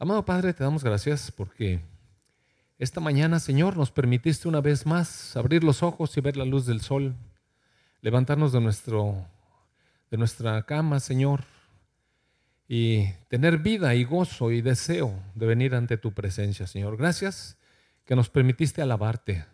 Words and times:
Amado 0.00 0.24
Padre, 0.24 0.54
te 0.54 0.62
damos 0.62 0.84
gracias 0.84 1.32
porque 1.32 1.80
esta 2.78 3.00
mañana, 3.00 3.40
Señor, 3.40 3.76
nos 3.76 3.90
permitiste 3.90 4.46
una 4.46 4.60
vez 4.60 4.86
más 4.86 5.36
abrir 5.36 5.64
los 5.64 5.82
ojos 5.82 6.16
y 6.16 6.20
ver 6.20 6.36
la 6.36 6.44
luz 6.44 6.66
del 6.66 6.82
sol, 6.82 7.16
levantarnos 8.00 8.52
de, 8.52 8.60
nuestro, 8.60 9.26
de 10.08 10.16
nuestra 10.16 10.62
cama, 10.62 11.00
Señor, 11.00 11.42
y 12.68 13.08
tener 13.26 13.58
vida 13.58 13.96
y 13.96 14.04
gozo 14.04 14.52
y 14.52 14.62
deseo 14.62 15.20
de 15.34 15.46
venir 15.46 15.74
ante 15.74 15.96
tu 15.96 16.12
presencia, 16.12 16.68
Señor. 16.68 16.96
Gracias 16.96 17.58
que 18.04 18.14
nos 18.14 18.30
permitiste 18.30 18.80
alabarte, 18.80 19.46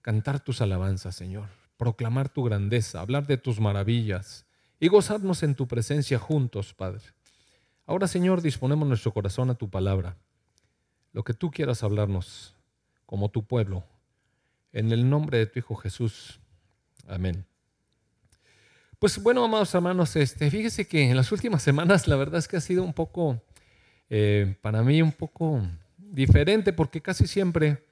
cantar 0.00 0.38
tus 0.38 0.60
alabanzas, 0.60 1.16
Señor, 1.16 1.48
proclamar 1.76 2.28
tu 2.28 2.44
grandeza, 2.44 3.00
hablar 3.00 3.26
de 3.26 3.36
tus 3.36 3.58
maravillas 3.58 4.46
y 4.78 4.86
gozarnos 4.86 5.42
en 5.42 5.56
tu 5.56 5.66
presencia 5.66 6.20
juntos, 6.20 6.72
Padre. 6.72 7.02
Ahora, 7.86 8.06
Señor, 8.08 8.40
disponemos 8.40 8.88
nuestro 8.88 9.12
corazón 9.12 9.50
a 9.50 9.54
tu 9.54 9.68
palabra, 9.68 10.16
lo 11.12 11.22
que 11.22 11.34
tú 11.34 11.50
quieras 11.50 11.82
hablarnos 11.82 12.56
como 13.04 13.28
tu 13.28 13.44
pueblo, 13.44 13.84
en 14.72 14.90
el 14.90 15.08
nombre 15.08 15.38
de 15.38 15.46
tu 15.46 15.58
Hijo 15.58 15.74
Jesús. 15.76 16.40
Amén. 17.06 17.44
Pues 18.98 19.22
bueno, 19.22 19.44
amados 19.44 19.74
hermanos, 19.74 20.16
este, 20.16 20.50
fíjese 20.50 20.88
que 20.88 21.10
en 21.10 21.16
las 21.16 21.30
últimas 21.30 21.62
semanas 21.62 22.08
la 22.08 22.16
verdad 22.16 22.38
es 22.38 22.48
que 22.48 22.56
ha 22.56 22.60
sido 22.62 22.82
un 22.82 22.94
poco, 22.94 23.42
eh, 24.08 24.56
para 24.62 24.82
mí 24.82 25.02
un 25.02 25.12
poco 25.12 25.60
diferente, 25.98 26.72
porque 26.72 27.02
casi 27.02 27.26
siempre 27.26 27.84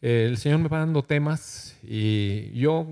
eh, 0.00 0.26
el 0.28 0.38
Señor 0.38 0.60
me 0.60 0.68
va 0.68 0.78
dando 0.78 1.02
temas 1.02 1.76
y 1.82 2.52
yo 2.52 2.86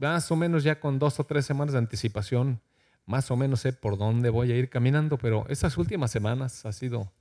más 0.00 0.28
o 0.32 0.36
menos 0.36 0.64
ya 0.64 0.80
con 0.80 0.98
dos 0.98 1.20
o 1.20 1.24
tres 1.24 1.46
semanas 1.46 1.74
de 1.74 1.78
anticipación 1.78 2.60
más 3.06 3.30
o 3.30 3.36
menos 3.36 3.60
sé 3.60 3.72
por 3.72 3.98
dónde 3.98 4.30
voy 4.30 4.52
a 4.52 4.56
ir 4.56 4.68
caminando, 4.68 5.18
pero 5.18 5.46
esas 5.48 5.76
últimas 5.76 6.10
semanas 6.10 6.64
ha 6.64 6.72
sido 6.72 7.12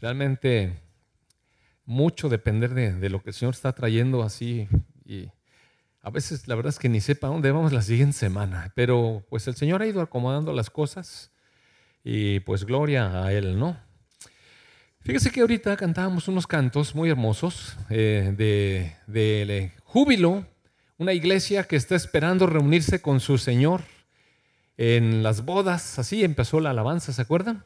realmente 0.00 0.80
mucho 1.84 2.28
depender 2.28 2.74
de, 2.74 3.08
lo 3.10 3.22
que 3.22 3.30
el 3.30 3.34
Señor 3.34 3.54
está 3.54 3.72
trayendo 3.72 4.22
así 4.22 4.68
y 5.04 5.28
a 6.00 6.10
veces 6.10 6.48
la 6.48 6.54
verdad 6.54 6.70
es 6.70 6.78
que 6.78 6.88
ni 6.88 7.00
sepa 7.00 7.28
dónde 7.28 7.50
vamos 7.50 7.72
la 7.72 7.82
siguiente 7.82 8.16
semana, 8.16 8.72
pero 8.74 9.24
pues 9.28 9.46
el 9.48 9.54
Señor 9.54 9.82
ha 9.82 9.86
ido 9.86 10.00
acomodando 10.00 10.52
las 10.52 10.70
cosas 10.70 11.30
y 12.02 12.40
pues 12.40 12.64
gloria 12.64 13.24
a 13.24 13.32
Él, 13.32 13.58
¿no? 13.58 13.78
Fíjese 15.00 15.30
que 15.30 15.42
ahorita 15.42 15.76
cantábamos 15.76 16.28
unos 16.28 16.46
cantos 16.46 16.94
muy 16.94 17.10
hermosos 17.10 17.76
eh, 17.90 18.32
de, 18.36 18.96
de 19.06 19.72
júbilo, 19.84 20.46
una 20.96 21.12
iglesia 21.12 21.64
que 21.64 21.76
está 21.76 21.94
esperando 21.94 22.46
reunirse 22.46 23.02
con 23.02 23.20
su 23.20 23.36
Señor 23.36 23.82
en 24.76 25.22
las 25.22 25.44
bodas, 25.44 25.98
así 25.98 26.24
empezó 26.24 26.60
la 26.60 26.70
alabanza, 26.70 27.12
¿se 27.12 27.22
acuerdan? 27.22 27.64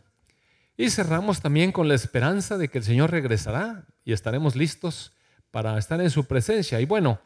Y 0.76 0.90
cerramos 0.90 1.40
también 1.40 1.72
con 1.72 1.88
la 1.88 1.94
esperanza 1.94 2.56
de 2.58 2.68
que 2.68 2.78
el 2.78 2.84
Señor 2.84 3.10
regresará 3.10 3.86
y 4.04 4.12
estaremos 4.12 4.54
listos 4.54 5.12
para 5.50 5.76
estar 5.78 6.00
en 6.00 6.10
su 6.10 6.26
presencia. 6.26 6.80
Y 6.80 6.84
bueno, 6.84 7.20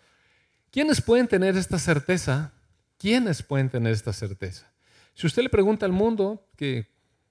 ¿quiénes 0.70 1.00
pueden 1.02 1.28
tener 1.28 1.56
esta 1.56 1.78
certeza? 1.78 2.52
¿Quiénes 2.97 3.42
pueden 3.42 3.69
tener 3.69 3.92
esta 3.92 4.12
certeza? 4.12 4.72
Si 5.14 5.27
usted 5.27 5.42
le 5.42 5.50
pregunta 5.50 5.84
al 5.84 5.92
mundo 5.92 6.48
que 6.56 6.86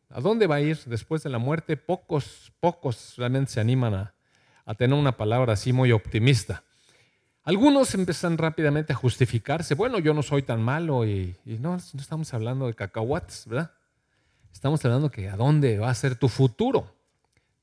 a 0.10 0.20
dónde 0.22 0.46
va 0.46 0.56
a 0.56 0.62
ir 0.62 0.78
después 0.86 1.24
de 1.24 1.30
la 1.30 1.40
muerte, 1.40 1.78
pocos, 1.78 2.52
pocos 2.60 3.16
realmente 3.18 3.54
se 3.54 3.60
animan 3.60 3.94
a, 3.94 4.14
a 4.66 4.76
tener 4.76 4.98
una 4.98 5.18
palabra 5.18 5.54
así 5.54 5.74
muy 5.74 5.92
optimista. 5.92 6.64
Algunos 7.44 7.94
empiezan 7.96 8.38
rápidamente 8.38 8.94
a 8.94 8.96
justificarse, 8.96 9.74
bueno, 9.74 9.98
yo 9.98 10.14
no 10.14 10.22
soy 10.22 10.44
tan 10.44 10.62
malo 10.62 11.06
y, 11.06 11.36
no, 11.46 11.72
no 11.72 12.00
estamos 12.00 12.34
hablando 12.36 12.68
de 12.68 12.76
cacahuates, 12.76 13.48
¿verdad? 13.48 13.72
Estamos 14.54 14.84
hablando 14.86 15.10
que 15.10 15.28
a 15.28 15.38
dónde 15.38 15.80
va 15.80 15.90
a 15.90 15.96
ser 15.96 16.16
tu 16.16 16.30
futuro. 16.30 16.94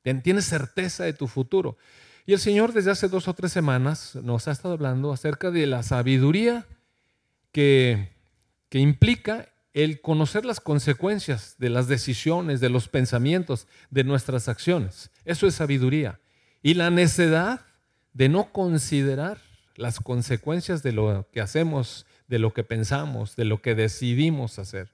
Tienes 0.02 0.46
certeza 0.46 1.04
de 1.04 1.12
tu 1.12 1.28
futuro. 1.28 1.76
Y 2.26 2.32
el 2.32 2.40
Señor 2.40 2.72
desde 2.72 2.90
hace 2.90 3.08
dos 3.08 3.28
o 3.28 3.34
tres 3.34 3.52
semanas 3.52 4.16
nos 4.16 4.48
ha 4.48 4.52
estado 4.52 4.74
hablando 4.74 5.12
acerca 5.12 5.50
de 5.50 5.66
la 5.66 5.82
sabiduría 5.82 6.66
que, 7.52 8.10
que 8.68 8.78
implica 8.80 9.48
el 9.74 10.00
conocer 10.00 10.44
las 10.44 10.60
consecuencias 10.60 11.54
de 11.58 11.70
las 11.70 11.86
decisiones, 11.86 12.60
de 12.60 12.68
los 12.68 12.88
pensamientos, 12.88 13.68
de 13.90 14.02
nuestras 14.02 14.48
acciones. 14.48 15.10
Eso 15.24 15.46
es 15.46 15.54
sabiduría. 15.54 16.20
Y 16.62 16.74
la 16.74 16.90
necedad 16.90 17.60
de 18.12 18.28
no 18.28 18.50
considerar 18.50 19.38
las 19.78 20.00
consecuencias 20.00 20.82
de 20.82 20.92
lo 20.92 21.28
que 21.32 21.40
hacemos, 21.40 22.04
de 22.26 22.40
lo 22.40 22.52
que 22.52 22.64
pensamos, 22.64 23.36
de 23.36 23.44
lo 23.44 23.62
que 23.62 23.76
decidimos 23.76 24.58
hacer. 24.58 24.90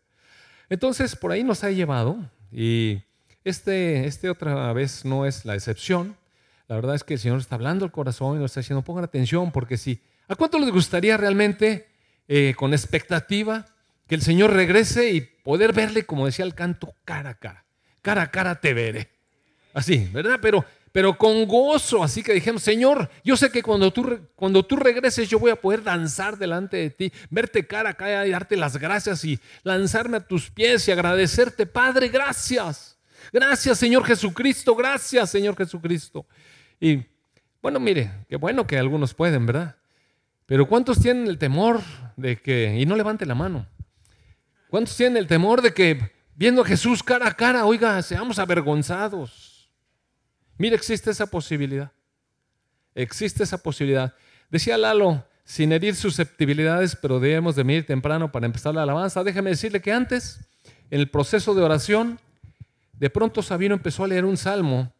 Entonces, 0.68 1.16
por 1.16 1.32
ahí 1.32 1.42
nos 1.42 1.64
ha 1.64 1.70
llevado 1.70 2.18
y 2.52 3.02
este, 3.44 4.06
este 4.06 4.28
otra 4.28 4.72
vez 4.74 5.06
no 5.06 5.24
es 5.24 5.46
la 5.46 5.54
excepción. 5.54 6.16
La 6.68 6.76
verdad 6.76 6.94
es 6.94 7.02
que 7.02 7.14
el 7.14 7.20
Señor 7.20 7.38
está 7.40 7.54
hablando 7.54 7.86
al 7.86 7.92
corazón 7.92 8.36
y 8.36 8.40
nos 8.40 8.50
está 8.50 8.60
diciendo, 8.60 8.82
pongan 8.82 9.04
atención, 9.04 9.52
porque 9.52 9.78
si, 9.78 10.02
¿a 10.28 10.34
cuánto 10.34 10.58
les 10.58 10.70
gustaría 10.70 11.16
realmente, 11.16 11.88
eh, 12.28 12.54
con 12.54 12.74
expectativa, 12.74 13.66
que 14.06 14.14
el 14.14 14.22
Señor 14.22 14.52
regrese 14.52 15.10
y 15.10 15.22
poder 15.22 15.72
verle, 15.72 16.04
como 16.04 16.26
decía 16.26 16.44
el 16.44 16.54
canto, 16.54 16.94
cara 17.06 17.30
a 17.30 17.34
cara? 17.38 17.64
Cara 18.02 18.22
a 18.22 18.30
cara 18.30 18.60
te 18.60 18.74
veré. 18.74 19.08
Así, 19.72 20.10
¿verdad? 20.12 20.38
Pero 20.42 20.64
pero 20.94 21.18
con 21.18 21.44
gozo. 21.48 22.04
Así 22.04 22.22
que 22.22 22.32
dijimos, 22.32 22.62
Señor, 22.62 23.10
yo 23.24 23.36
sé 23.36 23.50
que 23.50 23.64
cuando 23.64 23.92
tú, 23.92 24.16
cuando 24.36 24.64
tú 24.64 24.76
regreses 24.76 25.28
yo 25.28 25.40
voy 25.40 25.50
a 25.50 25.60
poder 25.60 25.82
danzar 25.82 26.38
delante 26.38 26.76
de 26.76 26.90
ti, 26.90 27.12
verte 27.30 27.66
cara 27.66 27.90
a 27.90 27.94
cara 27.94 28.24
y 28.24 28.30
darte 28.30 28.56
las 28.56 28.76
gracias 28.76 29.24
y 29.24 29.40
lanzarme 29.64 30.18
a 30.18 30.20
tus 30.20 30.52
pies 30.52 30.86
y 30.86 30.92
agradecerte, 30.92 31.66
Padre, 31.66 32.10
gracias. 32.10 32.96
Gracias, 33.32 33.76
Señor 33.76 34.04
Jesucristo, 34.04 34.76
gracias, 34.76 35.30
Señor 35.30 35.56
Jesucristo. 35.56 36.24
Y 36.78 37.02
bueno, 37.60 37.80
mire, 37.80 38.12
qué 38.28 38.36
bueno 38.36 38.64
que 38.64 38.78
algunos 38.78 39.14
pueden, 39.14 39.46
¿verdad? 39.46 39.74
Pero 40.46 40.68
¿cuántos 40.68 41.00
tienen 41.00 41.26
el 41.26 41.38
temor 41.38 41.80
de 42.16 42.36
que, 42.36 42.76
y 42.78 42.86
no 42.86 42.94
levante 42.94 43.26
la 43.26 43.34
mano, 43.34 43.66
¿cuántos 44.68 44.96
tienen 44.96 45.16
el 45.16 45.26
temor 45.26 45.60
de 45.60 45.74
que 45.74 46.12
viendo 46.36 46.62
a 46.62 46.64
Jesús 46.64 47.02
cara 47.02 47.26
a 47.26 47.34
cara, 47.34 47.66
oiga, 47.66 48.00
seamos 48.00 48.38
avergonzados? 48.38 49.43
Mira, 50.56 50.76
existe 50.76 51.10
esa 51.10 51.26
posibilidad. 51.26 51.92
Existe 52.94 53.42
esa 53.42 53.58
posibilidad. 53.58 54.14
Decía 54.50 54.78
Lalo, 54.78 55.24
sin 55.44 55.72
herir 55.72 55.94
susceptibilidades, 55.94 56.96
pero 56.96 57.20
debemos 57.20 57.56
de 57.56 57.62
venir 57.62 57.86
temprano 57.86 58.32
para 58.32 58.46
empezar 58.46 58.74
la 58.74 58.82
alabanza. 58.82 59.24
Déjame 59.24 59.50
decirle 59.50 59.80
que 59.80 59.92
antes, 59.92 60.40
en 60.90 61.00
el 61.00 61.10
proceso 61.10 61.54
de 61.54 61.62
oración, 61.62 62.20
de 62.92 63.10
pronto 63.10 63.42
Sabino 63.42 63.74
empezó 63.74 64.04
a 64.04 64.08
leer 64.08 64.24
un 64.24 64.36
salmo 64.36 64.92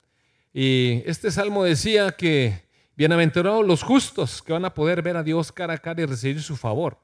y 0.53 1.03
este 1.06 1.31
salmo 1.31 1.64
decía 1.64 2.12
que 2.12 2.62
bienaventurados 2.97 3.66
los 3.66 3.82
justos 3.82 4.43
que 4.43 4.53
van 4.53 4.64
a 4.64 4.75
poder 4.75 5.03
ver 5.03 5.16
a 5.16 5.22
Dios 5.22 5.53
cara 5.53 5.75
a 5.75 5.78
cara 5.78 6.03
y 6.03 6.06
recibir 6.06 6.43
su 6.43 6.56
favor. 6.56 6.98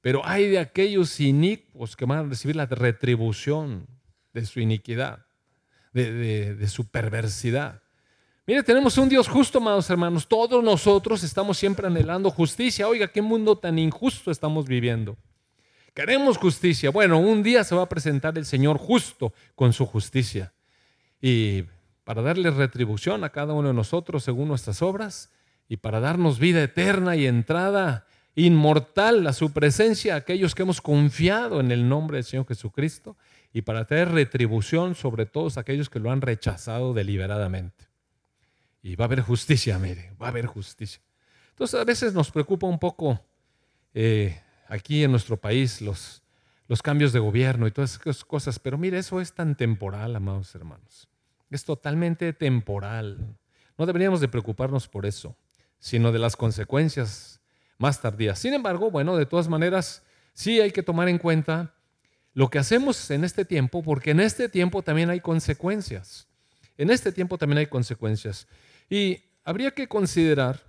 Pero 0.00 0.24
hay 0.24 0.48
de 0.48 0.58
aquellos 0.58 1.18
inicuos 1.18 1.96
que 1.96 2.04
van 2.04 2.18
a 2.18 2.22
recibir 2.28 2.56
la 2.56 2.66
retribución 2.66 3.86
de 4.32 4.46
su 4.46 4.60
iniquidad, 4.60 5.26
de 5.92 6.68
su 6.68 6.86
perversidad. 6.86 7.82
Mire, 8.48 8.62
tenemos 8.62 8.96
un 8.96 9.08
Dios 9.08 9.26
justo, 9.26 9.58
amados 9.58 9.90
hermanos. 9.90 10.28
Todos 10.28 10.62
nosotros 10.62 11.24
estamos 11.24 11.58
siempre 11.58 11.88
anhelando 11.88 12.30
justicia. 12.30 12.86
Oiga, 12.86 13.08
qué 13.08 13.20
mundo 13.20 13.58
tan 13.58 13.76
injusto 13.76 14.30
estamos 14.30 14.68
viviendo. 14.68 15.16
Queremos 15.92 16.38
justicia. 16.38 16.90
Bueno, 16.90 17.18
un 17.18 17.42
día 17.42 17.64
se 17.64 17.74
va 17.74 17.82
a 17.82 17.88
presentar 17.88 18.38
el 18.38 18.46
Señor 18.46 18.78
justo 18.78 19.32
con 19.56 19.72
su 19.72 19.84
justicia. 19.84 20.52
Y 21.20 21.64
para 22.04 22.22
darle 22.22 22.52
retribución 22.52 23.24
a 23.24 23.30
cada 23.30 23.52
uno 23.52 23.68
de 23.68 23.74
nosotros 23.74 24.22
según 24.22 24.46
nuestras 24.46 24.80
obras 24.80 25.32
y 25.68 25.78
para 25.78 25.98
darnos 25.98 26.38
vida 26.38 26.62
eterna 26.62 27.16
y 27.16 27.26
entrada 27.26 28.06
inmortal 28.36 29.26
a 29.26 29.32
su 29.32 29.52
presencia 29.52 30.14
a 30.14 30.18
aquellos 30.18 30.54
que 30.54 30.62
hemos 30.62 30.80
confiado 30.80 31.58
en 31.58 31.72
el 31.72 31.88
nombre 31.88 32.18
del 32.18 32.24
Señor 32.24 32.46
Jesucristo 32.46 33.16
y 33.52 33.62
para 33.62 33.86
tener 33.86 34.12
retribución 34.12 34.94
sobre 34.94 35.26
todos 35.26 35.58
aquellos 35.58 35.90
que 35.90 35.98
lo 35.98 36.12
han 36.12 36.20
rechazado 36.20 36.94
deliberadamente. 36.94 37.85
Y 38.86 38.94
va 38.94 39.06
a 39.06 39.08
haber 39.08 39.20
justicia, 39.20 39.80
mire, 39.80 40.12
va 40.22 40.26
a 40.26 40.30
haber 40.30 40.46
justicia. 40.46 41.02
Entonces 41.50 41.80
a 41.80 41.82
veces 41.82 42.14
nos 42.14 42.30
preocupa 42.30 42.68
un 42.68 42.78
poco 42.78 43.20
eh, 43.92 44.40
aquí 44.68 45.02
en 45.02 45.10
nuestro 45.10 45.36
país 45.36 45.80
los, 45.80 46.22
los 46.68 46.82
cambios 46.82 47.12
de 47.12 47.18
gobierno 47.18 47.66
y 47.66 47.72
todas 47.72 47.98
esas 48.00 48.24
cosas, 48.24 48.60
pero 48.60 48.78
mire, 48.78 48.98
eso 48.98 49.20
es 49.20 49.32
tan 49.32 49.56
temporal, 49.56 50.14
amados 50.14 50.54
hermanos. 50.54 51.08
Es 51.50 51.64
totalmente 51.64 52.32
temporal. 52.32 53.36
No 53.76 53.86
deberíamos 53.86 54.20
de 54.20 54.28
preocuparnos 54.28 54.86
por 54.86 55.04
eso, 55.04 55.36
sino 55.80 56.12
de 56.12 56.20
las 56.20 56.36
consecuencias 56.36 57.40
más 57.78 58.00
tardías. 58.00 58.38
Sin 58.38 58.54
embargo, 58.54 58.92
bueno, 58.92 59.16
de 59.16 59.26
todas 59.26 59.48
maneras, 59.48 60.04
sí 60.32 60.60
hay 60.60 60.70
que 60.70 60.84
tomar 60.84 61.08
en 61.08 61.18
cuenta 61.18 61.74
lo 62.34 62.50
que 62.50 62.60
hacemos 62.60 63.10
en 63.10 63.24
este 63.24 63.44
tiempo, 63.44 63.82
porque 63.82 64.12
en 64.12 64.20
este 64.20 64.48
tiempo 64.48 64.82
también 64.82 65.10
hay 65.10 65.18
consecuencias. 65.18 66.28
En 66.78 66.90
este 66.90 67.10
tiempo 67.10 67.36
también 67.36 67.58
hay 67.58 67.66
consecuencias. 67.66 68.46
Y 68.88 69.20
habría 69.44 69.72
que 69.72 69.88
considerar 69.88 70.60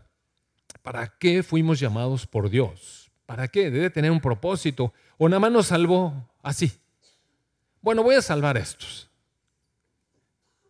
para 0.82 1.18
qué 1.18 1.44
fuimos 1.44 1.80
llamados 1.80 2.26
por 2.26 2.50
Dios. 2.50 3.12
¿Para 3.26 3.48
qué? 3.48 3.70
Debe 3.70 3.90
tener 3.90 4.12
un 4.12 4.22
propósito. 4.22 4.94
O 5.18 5.28
nada 5.28 5.40
más 5.40 5.52
nos 5.52 5.68
salvó 5.68 6.30
así. 6.42 6.72
Bueno, 7.82 8.04
voy 8.04 8.16
a 8.16 8.22
salvar 8.22 8.58
a 8.58 8.62
estos. 8.62 9.10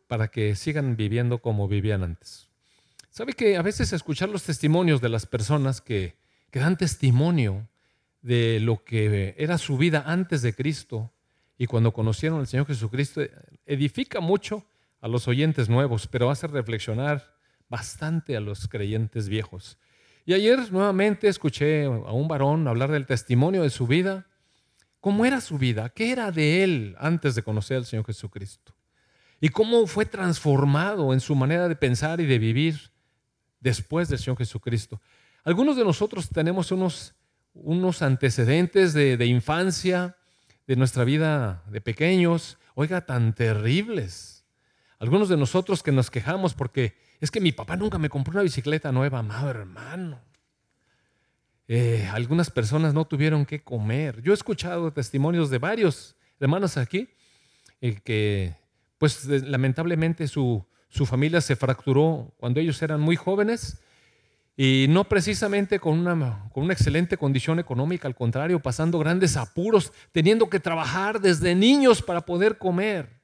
para 0.07 0.29
que 0.29 0.55
sigan 0.55 0.95
viviendo 0.95 1.39
como 1.39 1.67
vivían 1.67 2.01
antes. 2.01 2.47
¿Sabe 3.09 3.33
que 3.33 3.57
a 3.57 3.61
veces 3.61 3.91
escuchar 3.91 4.29
los 4.29 4.43
testimonios 4.43 5.01
de 5.01 5.09
las 5.09 5.25
personas 5.25 5.81
que, 5.81 6.15
que 6.49 6.59
dan 6.59 6.77
testimonio 6.77 7.67
de 8.21 8.59
lo 8.61 8.83
que 8.83 9.35
era 9.37 9.57
su 9.57 9.77
vida 9.77 10.03
antes 10.05 10.41
de 10.41 10.53
Cristo 10.53 11.11
y 11.57 11.65
cuando 11.65 11.91
conocieron 11.91 12.39
al 12.39 12.47
Señor 12.47 12.67
Jesucristo, 12.67 13.21
edifica 13.65 14.19
mucho 14.19 14.65
a 15.01 15.07
los 15.07 15.27
oyentes 15.27 15.69
nuevos, 15.69 16.07
pero 16.07 16.29
hace 16.29 16.47
reflexionar 16.47 17.36
bastante 17.69 18.37
a 18.37 18.41
los 18.41 18.67
creyentes 18.67 19.29
viejos. 19.29 19.77
Y 20.25 20.33
ayer 20.33 20.71
nuevamente 20.71 21.27
escuché 21.27 21.85
a 21.85 22.11
un 22.11 22.27
varón 22.27 22.67
hablar 22.67 22.91
del 22.91 23.05
testimonio 23.05 23.63
de 23.63 23.69
su 23.69 23.87
vida. 23.87 24.27
¿Cómo 24.99 25.25
era 25.25 25.39
su 25.39 25.57
vida? 25.57 25.89
¿Qué 25.89 26.11
era 26.11 26.31
de 26.31 26.63
él 26.63 26.95
antes 26.99 27.35
de 27.35 27.43
conocer 27.43 27.77
al 27.77 27.85
Señor 27.85 28.05
Jesucristo? 28.05 28.75
Y 29.39 29.49
cómo 29.49 29.87
fue 29.87 30.05
transformado 30.05 31.13
en 31.13 31.21
su 31.21 31.33
manera 31.35 31.69
de 31.69 31.75
pensar 31.75 32.19
y 32.19 32.25
de 32.25 32.39
vivir 32.39 32.91
después 33.61 34.09
del 34.09 34.19
Señor 34.19 34.37
Jesucristo. 34.37 35.01
Algunos 35.43 35.77
de 35.77 35.85
nosotros 35.85 36.27
tenemos 36.29 36.73
unos, 36.73 37.15
unos 37.53 38.01
antecedentes 38.01 38.93
de, 38.93 39.15
de 39.15 39.25
infancia, 39.27 40.17
de 40.67 40.75
nuestra 40.75 41.05
vida 41.05 41.63
de 41.69 41.79
pequeños, 41.79 42.57
oiga, 42.75 43.05
tan 43.05 43.33
terribles. 43.33 44.45
Algunos 44.99 45.29
de 45.29 45.37
nosotros 45.37 45.83
que 45.83 45.93
nos 45.93 46.11
quejamos 46.11 46.53
porque 46.53 46.97
es 47.19 47.31
que 47.31 47.39
mi 47.39 47.51
papá 47.51 47.75
nunca 47.75 47.97
me 47.97 48.09
compró 48.09 48.33
una 48.33 48.43
bicicleta 48.43 48.91
nueva, 48.91 49.19
amado 49.19 49.49
hermano. 49.49 50.21
Eh, 51.67 52.07
algunas 52.13 52.49
personas 52.49 52.93
no 52.93 53.05
tuvieron 53.05 53.45
que 53.45 53.61
comer. 53.61 54.21
Yo 54.21 54.31
he 54.31 54.35
escuchado 54.35 54.91
testimonios 54.93 55.49
de 55.49 55.57
varios 55.57 56.15
hermanos 56.39 56.77
aquí 56.77 57.09
eh, 57.81 57.99
que, 58.03 58.55
pues 58.97 59.25
lamentablemente 59.25 60.27
su, 60.27 60.65
su 60.89 61.05
familia 61.05 61.41
se 61.41 61.55
fracturó 61.55 62.33
cuando 62.37 62.59
ellos 62.59 62.81
eran 62.81 63.01
muy 63.01 63.15
jóvenes 63.15 63.81
y 64.59 64.87
no 64.89 65.03
precisamente 65.03 65.79
con 65.79 65.99
una, 65.99 66.49
con 66.51 66.63
una 66.63 66.73
excelente 66.73 67.15
condición 67.15 67.59
económica, 67.59 68.07
al 68.07 68.15
contrario, 68.15 68.59
pasando 68.59 68.97
grandes 68.97 69.37
apuros, 69.37 69.93
teniendo 70.11 70.49
que 70.49 70.59
trabajar 70.59 71.21
desde 71.21 71.53
niños 71.53 72.01
para 72.01 72.25
poder 72.25 72.57
comer. 72.57 73.21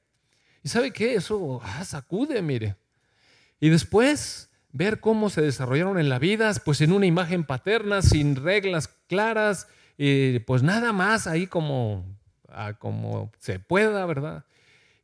¿Y 0.62 0.68
sabe 0.68 0.92
qué? 0.92 1.16
Eso 1.16 1.60
ah, 1.64 1.84
sacude, 1.84 2.40
mire. 2.40 2.76
Y 3.64 3.70
después 3.70 4.50
ver 4.72 5.00
cómo 5.00 5.30
se 5.30 5.40
desarrollaron 5.40 5.98
en 5.98 6.10
la 6.10 6.18
vida, 6.18 6.52
pues 6.66 6.82
en 6.82 6.92
una 6.92 7.06
imagen 7.06 7.44
paterna, 7.44 8.02
sin 8.02 8.36
reglas 8.36 8.88
claras, 9.08 9.68
y 9.96 10.40
pues 10.40 10.62
nada 10.62 10.92
más 10.92 11.26
ahí 11.26 11.46
como, 11.46 12.04
ah, 12.50 12.74
como 12.78 13.32
se 13.38 13.60
pueda, 13.60 14.04
¿verdad? 14.04 14.44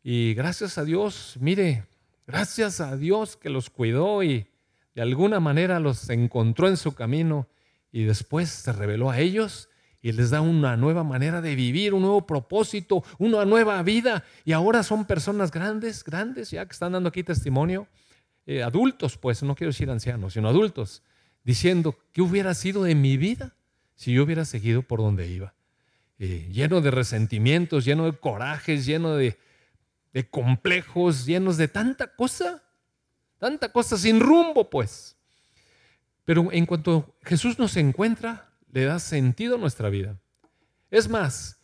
Y 0.02 0.34
gracias 0.34 0.76
a 0.76 0.84
Dios, 0.84 1.38
mire, 1.40 1.86
gracias 2.26 2.82
a 2.82 2.98
Dios 2.98 3.38
que 3.38 3.48
los 3.48 3.70
cuidó 3.70 4.22
y 4.22 4.46
de 4.94 5.00
alguna 5.00 5.40
manera 5.40 5.80
los 5.80 6.10
encontró 6.10 6.68
en 6.68 6.76
su 6.76 6.94
camino 6.94 7.48
y 7.90 8.04
después 8.04 8.50
se 8.50 8.74
reveló 8.74 9.08
a 9.08 9.20
ellos 9.20 9.70
y 10.02 10.12
les 10.12 10.28
da 10.28 10.42
una 10.42 10.76
nueva 10.76 11.02
manera 11.02 11.40
de 11.40 11.54
vivir, 11.54 11.94
un 11.94 12.02
nuevo 12.02 12.26
propósito, 12.26 13.04
una 13.18 13.46
nueva 13.46 13.82
vida. 13.82 14.22
Y 14.44 14.52
ahora 14.52 14.82
son 14.82 15.06
personas 15.06 15.50
grandes, 15.50 16.04
grandes, 16.04 16.50
ya 16.50 16.66
que 16.66 16.72
están 16.72 16.92
dando 16.92 17.08
aquí 17.08 17.22
testimonio, 17.22 17.88
eh, 18.50 18.62
adultos, 18.62 19.16
pues, 19.16 19.42
no 19.42 19.54
quiero 19.54 19.70
decir 19.70 19.90
ancianos, 19.90 20.34
sino 20.34 20.48
adultos, 20.48 21.02
diciendo, 21.44 21.98
¿qué 22.12 22.22
hubiera 22.22 22.54
sido 22.54 22.82
de 22.82 22.94
mi 22.94 23.16
vida 23.16 23.54
si 23.94 24.12
yo 24.12 24.24
hubiera 24.24 24.44
seguido 24.44 24.82
por 24.82 25.00
donde 25.00 25.28
iba? 25.28 25.54
Eh, 26.18 26.48
lleno 26.52 26.80
de 26.80 26.90
resentimientos, 26.90 27.84
lleno 27.84 28.04
de 28.04 28.18
corajes, 28.18 28.86
lleno 28.86 29.14
de, 29.14 29.38
de 30.12 30.28
complejos, 30.28 31.26
llenos 31.26 31.56
de 31.56 31.68
tanta 31.68 32.14
cosa 32.14 32.62
Tanta 33.40 33.72
cosa 33.72 33.96
sin 33.96 34.20
rumbo, 34.20 34.68
pues. 34.68 35.16
Pero 36.26 36.52
en 36.52 36.66
cuanto 36.66 37.16
Jesús 37.22 37.58
nos 37.58 37.74
encuentra, 37.78 38.52
le 38.70 38.84
da 38.84 38.98
sentido 38.98 39.54
a 39.56 39.58
nuestra 39.58 39.88
vida. 39.88 40.20
Es 40.90 41.08
más, 41.08 41.58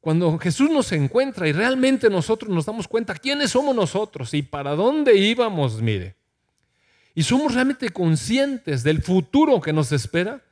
cuando 0.00 0.38
Jesús 0.38 0.70
nos 0.70 0.90
encuentra 0.90 1.46
y 1.46 1.52
realmente 1.52 2.10
nosotros 2.10 2.50
nos 2.50 2.66
damos 2.66 2.88
cuenta 2.88 3.14
quiénes 3.14 3.52
somos 3.52 3.76
nosotros 3.76 4.34
y 4.34 4.42
para 4.42 4.74
dónde 4.74 5.16
íbamos, 5.16 5.80
mire, 5.80 6.16
y 7.14 7.22
somos 7.22 7.54
realmente 7.54 7.90
conscientes 7.90 8.82
del 8.82 9.02
futuro 9.02 9.60
que 9.60 9.72
nos 9.72 9.92
espera, 9.92 10.42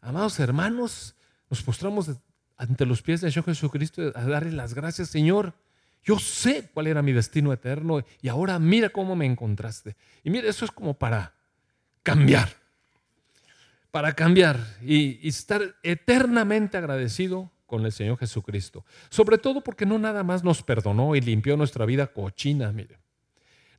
amados 0.00 0.38
hermanos, 0.38 1.14
nos 1.50 1.62
postramos 1.62 2.10
ante 2.56 2.86
los 2.86 3.02
pies 3.02 3.20
de 3.20 3.32
Jesucristo 3.32 4.12
a 4.14 4.24
darle 4.24 4.52
las 4.52 4.74
gracias, 4.74 5.08
Señor. 5.08 5.54
Yo 6.02 6.18
sé 6.18 6.70
cuál 6.72 6.86
era 6.86 7.02
mi 7.02 7.12
destino 7.12 7.52
eterno 7.52 8.04
y 8.20 8.28
ahora 8.28 8.58
mira 8.58 8.90
cómo 8.90 9.16
me 9.16 9.26
encontraste. 9.26 9.96
Y 10.22 10.30
mira, 10.30 10.48
eso 10.48 10.64
es 10.64 10.70
como 10.70 10.94
para 10.94 11.34
cambiar, 12.02 12.48
para 13.90 14.12
cambiar 14.12 14.60
y, 14.82 15.26
estar 15.26 15.62
eternamente 15.82 16.76
agradecido 16.76 17.50
con 17.66 17.84
el 17.86 17.92
Señor 17.92 18.18
Jesucristo. 18.18 18.84
Sobre 19.08 19.38
todo 19.38 19.62
porque 19.62 19.86
no 19.86 19.98
nada 19.98 20.22
más 20.22 20.44
nos 20.44 20.62
perdonó 20.62 21.16
y 21.16 21.20
limpió 21.20 21.56
nuestra 21.56 21.86
vida 21.86 22.06
cochina, 22.08 22.70
mire. 22.70 23.03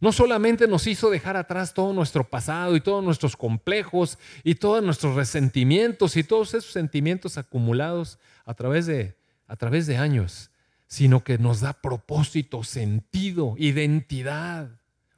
No 0.02 0.12
solamente 0.12 0.68
nos 0.68 0.88
hizo 0.88 1.10
dejar 1.10 1.38
atrás 1.38 1.74
todo 1.74 1.94
nuestro 1.94 2.24
pasado 2.30 2.76
y 2.76 2.82
todos 2.82 3.04
nuestros 3.04 3.38
complejos 3.38 4.18
y 4.44 4.56
todos 4.56 4.84
nuestros 4.84 5.16
resentimientos 5.16 6.18
y 6.18 6.24
todos 6.24 6.54
esos 6.54 6.72
sentimientos 6.72 7.38
acumulados 7.38 8.20
a 8.46 8.54
través 8.54 8.86
de, 8.86 9.16
a 9.48 9.56
través 9.56 9.88
de 9.88 9.98
años, 9.98 10.52
sino 10.88 11.24
que 11.24 11.38
nos 11.38 11.62
da 11.62 11.74
propósito, 11.74 12.64
sentido, 12.64 13.56
identidad, 13.58 14.70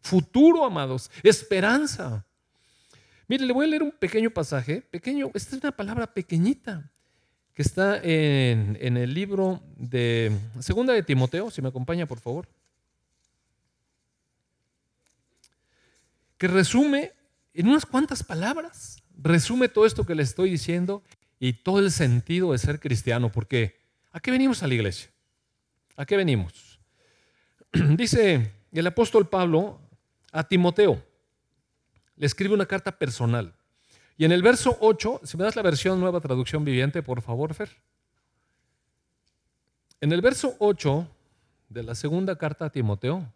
futuro, 0.02 0.64
amados, 0.64 1.10
esperanza. 1.24 2.26
Mire, 3.28 3.46
le 3.46 3.54
voy 3.54 3.66
a 3.66 3.70
leer 3.70 3.84
un 3.84 3.92
pequeño 3.92 4.30
pasaje, 4.30 4.82
pequeño, 4.82 5.32
esta 5.34 5.56
es 5.56 5.64
una 5.64 5.72
palabra 5.72 6.14
pequeñita, 6.14 6.90
que 7.54 7.62
está 7.64 7.98
en, 7.98 8.78
en 8.80 8.96
el 8.96 9.14
libro 9.14 9.62
de 9.76 10.32
Segunda 10.60 10.94
de 10.94 11.04
Timoteo, 11.04 11.50
si 11.50 11.62
me 11.62 11.70
acompaña, 11.70 12.06
por 12.06 12.20
favor. 12.20 12.48
Que 16.38 16.48
resume 16.48 17.14
en 17.54 17.68
unas 17.68 17.86
cuantas 17.86 18.24
palabras, 18.24 19.04
resume 19.18 19.70
todo 19.70 19.86
esto 19.86 20.06
que 20.06 20.16
le 20.16 20.24
estoy 20.24 20.52
diciendo 20.52 21.04
y 21.40 21.54
todo 21.54 21.80
el 21.80 21.92
sentido 21.92 22.52
de 22.52 22.58
ser 22.58 22.80
cristiano, 22.80 23.32
porque 23.32 23.80
¿a 24.12 24.20
qué 24.20 24.32
venimos 24.32 24.64
a 24.64 24.68
la 24.68 24.76
iglesia? 24.76 25.10
¿A 25.96 26.06
qué 26.06 26.18
venimos? 26.18 26.80
Dice 27.72 28.52
el 28.72 28.88
apóstol 28.88 29.28
Pablo 29.28 29.82
a 30.32 30.48
Timoteo, 30.48 31.04
le 32.16 32.26
escribe 32.26 32.54
una 32.54 32.66
carta 32.66 32.98
personal. 32.98 33.54
Y 34.18 34.26
en 34.26 34.32
el 34.32 34.42
verso 34.42 34.78
8, 34.82 35.22
si 35.24 35.38
me 35.38 35.44
das 35.44 35.56
la 35.56 35.62
versión 35.62 36.00
nueva 36.00 36.20
traducción 36.20 36.66
viviente, 36.66 37.04
por 37.04 37.22
favor, 37.22 37.54
Fer. 37.54 37.70
En 40.02 40.12
el 40.12 40.22
verso 40.22 40.56
8 40.60 41.08
de 41.70 41.84
la 41.84 41.96
segunda 41.96 42.36
carta 42.36 42.66
a 42.66 42.70
Timoteo, 42.70 43.32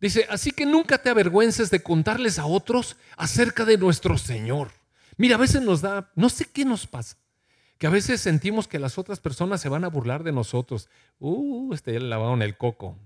dice, 0.00 0.26
así 0.30 0.50
que 0.50 0.66
nunca 0.66 0.98
te 0.98 1.10
avergüences 1.10 1.70
de 1.70 1.82
contarles 1.82 2.38
a 2.38 2.46
otros 2.46 2.96
acerca 3.16 3.64
de 3.64 3.78
nuestro 3.78 4.18
Señor. 4.18 4.70
Mira, 5.16 5.36
a 5.36 5.38
veces 5.38 5.62
nos 5.62 5.80
da, 5.80 6.10
no 6.14 6.28
sé 6.28 6.46
qué 6.46 6.64
nos 6.64 6.86
pasa, 6.86 7.16
que 7.78 7.86
a 7.86 7.90
veces 7.90 8.20
sentimos 8.20 8.68
que 8.68 8.78
las 8.78 8.98
otras 8.98 9.20
personas 9.20 9.60
se 9.60 9.68
van 9.68 9.84
a 9.84 9.88
burlar 9.88 10.24
de 10.24 10.32
nosotros. 10.32 10.88
Uh, 11.18 11.72
este 11.72 11.92
ya 11.92 12.00
le 12.00 12.08
lavaron 12.08 12.42
el 12.42 12.56
coco. 12.56 12.98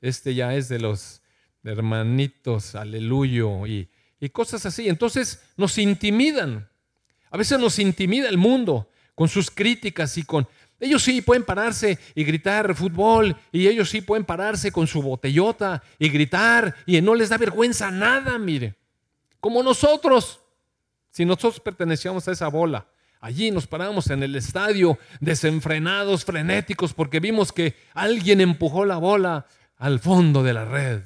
Este 0.00 0.34
ya 0.34 0.54
es 0.54 0.68
de 0.68 0.78
los 0.78 1.22
hermanitos, 1.64 2.74
aleluyo, 2.74 3.66
y, 3.66 3.88
y 4.18 4.28
cosas 4.30 4.66
así. 4.66 4.88
Entonces 4.88 5.42
nos 5.56 5.78
intimidan. 5.78 6.68
A 7.30 7.36
veces 7.36 7.58
nos 7.58 7.78
intimida 7.78 8.28
el 8.28 8.36
mundo 8.36 8.88
con 9.14 9.28
sus 9.28 9.50
críticas 9.50 10.18
y 10.18 10.24
con... 10.24 10.48
Ellos 10.82 11.04
sí 11.04 11.22
pueden 11.22 11.44
pararse 11.44 11.96
y 12.12 12.24
gritar 12.24 12.74
fútbol 12.74 13.36
y 13.52 13.68
ellos 13.68 13.88
sí 13.88 14.00
pueden 14.00 14.24
pararse 14.24 14.72
con 14.72 14.88
su 14.88 15.00
botellota 15.00 15.80
y 15.96 16.08
gritar 16.08 16.74
y 16.86 17.00
no 17.00 17.14
les 17.14 17.28
da 17.28 17.38
vergüenza 17.38 17.92
nada, 17.92 18.36
mire. 18.36 18.74
Como 19.38 19.62
nosotros, 19.62 20.40
si 21.08 21.24
nosotros 21.24 21.60
pertenecíamos 21.60 22.26
a 22.26 22.32
esa 22.32 22.48
bola. 22.48 22.88
Allí 23.20 23.52
nos 23.52 23.68
paramos 23.68 24.10
en 24.10 24.24
el 24.24 24.34
estadio 24.34 24.98
desenfrenados, 25.20 26.24
frenéticos, 26.24 26.92
porque 26.94 27.20
vimos 27.20 27.52
que 27.52 27.76
alguien 27.94 28.40
empujó 28.40 28.84
la 28.84 28.96
bola 28.96 29.46
al 29.76 30.00
fondo 30.00 30.42
de 30.42 30.52
la 30.52 30.64
red. 30.64 31.02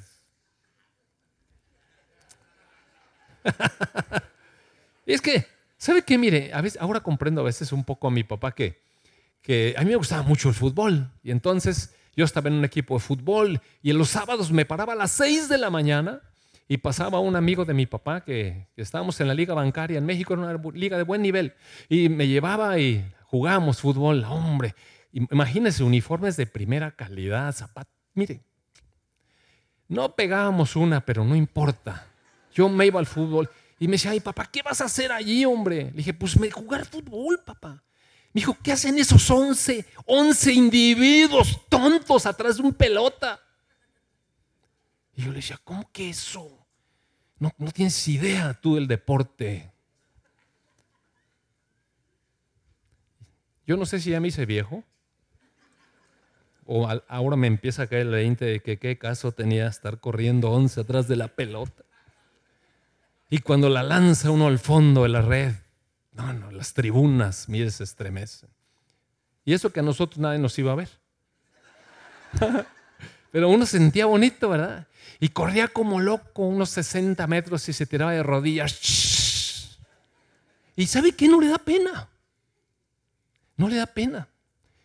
es 5.05 5.21
que, 5.21 5.45
¿sabe 5.77 6.01
qué? 6.01 6.17
Mire, 6.17 6.51
a 6.51 6.61
veces, 6.61 6.81
ahora 6.81 7.01
comprendo 7.01 7.41
a 7.41 7.43
veces 7.43 7.71
un 7.71 7.83
poco 7.83 8.07
a 8.07 8.11
mi 8.11 8.23
papá 8.23 8.53
que, 8.53 8.86
que 9.41 9.75
a 9.77 9.81
mí 9.81 9.89
me 9.89 9.95
gustaba 9.95 10.23
mucho 10.23 10.49
el 10.49 10.55
fútbol. 10.55 11.11
Y 11.23 11.31
entonces 11.31 11.95
yo 12.15 12.25
estaba 12.25 12.49
en 12.49 12.55
un 12.55 12.65
equipo 12.65 12.95
de 12.95 12.99
fútbol 12.99 13.61
y 13.81 13.91
en 13.91 13.97
los 13.97 14.09
sábados 14.09 14.51
me 14.51 14.65
paraba 14.65 14.93
a 14.93 14.95
las 14.95 15.11
6 15.11 15.49
de 15.49 15.57
la 15.57 15.69
mañana 15.69 16.21
y 16.67 16.77
pasaba 16.77 17.19
un 17.19 17.35
amigo 17.35 17.63
de 17.63 17.73
mi 17.73 17.85
papá 17.85 18.23
que, 18.23 18.67
estábamos 18.75 19.19
en 19.21 19.27
la 19.27 19.33
liga 19.33 19.53
bancaria 19.53 19.97
en 19.97 20.05
México, 20.05 20.33
era 20.33 20.43
una 20.43 20.71
liga 20.73 20.97
de 20.97 21.03
buen 21.03 21.21
nivel, 21.21 21.53
y 21.87 22.09
me 22.09 22.27
llevaba 22.27 22.77
y 22.77 23.05
jugábamos 23.25 23.79
fútbol, 23.79 24.23
hombre. 24.25 24.75
Imagínense, 25.13 25.83
uniformes 25.83 26.35
de 26.35 26.45
primera 26.45 26.91
calidad, 26.91 27.53
zapatos, 27.53 27.93
mire. 28.13 28.41
No 29.87 30.15
pegábamos 30.15 30.75
una, 30.75 31.05
pero 31.05 31.23
no 31.23 31.35
importa. 31.35 32.07
Yo 32.53 32.67
me 32.67 32.85
iba 32.85 32.99
al 32.99 33.05
fútbol 33.05 33.49
y 33.79 33.87
me 33.87 33.93
decía, 33.93 34.11
ay 34.11 34.19
papá, 34.19 34.49
¿qué 34.51 34.61
vas 34.61 34.81
a 34.81 34.85
hacer 34.85 35.11
allí, 35.11 35.45
hombre? 35.45 35.85
Le 35.85 35.91
dije, 35.91 36.13
pues 36.13 36.37
me 36.37 36.51
jugar 36.51 36.85
fútbol, 36.85 37.39
papá. 37.45 37.83
Me 38.37 38.41
dijo, 38.41 38.55
¿qué 38.61 38.71
hacen 38.71 38.99
esos 38.99 39.31
11, 39.31 39.83
11 40.05 40.53
individuos 40.53 41.59
tontos 41.69 42.27
atrás 42.27 42.57
de 42.57 42.61
un 42.61 42.71
pelota? 42.71 43.39
Y 45.15 45.23
yo 45.23 45.29
le 45.29 45.37
decía, 45.37 45.59
¿cómo 45.63 45.89
que 45.91 46.11
eso? 46.11 46.47
No, 47.39 47.51
no 47.57 47.71
tienes 47.71 48.07
idea 48.07 48.53
tú 48.53 48.75
del 48.75 48.85
deporte. 48.85 49.71
Yo 53.65 53.75
no 53.75 53.87
sé 53.87 53.99
si 53.99 54.11
ya 54.11 54.19
me 54.19 54.27
hice 54.27 54.45
viejo 54.45 54.83
o 56.67 56.87
ahora 57.07 57.37
me 57.37 57.47
empieza 57.47 57.81
a 57.81 57.87
caer 57.87 58.03
el 58.03 58.11
20 58.11 58.45
de 58.45 58.59
que 58.59 58.77
qué 58.77 58.99
caso 58.99 59.31
tenía 59.31 59.65
estar 59.65 59.99
corriendo 59.99 60.51
11 60.51 60.81
atrás 60.81 61.07
de 61.07 61.15
la 61.15 61.29
pelota. 61.29 61.85
Y 63.31 63.39
cuando 63.39 63.67
la 63.67 63.81
lanza 63.81 64.29
uno 64.29 64.45
al 64.45 64.59
fondo 64.59 65.01
de 65.01 65.09
la 65.09 65.23
red, 65.23 65.55
no, 66.17 66.33
no, 66.33 66.51
las 66.51 66.73
tribunas, 66.73 67.47
mire, 67.47 67.69
se 67.69 67.83
estremecen. 67.83 68.49
Y 69.45 69.53
eso 69.53 69.71
que 69.71 69.79
a 69.79 69.83
nosotros 69.83 70.17
nadie 70.17 70.39
nos 70.39 70.57
iba 70.57 70.71
a 70.71 70.75
ver. 70.75 70.89
Pero 73.31 73.49
uno 73.49 73.65
sentía 73.65 74.07
bonito, 74.07 74.49
¿verdad? 74.49 74.87
Y 75.19 75.29
corría 75.29 75.67
como 75.67 75.99
loco 75.99 76.41
unos 76.41 76.71
60 76.71 77.25
metros 77.27 77.69
y 77.69 77.73
se 77.73 77.85
tiraba 77.85 78.13
de 78.13 78.23
rodillas. 78.23 79.77
¿Y 80.75 80.87
sabe 80.87 81.11
qué? 81.11 81.27
No 81.27 81.39
le 81.39 81.49
da 81.49 81.59
pena. 81.59 82.09
No 83.55 83.69
le 83.69 83.75
da 83.75 83.85
pena. 83.85 84.27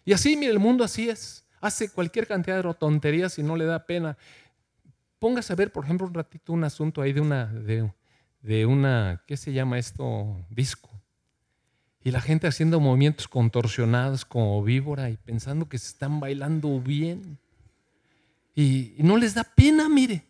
Y 0.05 0.13
así, 0.13 0.37
mire, 0.37 0.53
el 0.53 0.59
mundo 0.59 0.85
así 0.85 1.09
es. 1.09 1.45
Hace 1.61 1.89
cualquier 1.89 2.27
cantidad 2.27 2.63
de 2.63 2.75
tonterías 2.75 3.39
y 3.39 3.43
no 3.43 3.57
le 3.57 3.65
da 3.65 3.87
pena. 3.87 4.19
Póngase 5.19 5.53
a 5.53 5.57
ver, 5.57 5.73
por 5.73 5.85
ejemplo, 5.85 6.07
un 6.07 6.15
ratito 6.15 6.53
un 6.53 6.65
asunto 6.65 7.01
ahí 7.01 7.13
de 7.13 7.21
una, 7.21 7.47
de, 7.47 7.91
de 8.43 8.67
una, 8.67 9.23
¿qué 9.27 9.37
se 9.37 9.53
llama 9.53 9.79
esto? 9.79 10.45
Disco. 10.51 10.92
Y 12.05 12.11
la 12.11 12.21
gente 12.21 12.47
haciendo 12.47 12.81
movimientos 12.81 13.29
contorsionados 13.29 14.25
como 14.25 14.63
víbora 14.63 15.11
y 15.11 15.17
pensando 15.17 15.69
que 15.69 15.79
se 15.79 15.89
están 15.89 16.19
bailando 16.21 16.81
bien. 16.81 17.39
Y, 18.55 18.95
no 18.99 19.17
les 19.17 19.35
da 19.35 19.45
pena, 19.45 19.89
mire. 19.89 20.25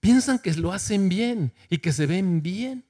Piensan 0.00 0.38
que 0.38 0.52
lo 0.54 0.72
hacen 0.72 1.08
bien 1.08 1.52
y 1.70 1.78
que 1.78 1.92
se 1.92 2.06
ven 2.06 2.42
bien. 2.42 2.84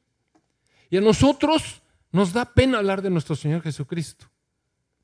Y 0.91 0.97
a 0.97 1.01
nosotros 1.01 1.83
nos 2.13 2.33
da 2.33 2.45
pena 2.45 2.79
hablar 2.79 3.03
de 3.03 3.11
nuestro 3.11 3.37
Señor 3.37 3.63
Jesucristo 3.63 4.27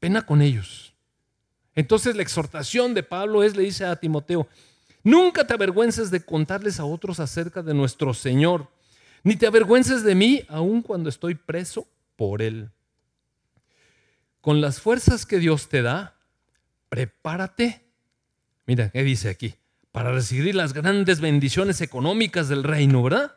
pena 0.02 0.26
con 0.26 0.42
ellos. 0.42 0.96
Entonces 1.76 2.16
la 2.16 2.22
exhortación 2.22 2.92
de 2.92 3.04
Pablo 3.04 3.44
es, 3.44 3.54
le 3.54 3.62
dice 3.62 3.84
a 3.84 3.94
Timoteo, 3.94 4.48
nunca 5.04 5.46
te 5.46 5.54
avergüences 5.54 6.10
de 6.10 6.24
contarles 6.24 6.80
a 6.80 6.84
otros 6.84 7.20
acerca 7.20 7.62
de 7.62 7.72
nuestro 7.72 8.12
Señor, 8.12 8.68
ni 9.22 9.36
te 9.36 9.46
avergüences 9.46 10.02
de 10.02 10.16
mí, 10.16 10.42
aun 10.48 10.82
cuando 10.82 11.08
estoy 11.08 11.36
preso 11.36 11.86
por 12.16 12.42
Él. 12.42 12.70
Con 14.40 14.60
las 14.60 14.80
fuerzas 14.80 15.26
que 15.26 15.38
Dios 15.38 15.68
te 15.68 15.82
da, 15.82 16.16
prepárate. 16.88 17.82
Mira, 18.66 18.90
¿qué 18.90 19.02
dice 19.02 19.28
aquí? 19.28 19.54
Para 19.92 20.12
recibir 20.12 20.54
las 20.54 20.72
grandes 20.72 21.20
bendiciones 21.20 21.80
económicas 21.80 22.48
del 22.48 22.64
reino, 22.64 23.02
¿verdad? 23.02 23.36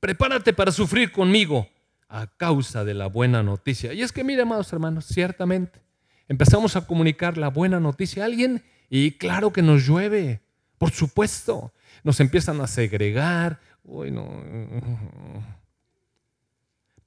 Prepárate 0.00 0.52
para 0.52 0.72
sufrir 0.72 1.12
conmigo 1.12 1.68
a 2.08 2.26
causa 2.26 2.84
de 2.84 2.94
la 2.94 3.06
buena 3.06 3.42
noticia. 3.42 3.92
Y 3.92 4.02
es 4.02 4.12
que, 4.12 4.24
mire, 4.24 4.42
amados 4.42 4.72
hermanos, 4.72 5.06
ciertamente 5.06 5.80
empezamos 6.28 6.76
a 6.76 6.86
comunicar 6.86 7.38
la 7.38 7.48
buena 7.48 7.80
noticia 7.80 8.22
a 8.22 8.26
alguien 8.26 8.62
y 8.90 9.12
claro 9.12 9.52
que 9.52 9.62
nos 9.62 9.86
llueve, 9.86 10.42
por 10.78 10.90
supuesto. 10.90 11.72
Nos 12.04 12.20
empiezan 12.20 12.60
a 12.60 12.66
segregar. 12.66 13.60
Uy, 13.82 14.10
no. 14.10 14.28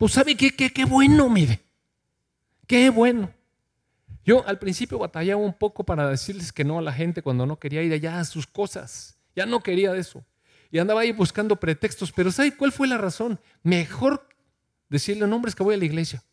Pues 0.02 0.14
sabe 0.14 0.36
qué, 0.36 0.50
qué, 0.50 0.72
qué 0.72 0.84
bueno, 0.84 1.30
mire. 1.30 1.62
Qué 2.66 2.90
bueno. 2.90 3.32
Yo 4.26 4.44
al 4.48 4.58
principio 4.58 4.98
batallaba 4.98 5.40
un 5.40 5.54
poco 5.54 5.84
para 5.84 6.10
decirles 6.10 6.52
que 6.52 6.64
no 6.64 6.80
a 6.80 6.82
la 6.82 6.92
gente 6.92 7.22
cuando 7.22 7.46
no 7.46 7.60
quería 7.60 7.84
ir 7.84 7.94
allá 7.94 8.20
a 8.20 8.26
sus 8.26 8.48
cosas. 8.48 9.20
Ya 9.36 9.46
no 9.46 9.60
quería 9.60 9.96
eso. 9.96 10.26
Y 10.72 10.80
andaba 10.80 11.02
ahí 11.02 11.12
buscando 11.12 11.56
pretextos. 11.56 12.12
Pero 12.12 12.32
¿sabe 12.32 12.58
cuál 12.58 12.72
fue 12.72 12.88
la 12.88 12.98
razón? 12.98 13.40
Mejor 13.62 14.28
decirle, 14.90 15.28
no, 15.28 15.36
hombre, 15.36 15.54
que 15.54 15.62
voy 15.62 15.76
a 15.76 15.78
la 15.78 15.86
iglesia. 15.86 16.24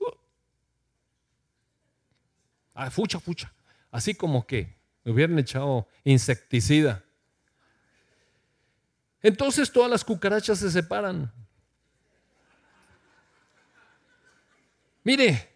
Ah, 2.72 2.90
fucha, 2.90 3.20
fucha. 3.20 3.52
Así 3.90 4.14
como 4.14 4.46
que 4.46 4.78
me 5.04 5.12
hubieran 5.12 5.38
echado 5.38 5.86
insecticida. 6.04 7.04
Entonces 9.20 9.70
todas 9.70 9.90
las 9.90 10.04
cucarachas 10.04 10.58
se 10.58 10.70
separan. 10.70 11.30
Mire, 15.08 15.48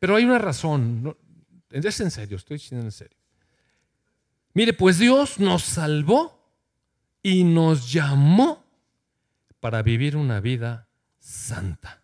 pero 0.00 0.16
hay 0.16 0.24
una 0.24 0.40
razón. 0.40 1.16
es 1.70 2.00
en 2.00 2.10
serio, 2.10 2.36
estoy 2.36 2.56
diciendo 2.56 2.84
en 2.84 2.90
serio. 2.90 3.16
Mire, 4.52 4.72
pues 4.72 4.98
Dios 4.98 5.38
nos 5.38 5.62
salvó 5.62 6.52
y 7.22 7.44
nos 7.44 7.92
llamó 7.92 8.64
para 9.60 9.82
vivir 9.82 10.16
una 10.16 10.40
vida 10.40 10.88
santa. 11.20 12.02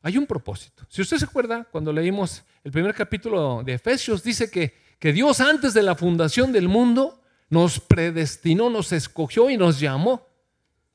Hay 0.00 0.16
un 0.16 0.26
propósito. 0.26 0.86
Si 0.88 1.02
usted 1.02 1.18
se 1.18 1.26
acuerda, 1.26 1.64
cuando 1.64 1.92
leímos 1.92 2.44
el 2.64 2.72
primer 2.72 2.94
capítulo 2.94 3.62
de 3.62 3.74
Efesios, 3.74 4.22
dice 4.22 4.50
que, 4.50 4.74
que 4.98 5.12
Dios 5.12 5.38
antes 5.42 5.74
de 5.74 5.82
la 5.82 5.94
fundación 5.94 6.50
del 6.50 6.68
mundo 6.68 7.20
nos 7.50 7.78
predestinó, 7.78 8.70
nos 8.70 8.92
escogió 8.92 9.50
y 9.50 9.58
nos 9.58 9.80
llamó 9.80 10.26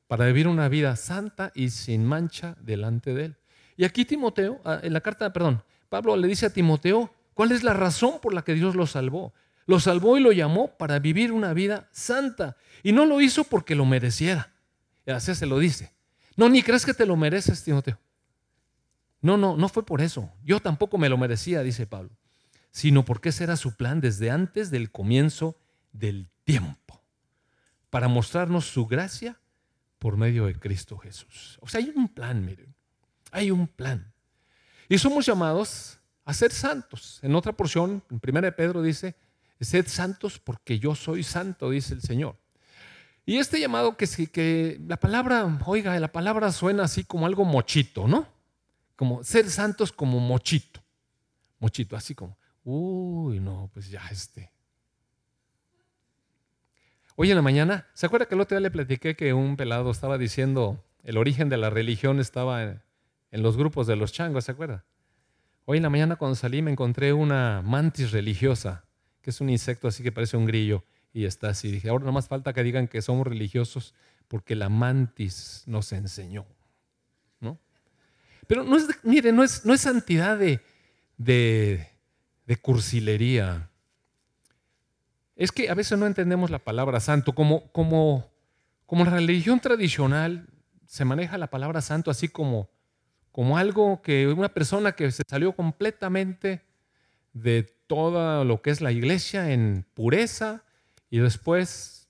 para 0.08 0.26
vivir 0.26 0.48
una 0.48 0.68
vida 0.68 0.96
santa 0.96 1.52
y 1.54 1.70
sin 1.70 2.04
mancha 2.08 2.56
delante 2.60 3.14
de 3.14 3.26
Él. 3.26 3.38
Y 3.78 3.86
aquí 3.86 4.06
Timoteo, 4.06 4.62
ah, 4.66 4.80
en 4.84 4.94
la 4.94 5.02
carta, 5.02 5.32
perdón, 5.32 5.64
Pablo 5.90 6.16
le 6.16 6.28
dice 6.28 6.46
a 6.46 6.50
Timoteo, 6.54 7.14
¿cuál 7.34 7.52
es 7.52 7.64
la 7.64 7.74
razón 7.74 8.20
por 8.22 8.34
la 8.34 8.44
que 8.44 8.54
Dios 8.54 8.76
lo 8.76 8.88
salvó? 8.88 9.34
Lo 9.66 9.80
salvó 9.80 10.18
y 10.18 10.22
lo 10.22 10.32
llamó 10.32 10.76
para 10.78 11.00
vivir 11.00 11.32
una 11.32 11.54
vida 11.54 11.88
santa. 11.92 12.58
Y 12.84 12.92
no 12.92 13.06
lo 13.06 13.22
hizo 13.22 13.44
porque 13.46 13.76
lo 13.76 13.86
mereciera. 13.86 14.52
Así 15.08 15.34
se 15.36 15.46
lo 15.46 15.60
dice. 15.60 15.94
No, 16.36 16.50
ni 16.50 16.64
crees 16.64 16.86
que 16.86 16.94
te 16.94 17.06
lo 17.06 17.16
mereces, 17.16 17.64
Timoteo. 17.64 17.98
No, 19.22 19.38
no, 19.38 19.56
no 19.56 19.70
fue 19.70 19.86
por 19.86 20.02
eso. 20.02 20.30
Yo 20.44 20.60
tampoco 20.60 20.98
me 20.98 21.10
lo 21.10 21.18
merecía, 21.18 21.64
dice 21.64 21.88
Pablo, 21.88 22.12
sino 22.72 23.06
porque 23.06 23.30
ese 23.30 23.46
era 23.46 23.56
su 23.56 23.76
plan 23.76 24.02
desde 24.02 24.32
antes 24.32 24.70
del 24.70 24.92
comienzo 24.92 25.58
del 25.94 26.30
tiempo, 26.44 27.02
para 27.90 28.10
mostrarnos 28.10 28.66
su 28.66 28.86
gracia 28.86 29.40
por 29.98 30.18
medio 30.18 30.48
de 30.48 30.60
Cristo 30.60 30.98
Jesús. 30.98 31.58
O 31.62 31.70
sea, 31.70 31.80
hay 31.80 31.94
un 31.96 32.10
plan, 32.10 32.44
miren, 32.44 32.73
hay 33.34 33.52
un 33.52 33.68
plan. 33.68 34.14
Y 34.88 34.98
somos 34.98 35.26
llamados 35.26 36.00
a 36.24 36.34
ser 36.34 36.52
santos. 36.52 37.20
En 37.22 37.36
otra 37.36 37.52
porción, 37.52 38.04
en 38.10 38.22
1 38.26 38.42
de 38.42 38.52
Pedro 38.52 38.82
dice, 38.82 39.16
sed 39.60 39.88
santos 39.88 40.40
porque 40.40 40.80
yo 40.80 40.96
soy 40.96 41.24
santo, 41.24 41.70
dice 41.70 41.94
el 41.94 42.02
Señor. 42.02 42.38
Y 43.26 43.38
este 43.38 43.60
llamado 43.60 43.98
que, 43.98 44.08
que 44.28 44.80
la 44.88 44.98
palabra, 44.98 45.60
oiga, 45.66 46.00
la 46.00 46.12
palabra 46.12 46.52
suena 46.52 46.84
así 46.84 47.04
como 47.04 47.26
algo 47.26 47.46
mochito, 47.46 48.08
¿no? 48.08 48.28
como 48.96 49.24
ser 49.24 49.50
santos 49.50 49.92
como 49.92 50.20
mochito. 50.20 50.82
Mochito, 51.60 51.96
así 51.96 52.14
como, 52.14 52.38
uy, 52.64 53.40
no, 53.40 53.70
pues 53.74 53.90
ya 53.90 54.02
este. 54.12 54.52
Hoy 57.16 57.30
en 57.30 57.36
la 57.36 57.42
mañana, 57.42 57.88
¿se 57.94 58.06
acuerda 58.06 58.28
que 58.28 58.36
el 58.36 58.42
otro 58.42 58.58
día 58.58 58.64
le 58.64 58.72
platiqué 58.72 59.16
que 59.16 59.34
un 59.34 59.56
pelado 59.56 59.92
estaba 59.92 60.18
diciendo 60.18 60.84
el 61.04 61.18
origen 61.18 61.50
de 61.50 61.58
la 61.58 61.70
religión 61.70 62.20
estaba 62.20 62.82
en, 63.34 63.44
los 63.44 63.58
grupos 63.58 63.88
de 63.88 63.96
los 63.96 64.12
changos, 64.14 64.46
¿se 64.46 64.52
acuerda? 64.52 64.86
Hoy 65.66 65.78
en 65.78 65.84
la 65.84 65.90
mañana 65.90 66.16
cuando 66.16 66.36
salí 66.36 66.62
me 66.62 66.72
encontré 66.72 67.14
una 67.14 67.62
mantis 67.62 68.12
religiosa, 68.12 68.86
que 69.22 69.30
es 69.30 69.42
un 69.42 69.50
insecto 69.50 69.88
así 69.88 70.04
que 70.04 70.12
parece 70.12 70.38
un 70.38 70.46
grillo 70.46 70.84
y 71.14 71.26
está 71.26 71.50
así. 71.50 71.72
Dije, 71.72 71.90
ahora 71.90 72.06
no 72.06 72.12
más 72.12 72.28
falta 72.28 72.54
que 72.54 72.64
digan 72.64 72.88
que 72.88 73.02
somos 73.02 73.26
religiosos 73.26 73.94
porque 74.28 74.56
la 74.56 74.70
mantis 74.70 75.64
nos 75.66 75.92
enseñó. 75.92 76.46
Pero 78.48 78.64
no 78.64 78.76
es, 78.76 78.88
mire, 79.04 79.32
no 79.32 79.44
es, 79.44 79.66
no 79.66 79.74
es 79.74 79.82
santidad 79.82 80.38
de, 80.38 80.60
de, 81.18 82.58
cursilería. 82.62 83.70
Es 85.36 85.52
que 85.52 85.70
a 85.70 85.74
veces 85.74 85.98
no 85.98 86.06
entendemos 86.06 86.50
la 86.50 86.60
palabra 86.60 87.00
santo. 87.00 87.34
Como, 87.34 87.72
como, 87.72 88.30
como 88.86 89.06
la 89.06 89.12
religión 89.12 89.60
tradicional 89.60 90.48
se 90.86 91.06
maneja 91.06 91.38
la 91.38 91.50
palabra 91.50 91.82
santo 91.82 92.12
así 92.12 92.28
como, 92.28 92.70
como 93.34 93.58
algo 93.58 94.02
que 94.04 94.28
una 94.28 94.54
persona 94.54 94.92
que 94.92 95.12
se 95.12 95.24
salió 95.28 95.54
completamente 95.54 96.62
de 97.34 97.64
todo 97.88 98.46
lo 98.46 98.62
que 98.62 98.70
es 98.70 98.80
la 98.80 98.92
iglesia 98.92 99.52
en 99.52 99.88
pureza 99.96 100.64
y 101.10 101.18
después 101.18 102.08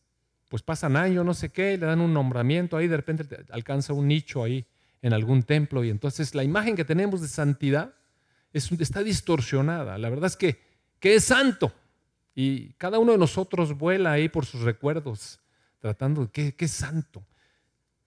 pues 0.49 0.61
pasan 0.61 0.97
años, 0.97 1.25
no 1.25 1.33
sé 1.33 1.49
qué, 1.49 1.77
le 1.77 1.85
dan 1.85 2.01
un 2.01 2.13
nombramiento 2.13 2.75
ahí, 2.75 2.87
de 2.89 2.97
repente 2.97 3.25
alcanza 3.51 3.93
un 3.93 4.07
nicho 4.07 4.43
ahí 4.43 4.67
en 5.01 5.13
algún 5.13 5.43
templo 5.43 5.85
y 5.85 5.89
entonces 5.89 6.35
la 6.35 6.43
imagen 6.43 6.75
que 6.75 6.83
tenemos 6.83 7.21
de 7.21 7.29
santidad 7.29 7.95
es, 8.51 8.69
está 8.73 9.01
distorsionada. 9.01 9.97
La 9.97 10.09
verdad 10.09 10.27
es 10.27 10.35
que, 10.35 10.59
que 10.99 11.15
es 11.15 11.23
santo, 11.23 11.73
Y 12.35 12.73
cada 12.73 12.99
uno 12.99 13.13
de 13.13 13.17
nosotros 13.17 13.77
vuela 13.77 14.11
ahí 14.11 14.27
por 14.27 14.45
sus 14.45 14.61
recuerdos, 14.61 15.39
tratando 15.79 16.25
de 16.25 16.31
qué, 16.31 16.53
qué 16.53 16.67
santo. 16.67 17.23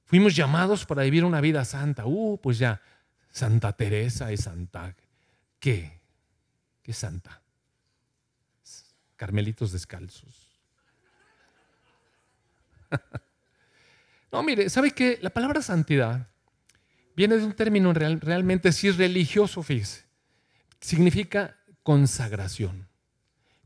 Fuimos 0.05 0.37
llamados 0.37 0.85
para 0.85 1.03
vivir 1.03 1.25
una 1.25 1.41
vida 1.41 1.65
santa. 1.65 2.05
Uh, 2.07 2.39
pues 2.41 2.59
ya, 2.59 2.81
Santa 3.37 3.75
Teresa 3.75 4.33
y 4.33 4.39
Santa. 4.39 4.97
¿Qué? 5.61 6.01
¿Qué 6.83 6.95
santa? 6.95 7.43
Carmelitos 9.17 9.73
descalzos. 9.73 10.63
No, 14.33 14.43
mire, 14.43 14.69
¿sabe 14.69 14.91
qué? 14.91 15.19
La 15.23 15.31
palabra 15.31 15.63
santidad 15.63 16.29
viene 17.15 17.37
de 17.37 17.45
un 17.45 17.55
término 17.55 17.93
realmente 17.95 18.73
sí 18.73 18.91
religioso, 18.91 19.63
fíjese. 19.63 20.05
Significa 20.81 21.57
consagración. 21.83 22.89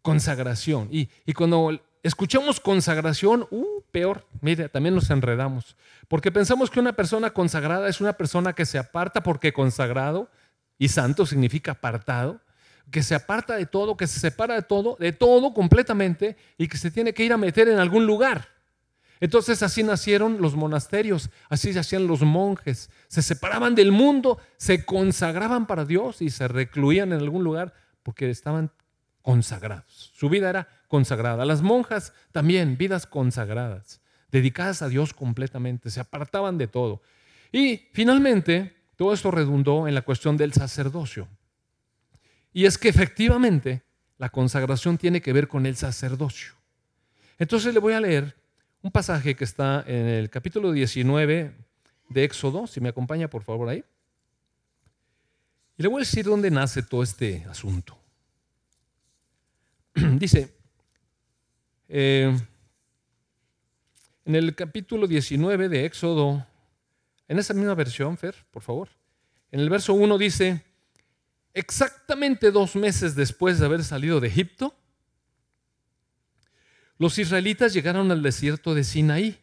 Consagración. 0.02 0.88
Y, 0.92 1.08
y 1.24 1.32
cuando 1.32 1.82
escuchamos 2.02 2.60
consagración, 2.60 3.48
uh, 3.50 3.66
peor, 3.90 4.26
mire, 4.40 4.68
también 4.68 4.94
nos 4.94 5.10
enredamos. 5.10 5.76
Porque 6.08 6.32
pensamos 6.32 6.70
que 6.70 6.80
una 6.80 6.92
persona 6.92 7.30
consagrada 7.30 7.88
es 7.88 8.00
una 8.00 8.14
persona 8.14 8.52
que 8.52 8.66
se 8.66 8.78
aparta 8.78 9.22
porque 9.22 9.52
consagrado 9.52 10.30
y 10.78 10.88
santo 10.88 11.26
significa 11.26 11.72
apartado, 11.72 12.40
que 12.90 13.02
se 13.02 13.14
aparta 13.14 13.56
de 13.56 13.66
todo, 13.66 13.96
que 13.96 14.06
se 14.06 14.18
separa 14.18 14.54
de 14.54 14.62
todo, 14.62 14.96
de 14.98 15.12
todo 15.12 15.54
completamente 15.54 16.36
y 16.58 16.68
que 16.68 16.76
se 16.76 16.90
tiene 16.90 17.14
que 17.14 17.24
ir 17.24 17.32
a 17.32 17.36
meter 17.36 17.68
en 17.68 17.78
algún 17.78 18.06
lugar. 18.06 18.48
Entonces 19.20 19.62
así 19.62 19.82
nacieron 19.82 20.40
los 20.40 20.56
monasterios, 20.56 21.28
así 21.50 21.72
se 21.74 21.78
hacían 21.78 22.06
los 22.06 22.22
monjes, 22.22 22.90
se 23.08 23.20
separaban 23.20 23.74
del 23.74 23.92
mundo, 23.92 24.38
se 24.56 24.86
consagraban 24.86 25.66
para 25.66 25.84
Dios 25.84 26.22
y 26.22 26.30
se 26.30 26.48
recluían 26.48 27.12
en 27.12 27.20
algún 27.20 27.44
lugar 27.44 27.74
porque 28.02 28.30
estaban 28.30 28.72
consagrados. 29.20 30.10
Su 30.14 30.30
vida 30.30 30.48
era 30.48 30.68
consagrada. 30.90 31.46
Las 31.46 31.62
monjas 31.62 32.12
también, 32.32 32.76
vidas 32.76 33.06
consagradas, 33.06 34.00
dedicadas 34.32 34.82
a 34.82 34.88
Dios 34.88 35.14
completamente, 35.14 35.88
se 35.88 36.00
apartaban 36.00 36.58
de 36.58 36.66
todo. 36.66 37.00
Y 37.52 37.88
finalmente, 37.92 38.74
todo 38.96 39.14
esto 39.14 39.30
redundó 39.30 39.86
en 39.86 39.94
la 39.94 40.02
cuestión 40.02 40.36
del 40.36 40.52
sacerdocio. 40.52 41.28
Y 42.52 42.64
es 42.64 42.76
que 42.76 42.88
efectivamente 42.88 43.82
la 44.18 44.30
consagración 44.30 44.98
tiene 44.98 45.22
que 45.22 45.32
ver 45.32 45.46
con 45.46 45.64
el 45.64 45.76
sacerdocio. 45.76 46.54
Entonces 47.38 47.72
le 47.72 47.78
voy 47.78 47.92
a 47.92 48.00
leer 48.00 48.36
un 48.82 48.90
pasaje 48.90 49.36
que 49.36 49.44
está 49.44 49.84
en 49.86 50.06
el 50.06 50.28
capítulo 50.28 50.72
19 50.72 51.54
de 52.08 52.24
Éxodo, 52.24 52.66
si 52.66 52.80
me 52.80 52.88
acompaña 52.88 53.30
por 53.30 53.44
favor 53.44 53.68
ahí. 53.68 53.84
Y 55.78 55.82
le 55.84 55.88
voy 55.88 55.98
a 55.98 56.04
decir 56.04 56.24
dónde 56.24 56.50
nace 56.50 56.82
todo 56.82 57.04
este 57.04 57.46
asunto. 57.48 57.96
Dice, 59.94 60.59
eh, 61.92 62.32
en 64.24 64.34
el 64.36 64.54
capítulo 64.54 65.08
19 65.08 65.68
de 65.68 65.84
Éxodo, 65.86 66.46
en 67.26 67.38
esa 67.40 67.52
misma 67.52 67.74
versión, 67.74 68.16
Fer, 68.16 68.36
por 68.52 68.62
favor, 68.62 68.88
en 69.50 69.58
el 69.58 69.68
verso 69.68 69.92
1 69.94 70.16
dice, 70.16 70.62
exactamente 71.52 72.52
dos 72.52 72.76
meses 72.76 73.16
después 73.16 73.58
de 73.58 73.66
haber 73.66 73.82
salido 73.82 74.20
de 74.20 74.28
Egipto, 74.28 74.72
los 76.96 77.18
israelitas 77.18 77.72
llegaron 77.72 78.12
al 78.12 78.22
desierto 78.22 78.72
de 78.74 78.84
Sinaí. 78.84 79.38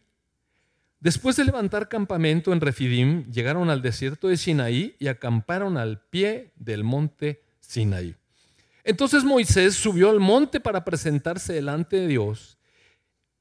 Después 1.01 1.35
de 1.35 1.43
levantar 1.43 1.89
campamento 1.89 2.53
en 2.53 2.61
Refidim, 2.61 3.29
llegaron 3.29 3.69
al 3.69 3.81
desierto 3.81 4.29
de 4.29 4.37
Sinaí 4.37 4.95
y 4.99 5.07
acamparon 5.07 5.75
al 5.75 5.99
pie 5.99 6.53
del 6.55 6.85
monte 6.85 7.43
Sinaí. 7.59 8.15
Entonces 8.87 9.25
Moisés 9.25 9.75
subió 9.75 10.09
al 10.09 10.21
monte 10.21 10.61
para 10.61 10.85
presentarse 10.85 11.51
delante 11.51 11.97
de 11.97 12.07
Dios. 12.07 12.57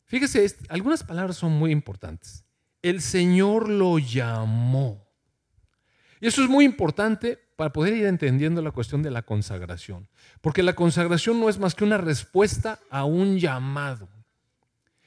Fíjese, 0.04 0.44
algunas 0.68 1.04
palabras 1.04 1.36
son 1.36 1.52
muy 1.52 1.70
importantes. 1.70 2.44
El 2.82 3.00
Señor 3.00 3.68
lo 3.68 4.00
llamó. 4.00 5.06
Y 6.20 6.26
eso 6.26 6.42
es 6.42 6.48
muy 6.48 6.64
importante 6.64 7.38
para 7.54 7.72
poder 7.72 7.94
ir 7.94 8.06
entendiendo 8.06 8.60
la 8.60 8.72
cuestión 8.72 9.04
de 9.04 9.12
la 9.12 9.22
consagración. 9.22 10.08
Porque 10.40 10.64
la 10.64 10.74
consagración 10.74 11.38
no 11.38 11.48
es 11.48 11.60
más 11.60 11.76
que 11.76 11.84
una 11.84 11.98
respuesta 11.98 12.80
a 12.90 13.04
un 13.04 13.38
llamado. 13.38 14.08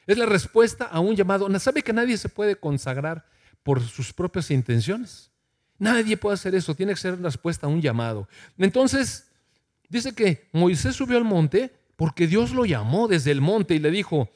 Es 0.07 0.17
la 0.17 0.25
respuesta 0.25 0.85
a 0.85 1.01
un 1.01 1.17
llamado. 1.17 1.49
¿Sabe 1.59 1.83
que 1.83 1.91
nadie 1.91 2.17
se 2.17 2.29
puede 2.29 2.55
consagrar 2.55 3.25
por 3.61 3.81
sus 3.81 4.13
propias 4.13 4.51
intenciones? 4.51 5.31
Nadie 5.77 6.15
puede 6.15 6.35
hacer 6.35 6.55
eso. 6.55 6.75
Tiene 6.75 6.93
que 6.93 7.01
ser 7.01 7.21
respuesta 7.21 7.67
a 7.67 7.69
un 7.69 7.81
llamado. 7.81 8.29
Entonces, 8.57 9.28
dice 9.89 10.13
que 10.13 10.47
Moisés 10.53 10.95
subió 10.95 11.17
al 11.17 11.25
monte 11.25 11.73
porque 11.95 12.27
Dios 12.27 12.51
lo 12.51 12.65
llamó 12.65 13.07
desde 13.07 13.31
el 13.31 13.41
monte 13.41 13.75
y 13.75 13.79
le 13.79 13.91
dijo, 13.91 14.29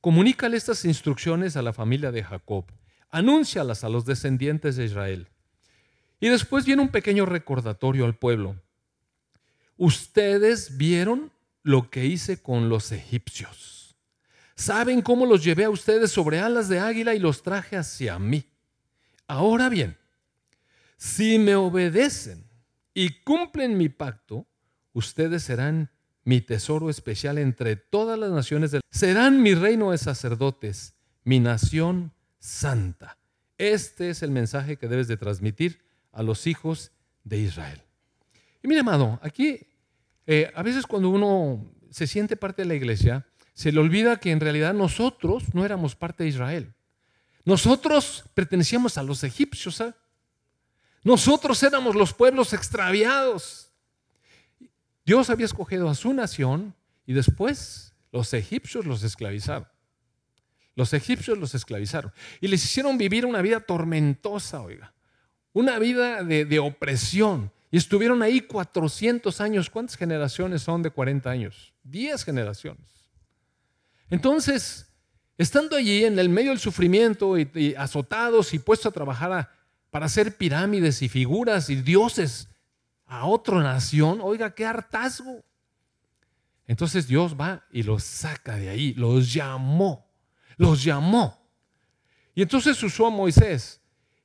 comunícale 0.00 0.56
estas 0.56 0.84
instrucciones 0.84 1.56
a 1.56 1.62
la 1.62 1.72
familia 1.74 2.10
de 2.10 2.24
Jacob. 2.24 2.64
Anúncialas 3.10 3.84
a 3.84 3.88
los 3.88 4.06
descendientes 4.06 4.76
de 4.76 4.86
Israel. 4.86 5.28
Y 6.20 6.28
después 6.28 6.64
viene 6.64 6.82
un 6.82 6.88
pequeño 6.88 7.26
recordatorio 7.26 8.06
al 8.06 8.16
pueblo. 8.16 8.56
Ustedes 9.76 10.78
vieron 10.78 11.30
lo 11.62 11.90
que 11.90 12.06
hice 12.06 12.40
con 12.40 12.68
los 12.68 12.92
egipcios. 12.92 13.94
Saben 14.54 15.02
cómo 15.02 15.26
los 15.26 15.44
llevé 15.44 15.64
a 15.64 15.70
ustedes 15.70 16.10
sobre 16.10 16.40
alas 16.40 16.68
de 16.68 16.78
águila 16.78 17.14
y 17.14 17.18
los 17.18 17.42
traje 17.42 17.76
hacia 17.76 18.18
mí. 18.18 18.46
Ahora 19.26 19.68
bien, 19.68 19.98
si 20.96 21.38
me 21.38 21.54
obedecen 21.56 22.44
y 22.94 23.10
cumplen 23.20 23.76
mi 23.76 23.90
pacto, 23.90 24.46
ustedes 24.96 25.42
serán 25.42 25.90
mi 26.24 26.40
tesoro 26.40 26.88
especial 26.88 27.36
entre 27.36 27.76
todas 27.76 28.18
las 28.18 28.30
naciones 28.30 28.70
del 28.70 28.80
serán 28.90 29.42
mi 29.42 29.54
reino 29.54 29.90
de 29.90 29.98
sacerdotes, 29.98 30.94
mi 31.22 31.38
nación 31.38 32.12
santa. 32.38 33.18
Este 33.58 34.08
es 34.10 34.22
el 34.22 34.30
mensaje 34.30 34.76
que 34.76 34.88
debes 34.88 35.06
de 35.06 35.18
transmitir 35.18 35.84
a 36.12 36.22
los 36.22 36.46
hijos 36.46 36.92
de 37.24 37.38
Israel. 37.38 37.82
Y 38.62 38.68
mire, 38.68 38.80
amado, 38.80 39.20
aquí 39.22 39.60
eh, 40.26 40.50
a 40.54 40.62
veces 40.62 40.86
cuando 40.86 41.10
uno 41.10 41.70
se 41.90 42.06
siente 42.06 42.36
parte 42.36 42.62
de 42.62 42.68
la 42.68 42.74
iglesia, 42.74 43.26
se 43.52 43.72
le 43.72 43.80
olvida 43.80 44.18
que 44.18 44.30
en 44.30 44.40
realidad 44.40 44.72
nosotros 44.72 45.54
no 45.54 45.64
éramos 45.64 45.94
parte 45.94 46.24
de 46.24 46.30
Israel. 46.30 46.74
Nosotros 47.44 48.24
pertenecíamos 48.34 48.98
a 48.98 49.02
los 49.02 49.22
egipcios. 49.24 49.80
¿eh? 49.80 49.94
Nosotros 51.04 51.62
éramos 51.62 51.94
los 51.94 52.12
pueblos 52.14 52.52
extraviados. 52.54 53.70
Dios 55.06 55.30
había 55.30 55.46
escogido 55.46 55.88
a 55.88 55.94
su 55.94 56.12
nación 56.12 56.74
y 57.06 57.14
después 57.14 57.94
los 58.12 58.34
egipcios 58.34 58.84
los 58.84 59.02
esclavizaron. 59.02 59.68
Los 60.74 60.92
egipcios 60.92 61.38
los 61.38 61.54
esclavizaron 61.54 62.12
y 62.42 62.48
les 62.48 62.62
hicieron 62.62 62.98
vivir 62.98 63.24
una 63.24 63.40
vida 63.40 63.60
tormentosa, 63.60 64.60
oiga 64.60 64.92
una 65.56 65.78
vida 65.78 66.22
de, 66.22 66.58
opresión. 66.58 67.50
Y 67.70 67.78
estuvieron 67.78 68.22
ahí 68.22 68.42
400 68.42 69.40
años. 69.40 69.70
¿Cuántas 69.70 69.96
generaciones 69.96 70.60
son 70.60 70.82
de 70.82 70.90
40 70.90 71.30
años? 71.30 71.72
10 71.84 72.24
generaciones. 72.24 73.08
Entonces, 74.10 74.92
estando 75.38 75.76
allí 75.76 76.04
en 76.04 76.18
el 76.18 76.28
medio 76.28 76.50
del 76.50 76.58
sufrimiento 76.58 77.38
y, 77.38 77.74
azotados 77.78 78.52
y 78.52 78.58
puestos 78.58 78.90
a 78.90 78.94
trabajar 78.94 79.50
para 79.90 80.04
hacer 80.04 80.36
pirámides 80.36 81.00
y 81.00 81.08
figuras 81.08 81.70
y 81.70 81.76
dioses 81.76 82.48
a 83.06 83.26
otra 83.26 83.62
nación, 83.62 84.20
oiga, 84.22 84.54
qué 84.54 84.64
hartazgo. 84.64 85.44
Entonces 86.66 87.06
Dios 87.06 87.36
va 87.40 87.64
y 87.70 87.82
los 87.82 88.02
saca 88.02 88.56
de 88.56 88.68
ahí, 88.68 88.94
los 88.94 89.32
llamó, 89.32 90.06
los 90.56 90.82
llamó. 90.82 91.46
Y 92.34 92.42
entonces 92.42 92.82
usó 92.82 93.06
a 93.06 93.10
Moisés. 93.10 93.80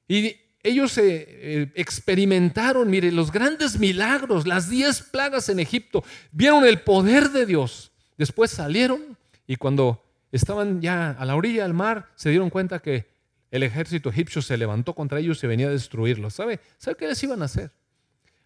Y 0.07 0.35
ellos 0.63 0.97
eh, 0.97 1.71
experimentaron, 1.75 2.89
mire, 2.89 3.11
los 3.11 3.31
grandes 3.31 3.79
milagros, 3.79 4.45
las 4.45 4.69
diez 4.69 5.01
plagas 5.01 5.49
en 5.49 5.59
Egipto, 5.59 6.03
vieron 6.31 6.65
el 6.65 6.81
poder 6.81 7.29
de 7.29 7.45
Dios. 7.45 7.91
Después 8.17 8.51
salieron 8.51 9.17
y 9.47 9.55
cuando 9.55 10.03
estaban 10.31 10.81
ya 10.81 11.11
a 11.11 11.25
la 11.25 11.35
orilla 11.35 11.63
del 11.63 11.73
mar, 11.73 12.09
se 12.15 12.29
dieron 12.29 12.49
cuenta 12.49 12.79
que 12.79 13.09
el 13.51 13.63
ejército 13.63 14.09
egipcio 14.09 14.41
se 14.41 14.57
levantó 14.57 14.95
contra 14.95 15.19
ellos 15.19 15.43
y 15.43 15.47
venía 15.47 15.67
a 15.67 15.71
destruirlos. 15.71 16.33
¿Sabe? 16.33 16.59
¿Sabe 16.77 16.97
qué 16.97 17.07
les 17.07 17.21
iban 17.23 17.41
a 17.41 17.45
hacer? 17.45 17.71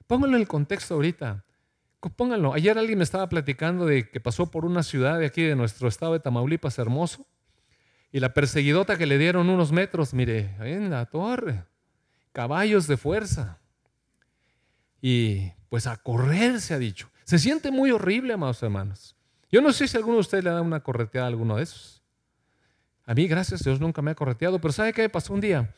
Pónganlo 0.08 0.38
en 0.38 0.42
el 0.42 0.48
contexto 0.48 0.96
ahorita. 0.96 1.44
Pónganlo. 2.16 2.54
Ayer 2.54 2.78
alguien 2.78 3.00
me 3.00 3.04
estaba 3.04 3.28
platicando 3.30 3.86
de 3.86 4.10
que 4.10 4.20
pasó 4.20 4.52
por 4.52 4.66
una 4.66 4.84
ciudad 4.84 5.20
de 5.20 5.26
aquí 5.26 5.42
de 5.42 5.56
nuestro 5.56 5.88
estado 5.88 6.14
de 6.14 6.20
Tamaulipas 6.20 6.78
hermoso 6.78 7.26
y 8.12 8.20
la 8.20 8.34
perseguidota 8.34 8.98
que 8.98 9.08
le 9.08 9.18
dieron 9.18 9.50
unos 9.50 9.72
metros, 9.72 10.14
mire, 10.14 10.56
en 10.60 10.92
la 10.92 11.06
torre 11.08 11.66
caballos 12.36 12.86
de 12.86 12.98
fuerza. 12.98 13.60
Y 15.02 15.52
pues 15.70 15.88
a 15.88 15.96
correr 15.96 16.60
se 16.60 16.74
ha 16.74 16.78
dicho. 16.78 17.10
Se 17.24 17.40
siente 17.40 17.72
muy 17.72 17.92
horrible, 17.92 18.34
amados 18.34 18.62
hermanos. 18.62 19.16
Yo 19.50 19.62
no 19.62 19.72
sé 19.72 19.88
si 19.88 19.96
alguno 19.96 20.16
de 20.16 20.22
ustedes 20.22 20.44
le 20.44 20.50
da 20.50 20.62
una 20.62 20.82
correteada 20.82 21.28
a 21.28 21.30
alguno 21.30 21.56
de 21.56 21.64
esos. 21.64 22.04
A 23.06 23.14
mí, 23.14 23.28
gracias 23.28 23.62
a 23.62 23.64
Dios, 23.64 23.80
nunca 23.80 24.02
me 24.02 24.12
ha 24.12 24.16
correteado, 24.16 24.60
pero 24.60 24.74
¿sabe 24.74 24.92
qué 24.92 25.08
pasó 25.08 25.34
un 25.34 25.40
día? 25.40 25.74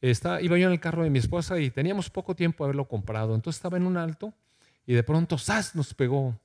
Iba 0.00 0.58
yo 0.58 0.66
en 0.66 0.72
el 0.72 0.80
carro 0.80 1.02
de 1.02 1.10
mi 1.10 1.18
esposa 1.18 1.58
y 1.58 1.70
teníamos 1.70 2.10
poco 2.10 2.34
tiempo 2.36 2.64
de 2.64 2.68
haberlo 2.68 2.86
comprado. 2.86 3.34
Entonces 3.34 3.58
estaba 3.58 3.76
en 3.76 3.86
un 3.86 3.96
alto 3.96 4.32
y 4.86 4.94
de 4.94 5.02
pronto, 5.02 5.38
¡zas! 5.38 5.74
nos 5.74 5.92
pegó 5.94 6.38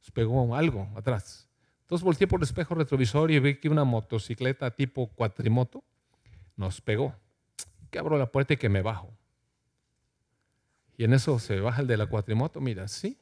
nos 0.00 0.10
pegó 0.10 0.54
algo 0.56 0.88
atrás. 0.96 1.48
Entonces 1.82 2.04
volteé 2.04 2.26
por 2.26 2.40
el 2.40 2.44
espejo 2.44 2.74
retrovisor 2.74 3.30
y 3.30 3.38
vi 3.40 3.56
que 3.56 3.68
una 3.68 3.84
motocicleta 3.84 4.70
tipo 4.70 5.08
cuatrimoto 5.08 5.82
nos 6.56 6.80
pegó. 6.80 7.14
Que 7.90 7.98
abro 7.98 8.18
la 8.18 8.30
puerta 8.30 8.54
y 8.54 8.56
que 8.56 8.68
me 8.68 8.82
bajo. 8.82 9.10
Y 10.96 11.04
en 11.04 11.14
eso 11.14 11.38
se 11.38 11.60
baja 11.60 11.82
el 11.82 11.86
de 11.86 11.96
la 11.96 12.06
cuatrimoto, 12.06 12.60
mira, 12.60 12.88
sí. 12.88 13.16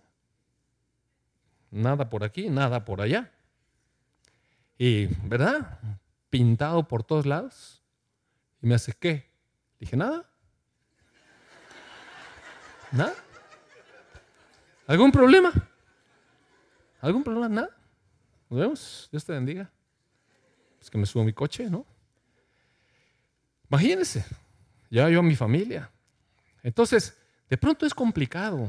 Nada 1.71 2.09
por 2.09 2.25
aquí, 2.25 2.49
nada 2.49 2.85
por 2.85 3.01
allá. 3.01 3.31
Y, 4.79 5.07
¿verdad? 5.29 5.79
Pintado 6.31 6.89
por 6.89 7.05
todos 7.05 7.27
lados. 7.27 7.83
Y 8.63 8.67
me 8.67 8.75
hace, 8.75 8.93
¿qué? 8.93 9.31
Dije, 9.79 9.97
nada. 9.97 10.29
¿Nada? 12.93 13.15
¿Algún 14.87 15.11
problema? 15.11 15.53
¿Algún 17.01 17.23
problema? 17.23 17.49
Nada. 17.49 17.77
Nos 18.49 18.61
vemos. 18.61 19.09
Dios 19.11 19.25
te 19.25 19.33
bendiga. 19.33 19.71
Es 20.81 20.91
que 20.91 20.99
me 20.99 21.07
subo 21.07 21.23
a 21.23 21.27
mi 21.27 21.33
coche, 21.33 21.69
¿no? 21.69 21.85
Imagínense, 23.69 24.25
ya 24.91 25.09
yo 25.09 25.19
a 25.19 25.23
mi 25.23 25.35
familia. 25.35 25.91
Entonces, 26.63 27.17
de 27.49 27.57
pronto 27.57 27.85
es 27.85 27.93
complicado. 27.93 28.69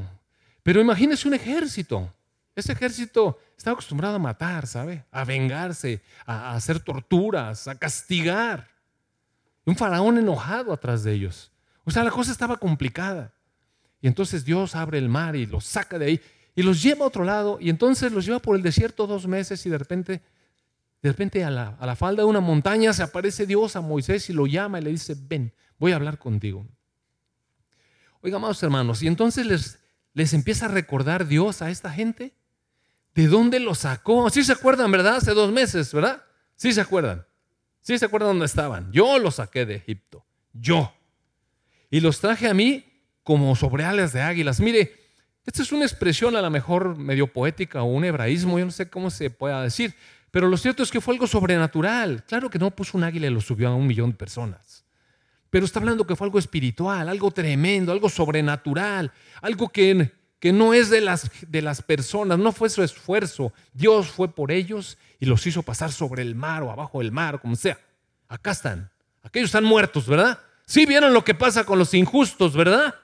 Pero 0.62 0.80
imagínense 0.80 1.28
un 1.28 1.34
ejército. 1.34 2.12
Ese 2.54 2.72
ejército 2.72 3.38
estaba 3.56 3.74
acostumbrado 3.74 4.16
a 4.16 4.18
matar, 4.18 4.66
¿sabe? 4.66 5.04
A 5.12 5.24
vengarse, 5.24 6.02
a 6.26 6.54
hacer 6.54 6.80
torturas, 6.80 7.68
a 7.68 7.78
castigar. 7.78 8.68
Un 9.68 9.76
faraón 9.76 10.16
enojado 10.18 10.72
atrás 10.72 11.02
de 11.04 11.12
ellos. 11.12 11.52
O 11.84 11.90
sea, 11.90 12.02
la 12.04 12.10
cosa 12.10 12.32
estaba 12.32 12.56
complicada. 12.56 13.34
Y 14.00 14.06
entonces 14.06 14.44
Dios 14.44 14.74
abre 14.74 14.98
el 14.98 15.08
mar 15.08 15.36
y 15.36 15.46
los 15.46 15.64
saca 15.64 15.98
de 15.98 16.06
ahí 16.06 16.20
y 16.54 16.62
los 16.62 16.82
lleva 16.82 17.04
a 17.04 17.08
otro 17.08 17.24
lado 17.24 17.58
y 17.60 17.68
entonces 17.68 18.10
los 18.10 18.24
lleva 18.24 18.38
por 18.38 18.56
el 18.56 18.62
desierto 18.62 19.06
dos 19.06 19.26
meses 19.26 19.64
y 19.66 19.70
de 19.70 19.78
repente, 19.78 20.22
de 21.02 21.08
repente 21.10 21.44
a 21.44 21.50
la, 21.50 21.76
a 21.78 21.86
la 21.86 21.96
falda 21.96 22.22
de 22.22 22.28
una 22.28 22.40
montaña 22.40 22.92
se 22.92 23.02
aparece 23.02 23.46
Dios 23.46 23.76
a 23.76 23.80
Moisés 23.80 24.30
y 24.30 24.32
lo 24.32 24.46
llama 24.46 24.80
y 24.80 24.84
le 24.84 24.90
dice, 24.90 25.14
ven, 25.16 25.52
voy 25.78 25.92
a 25.92 25.96
hablar 25.96 26.18
contigo. 26.18 26.66
Oiga, 28.22 28.38
amados 28.38 28.62
hermanos, 28.62 29.02
y 29.02 29.06
entonces 29.06 29.46
les, 29.46 29.78
les 30.14 30.32
empieza 30.32 30.66
a 30.66 30.68
recordar 30.68 31.28
Dios 31.28 31.62
a 31.62 31.70
esta 31.70 31.90
gente. 31.90 32.34
¿De 33.14 33.26
dónde 33.28 33.60
los 33.60 33.80
sacó? 33.80 34.30
Sí 34.30 34.42
se 34.44 34.52
acuerdan, 34.52 34.90
¿verdad? 34.90 35.16
Hace 35.16 35.34
dos 35.34 35.52
meses, 35.52 35.92
¿verdad? 35.92 36.24
Sí 36.56 36.72
se 36.72 36.80
acuerdan. 36.80 37.27
Sí 37.88 37.98
se 37.98 38.04
acuerdan 38.04 38.32
dónde 38.32 38.44
estaban. 38.44 38.92
Yo 38.92 39.18
los 39.18 39.36
saqué 39.36 39.64
de 39.64 39.76
Egipto. 39.76 40.22
Yo. 40.52 40.92
Y 41.90 42.00
los 42.00 42.20
traje 42.20 42.46
a 42.46 42.52
mí 42.52 42.84
como 43.22 43.56
sobre 43.56 43.82
alas 43.82 44.12
de 44.12 44.20
águilas. 44.20 44.60
Mire, 44.60 44.92
esta 45.46 45.62
es 45.62 45.72
una 45.72 45.86
expresión 45.86 46.36
a 46.36 46.42
lo 46.42 46.50
mejor 46.50 46.98
medio 46.98 47.32
poética 47.32 47.80
o 47.80 47.86
un 47.86 48.04
hebraísmo, 48.04 48.58
yo 48.58 48.66
no 48.66 48.72
sé 48.72 48.90
cómo 48.90 49.08
se 49.08 49.30
pueda 49.30 49.62
decir, 49.62 49.94
pero 50.30 50.48
lo 50.48 50.58
cierto 50.58 50.82
es 50.82 50.90
que 50.90 51.00
fue 51.00 51.14
algo 51.14 51.26
sobrenatural. 51.26 52.24
Claro 52.26 52.50
que 52.50 52.58
no 52.58 52.70
puso 52.70 52.98
un 52.98 53.04
águila 53.04 53.28
y 53.28 53.30
lo 53.30 53.40
subió 53.40 53.68
a 53.68 53.74
un 53.74 53.86
millón 53.86 54.10
de 54.10 54.18
personas. 54.18 54.84
Pero 55.48 55.64
está 55.64 55.78
hablando 55.78 56.06
que 56.06 56.14
fue 56.14 56.26
algo 56.26 56.38
espiritual, 56.38 57.08
algo 57.08 57.30
tremendo, 57.30 57.90
algo 57.90 58.10
sobrenatural, 58.10 59.10
algo 59.40 59.70
que, 59.70 60.12
que 60.38 60.52
no 60.52 60.72
es 60.72 60.88
de 60.90 61.00
las, 61.00 61.30
de 61.48 61.62
las 61.62 61.82
personas, 61.82 62.38
no 62.38 62.52
fue 62.52 62.70
su 62.70 62.82
esfuerzo. 62.82 63.52
Dios 63.72 64.08
fue 64.08 64.32
por 64.32 64.52
ellos 64.52 64.98
y 65.18 65.26
los 65.26 65.46
hizo 65.46 65.62
pasar 65.62 65.90
sobre 65.92 66.22
el 66.22 66.34
mar 66.34 66.62
o 66.62 66.70
abajo 66.70 67.00
del 67.00 67.12
mar, 67.12 67.40
como 67.40 67.56
sea. 67.56 67.78
Acá 68.28 68.52
están. 68.52 68.90
Aquellos 69.22 69.48
están 69.48 69.64
muertos, 69.64 70.06
¿verdad? 70.06 70.38
Sí 70.66 70.86
vieron 70.86 71.12
lo 71.12 71.24
que 71.24 71.34
pasa 71.34 71.64
con 71.64 71.78
los 71.78 71.92
injustos, 71.94 72.54
¿verdad? 72.54 72.94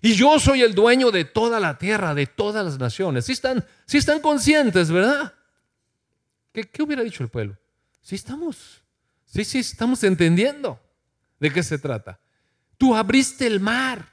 Y 0.00 0.14
yo 0.14 0.38
soy 0.40 0.62
el 0.62 0.74
dueño 0.74 1.10
de 1.10 1.24
toda 1.24 1.60
la 1.60 1.78
tierra, 1.78 2.14
de 2.14 2.26
todas 2.26 2.64
las 2.64 2.78
naciones. 2.78 3.26
Si 3.26 3.32
están, 3.32 3.64
están 3.86 4.20
conscientes, 4.20 4.90
¿verdad? 4.90 5.34
¿Qué, 6.52 6.64
¿Qué, 6.64 6.82
hubiera 6.82 7.02
dicho 7.02 7.22
el 7.22 7.28
pueblo? 7.28 7.56
Sí 8.00 8.14
estamos. 8.14 8.82
Sí, 9.26 9.44
sí, 9.44 9.60
estamos 9.60 10.02
entendiendo 10.04 10.80
de 11.38 11.52
qué 11.52 11.62
se 11.62 11.78
trata. 11.78 12.18
Tú 12.78 12.96
abriste 12.96 13.46
el 13.46 13.60
mar. 13.60 14.11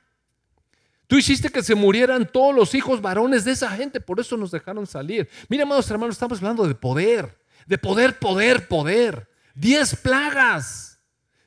Tú 1.10 1.18
hiciste 1.18 1.50
que 1.50 1.62
se 1.62 1.76
murieran 1.76 2.26
todos 2.32 2.56
los 2.56 2.74
hijos 2.74 3.02
varones 3.02 3.44
de 3.44 3.52
esa 3.52 3.70
gente, 3.72 4.00
por 4.00 4.22
eso 4.22 4.38
nos 4.38 4.52
dejaron 4.52 4.88
salir. 4.88 5.28
Mira, 5.50 5.64
amados 5.64 5.92
hermanos, 5.92 6.16
estamos 6.16 6.38
hablando 6.38 6.66
de 6.66 6.76
poder, 6.76 7.38
de 7.66 7.78
poder, 7.78 8.18
poder, 8.18 8.70
poder. 8.70 9.30
Diez 9.54 9.94
plagas, 9.98 11.02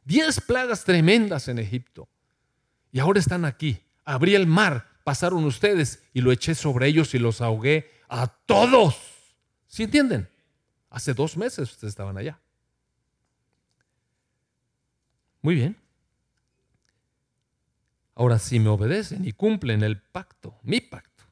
diez 0.04 0.38
plagas 0.38 0.84
tremendas 0.84 1.48
en 1.48 1.58
Egipto. 1.58 2.06
Y 2.90 2.98
ahora 2.98 3.18
están 3.18 3.46
aquí 3.46 3.80
abrí 4.04 4.34
el 4.34 4.46
mar, 4.46 4.88
pasaron 5.04 5.44
ustedes 5.44 6.02
y 6.12 6.20
lo 6.20 6.32
eché 6.32 6.54
sobre 6.54 6.86
ellos 6.86 7.14
y 7.14 7.18
los 7.18 7.40
ahogué 7.40 7.90
a 8.08 8.26
todos. 8.26 8.96
¿Sí 9.66 9.84
entienden? 9.84 10.28
Hace 10.90 11.14
dos 11.14 11.36
meses 11.36 11.70
ustedes 11.70 11.92
estaban 11.92 12.16
allá. 12.18 12.38
Muy 15.40 15.54
bien. 15.54 15.76
Ahora, 18.22 18.38
si 18.38 18.60
me 18.60 18.68
obedecen 18.68 19.24
y 19.24 19.32
cumplen 19.32 19.82
el 19.82 20.00
pacto, 20.00 20.56
mi 20.62 20.80
pacto, 20.80 21.24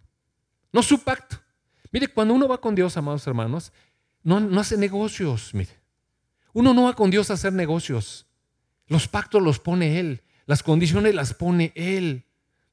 no 0.72 0.83
su 0.83 1.05
pacto. 1.05 1.37
Mire, 1.92 2.09
cuando 2.09 2.35
uno 2.35 2.48
va 2.48 2.61
con 2.61 2.74
Dios, 2.74 2.96
amados 2.96 3.24
hermanos, 3.29 3.72
no, 4.24 4.40
no 4.40 4.61
hace 4.61 4.76
negocios, 4.76 5.55
mire. 5.55 5.70
Uno 6.53 6.74
no 6.74 6.83
va 6.87 6.94
con 6.94 7.09
Dios 7.09 7.31
a 7.31 7.35
hacer 7.35 7.53
negocios. 7.53 8.26
Los 8.88 9.07
pactos 9.07 9.40
los 9.40 9.61
pone 9.61 10.00
Él, 10.00 10.24
las 10.46 10.64
condiciones 10.64 11.14
las 11.14 11.33
pone 11.33 11.72
Él. 11.76 12.24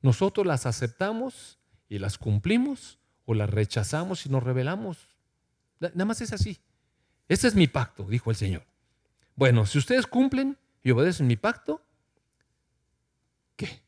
Nosotros 0.01 0.47
las 0.47 0.65
aceptamos 0.65 1.59
y 1.87 1.99
las 1.99 2.17
cumplimos 2.17 2.97
o 3.25 3.35
las 3.35 3.51
rechazamos 3.51 4.25
y 4.25 4.29
nos 4.29 4.41
rebelamos. 4.41 5.09
Nada 5.79 6.05
más 6.05 6.21
es 6.21 6.33
así. 6.33 6.57
Ese 7.27 7.49
es 7.49 7.53
mi 7.53 7.67
pacto, 7.67 8.03
dijo 8.05 8.31
el 8.31 8.35
Señor. 8.35 8.65
Bueno, 9.35 9.67
si 9.67 9.77
ustedes 9.77 10.07
cumplen 10.07 10.57
y 10.81 10.89
obedecen 10.89 11.27
mi 11.27 11.35
pacto, 11.35 11.83
¿qué? 13.55 13.85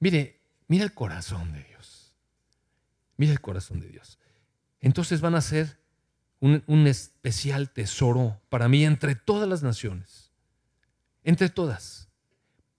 Mire, 0.00 0.40
mira 0.66 0.84
el 0.84 0.92
corazón 0.92 1.52
de 1.52 1.62
Dios. 1.62 2.12
Mira 3.16 3.32
el 3.32 3.40
corazón 3.40 3.80
de 3.80 3.88
Dios. 3.88 4.18
Entonces 4.80 5.20
van 5.20 5.36
a 5.36 5.40
ser 5.40 5.78
un, 6.40 6.64
un 6.66 6.86
especial 6.88 7.70
tesoro 7.70 8.40
para 8.48 8.68
mí 8.68 8.84
entre 8.84 9.14
todas 9.14 9.48
las 9.48 9.62
naciones. 9.62 10.32
Entre 11.22 11.48
todas 11.48 12.10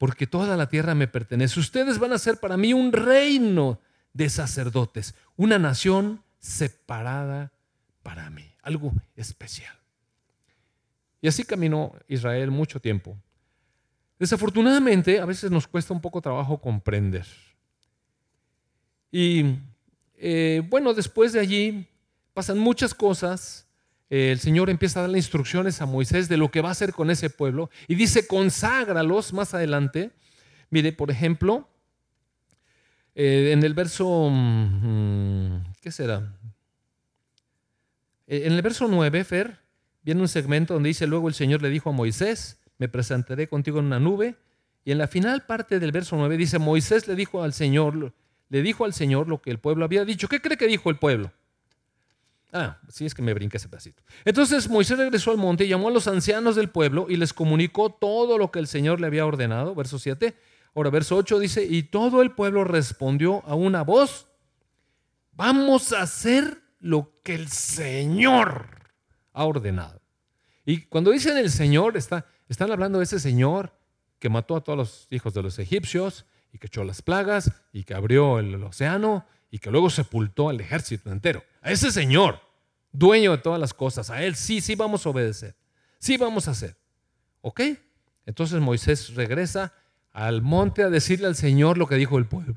porque 0.01 0.25
toda 0.25 0.57
la 0.57 0.67
tierra 0.67 0.95
me 0.95 1.07
pertenece. 1.07 1.59
Ustedes 1.59 1.99
van 1.99 2.11
a 2.11 2.17
ser 2.17 2.39
para 2.39 2.57
mí 2.57 2.73
un 2.73 2.91
reino 2.91 3.79
de 4.13 4.31
sacerdotes, 4.31 5.13
una 5.35 5.59
nación 5.59 6.23
separada 6.39 7.51
para 8.01 8.31
mí, 8.31 8.51
algo 8.63 8.93
especial. 9.15 9.75
Y 11.21 11.27
así 11.27 11.43
caminó 11.43 11.93
Israel 12.07 12.49
mucho 12.49 12.79
tiempo. 12.79 13.15
Desafortunadamente, 14.21 15.19
a 15.19 15.25
veces 15.25 15.49
nos 15.49 15.67
cuesta 15.67 15.93
un 15.93 15.99
poco 15.99 16.21
trabajo 16.21 16.61
comprender. 16.61 17.25
Y 19.11 19.55
eh, 20.15 20.61
bueno, 20.69 20.93
después 20.93 21.33
de 21.33 21.39
allí 21.39 21.87
pasan 22.33 22.57
muchas 22.57 22.93
cosas 22.93 23.67
el 24.11 24.39
Señor 24.39 24.69
empieza 24.69 24.99
a 24.99 25.03
darle 25.03 25.19
instrucciones 25.19 25.81
a 25.81 25.85
Moisés 25.85 26.27
de 26.27 26.35
lo 26.35 26.51
que 26.51 26.59
va 26.59 26.67
a 26.67 26.73
hacer 26.73 26.91
con 26.91 27.09
ese 27.09 27.29
pueblo 27.29 27.69
y 27.87 27.95
dice, 27.95 28.27
conságralos 28.27 29.31
más 29.31 29.53
adelante. 29.53 30.11
Mire, 30.69 30.91
por 30.91 31.11
ejemplo, 31.11 31.69
eh, 33.15 33.51
en 33.53 33.63
el 33.63 33.73
verso, 33.73 34.27
mm, 34.29 35.63
¿qué 35.79 35.91
será? 35.93 36.37
Eh, 38.27 38.41
en 38.47 38.51
el 38.51 38.61
verso 38.61 38.89
9, 38.89 39.23
Fer, 39.23 39.59
viene 40.03 40.19
un 40.19 40.27
segmento 40.27 40.73
donde 40.73 40.89
dice, 40.89 41.07
luego 41.07 41.29
el 41.29 41.33
Señor 41.33 41.61
le 41.61 41.69
dijo 41.69 41.89
a 41.89 41.93
Moisés, 41.93 42.59
me 42.81 42.89
presentaré 42.89 43.47
contigo 43.47 43.77
en 43.77 43.85
una 43.85 43.99
nube. 43.99 44.37
Y 44.83 44.91
en 44.91 44.97
la 44.97 45.07
final 45.07 45.45
parte 45.45 45.79
del 45.79 45.91
verso 45.91 46.15
9 46.15 46.35
dice, 46.35 46.57
Moisés 46.57 47.07
le 47.07 47.13
dijo 47.13 47.43
al 47.43 47.53
Señor, 47.53 48.11
le 48.49 48.61
dijo 48.63 48.85
al 48.85 48.93
Señor 48.95 49.27
lo 49.27 49.39
que 49.39 49.51
el 49.51 49.59
pueblo 49.59 49.85
había 49.85 50.03
dicho. 50.03 50.27
¿Qué 50.27 50.41
cree 50.41 50.57
que 50.57 50.65
dijo 50.65 50.89
el 50.89 50.97
pueblo? 50.97 51.31
Ah, 52.51 52.79
sí 52.89 53.05
es 53.05 53.13
que 53.13 53.21
me 53.21 53.35
brinca 53.35 53.57
ese 53.57 53.69
pedacito. 53.69 54.01
Entonces 54.25 54.67
Moisés 54.67 54.97
regresó 54.97 55.29
al 55.29 55.37
monte 55.37 55.65
y 55.65 55.67
llamó 55.67 55.89
a 55.89 55.91
los 55.91 56.07
ancianos 56.07 56.55
del 56.55 56.69
pueblo 56.69 57.05
y 57.07 57.17
les 57.17 57.33
comunicó 57.33 57.91
todo 57.91 58.39
lo 58.39 58.49
que 58.49 58.57
el 58.57 58.65
Señor 58.65 58.99
le 58.99 59.05
había 59.05 59.27
ordenado. 59.27 59.75
Verso 59.75 59.99
7. 59.99 60.35
Ahora, 60.73 60.89
verso 60.89 61.17
8 61.17 61.37
dice, 61.37 61.63
y 61.63 61.83
todo 61.83 62.23
el 62.23 62.31
pueblo 62.31 62.63
respondió 62.63 63.45
a 63.45 63.53
una 63.53 63.83
voz, 63.83 64.25
vamos 65.33 65.93
a 65.93 66.01
hacer 66.01 66.63
lo 66.79 67.13
que 67.21 67.35
el 67.35 67.47
Señor 67.47 68.65
ha 69.33 69.45
ordenado. 69.45 70.01
Y 70.65 70.81
cuando 70.85 71.11
dicen 71.11 71.37
el 71.37 71.49
Señor, 71.49 71.97
está, 71.97 72.25
están 72.51 72.71
hablando 72.71 72.97
de 72.97 73.05
ese 73.05 73.19
Señor 73.19 73.73
que 74.19 74.29
mató 74.29 74.57
a 74.57 74.61
todos 74.61 74.77
los 74.77 75.07
hijos 75.09 75.33
de 75.33 75.41
los 75.41 75.57
egipcios 75.57 76.25
y 76.51 76.57
que 76.57 76.67
echó 76.67 76.83
las 76.83 77.01
plagas 77.01 77.51
y 77.71 77.85
que 77.85 77.93
abrió 77.93 78.39
el 78.39 78.61
océano 78.63 79.25
y 79.49 79.59
que 79.59 79.71
luego 79.71 79.89
sepultó 79.89 80.49
al 80.49 80.59
ejército 80.59 81.11
entero. 81.11 81.43
A 81.61 81.71
ese 81.71 81.91
Señor, 81.91 82.41
dueño 82.91 83.31
de 83.31 83.37
todas 83.37 83.59
las 83.59 83.73
cosas, 83.73 84.09
a 84.09 84.21
Él 84.21 84.35
sí, 84.35 84.59
sí 84.59 84.75
vamos 84.75 85.05
a 85.05 85.09
obedecer, 85.09 85.55
sí 85.97 86.17
vamos 86.17 86.49
a 86.49 86.51
hacer. 86.51 86.75
¿Ok? 87.39 87.61
Entonces 88.25 88.59
Moisés 88.59 89.15
regresa 89.15 89.73
al 90.11 90.41
monte 90.41 90.83
a 90.83 90.89
decirle 90.89 91.27
al 91.27 91.37
Señor 91.37 91.77
lo 91.77 91.87
que 91.87 91.95
dijo 91.95 92.17
el 92.17 92.25
pueblo. 92.25 92.55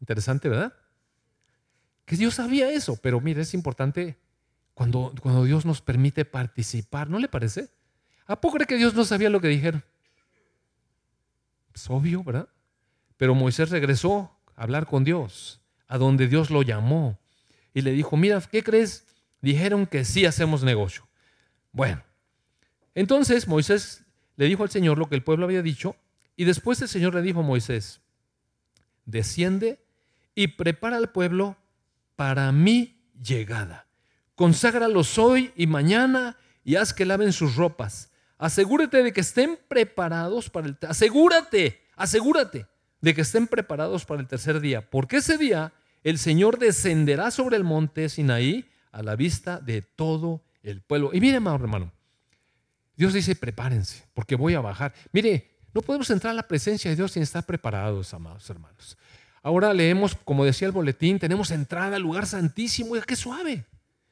Interesante, 0.00 0.48
¿verdad? 0.48 0.74
Que 2.04 2.16
Dios 2.16 2.34
sabía 2.34 2.68
eso, 2.68 2.98
pero 3.00 3.20
mire, 3.20 3.42
es 3.42 3.54
importante 3.54 4.18
cuando, 4.74 5.14
cuando 5.22 5.44
Dios 5.44 5.64
nos 5.64 5.80
permite 5.80 6.24
participar, 6.24 7.08
¿no 7.08 7.20
le 7.20 7.28
parece? 7.28 7.70
¿A 8.32 8.40
poco 8.40 8.54
cree 8.54 8.66
que 8.66 8.78
Dios 8.78 8.94
no 8.94 9.04
sabía 9.04 9.28
lo 9.28 9.42
que 9.42 9.48
dijeron? 9.48 9.84
Es 11.74 11.90
obvio, 11.90 12.24
¿verdad? 12.24 12.48
Pero 13.18 13.34
Moisés 13.34 13.68
regresó 13.68 14.34
a 14.56 14.62
hablar 14.62 14.86
con 14.86 15.04
Dios, 15.04 15.60
a 15.86 15.98
donde 15.98 16.28
Dios 16.28 16.48
lo 16.48 16.62
llamó, 16.62 17.18
y 17.74 17.82
le 17.82 17.92
dijo, 17.92 18.16
mira, 18.16 18.40
¿qué 18.40 18.62
crees? 18.62 19.04
Dijeron 19.42 19.86
que 19.86 20.06
sí 20.06 20.24
hacemos 20.24 20.64
negocio. 20.64 21.06
Bueno, 21.72 22.02
entonces 22.94 23.46
Moisés 23.46 24.06
le 24.36 24.46
dijo 24.46 24.62
al 24.62 24.70
Señor 24.70 24.96
lo 24.96 25.10
que 25.10 25.14
el 25.14 25.22
pueblo 25.22 25.44
había 25.44 25.60
dicho, 25.60 25.94
y 26.34 26.44
después 26.44 26.80
el 26.80 26.88
Señor 26.88 27.14
le 27.14 27.20
dijo 27.20 27.40
a 27.40 27.42
Moisés, 27.42 28.00
desciende 29.04 29.84
y 30.34 30.48
prepara 30.48 30.96
al 30.96 31.10
pueblo 31.10 31.58
para 32.16 32.50
mi 32.50 32.98
llegada. 33.22 33.88
Conságralos 34.36 35.18
hoy 35.18 35.52
y 35.54 35.66
mañana 35.66 36.38
y 36.64 36.76
haz 36.76 36.94
que 36.94 37.04
laven 37.04 37.34
sus 37.34 37.56
ropas. 37.56 38.08
Asegúrate 38.42 39.04
de 39.04 39.12
que 39.12 39.20
estén 39.20 39.56
preparados 39.68 40.50
para 40.50 40.66
el... 40.66 40.76
Asegúrate, 40.88 41.80
asegúrate 41.94 42.66
de 43.00 43.14
que 43.14 43.20
estén 43.20 43.46
preparados 43.46 44.04
para 44.04 44.20
el 44.20 44.26
tercer 44.26 44.58
día, 44.58 44.90
porque 44.90 45.18
ese 45.18 45.38
día 45.38 45.72
el 46.02 46.18
Señor 46.18 46.58
descenderá 46.58 47.30
sobre 47.30 47.56
el 47.56 47.62
monte 47.62 48.08
Sinaí 48.08 48.68
a 48.90 49.04
la 49.04 49.14
vista 49.14 49.60
de 49.60 49.82
todo 49.82 50.42
el 50.64 50.80
pueblo. 50.80 51.10
Y 51.12 51.20
mire, 51.20 51.36
hermano, 51.36 51.92
Dios 52.96 53.12
dice, 53.12 53.36
prepárense, 53.36 54.02
porque 54.12 54.34
voy 54.34 54.54
a 54.54 54.60
bajar. 54.60 54.92
Mire, 55.12 55.52
no 55.72 55.80
podemos 55.80 56.10
entrar 56.10 56.32
a 56.32 56.34
la 56.34 56.48
presencia 56.48 56.90
de 56.90 56.96
Dios 56.96 57.12
sin 57.12 57.22
estar 57.22 57.46
preparados, 57.46 58.12
amados 58.12 58.50
hermanos. 58.50 58.98
Ahora 59.44 59.72
leemos, 59.72 60.16
como 60.16 60.44
decía 60.44 60.66
el 60.66 60.72
boletín, 60.72 61.20
tenemos 61.20 61.52
entrada 61.52 61.94
al 61.94 62.02
lugar 62.02 62.26
santísimo. 62.26 63.00
qué 63.06 63.14
suave, 63.14 63.66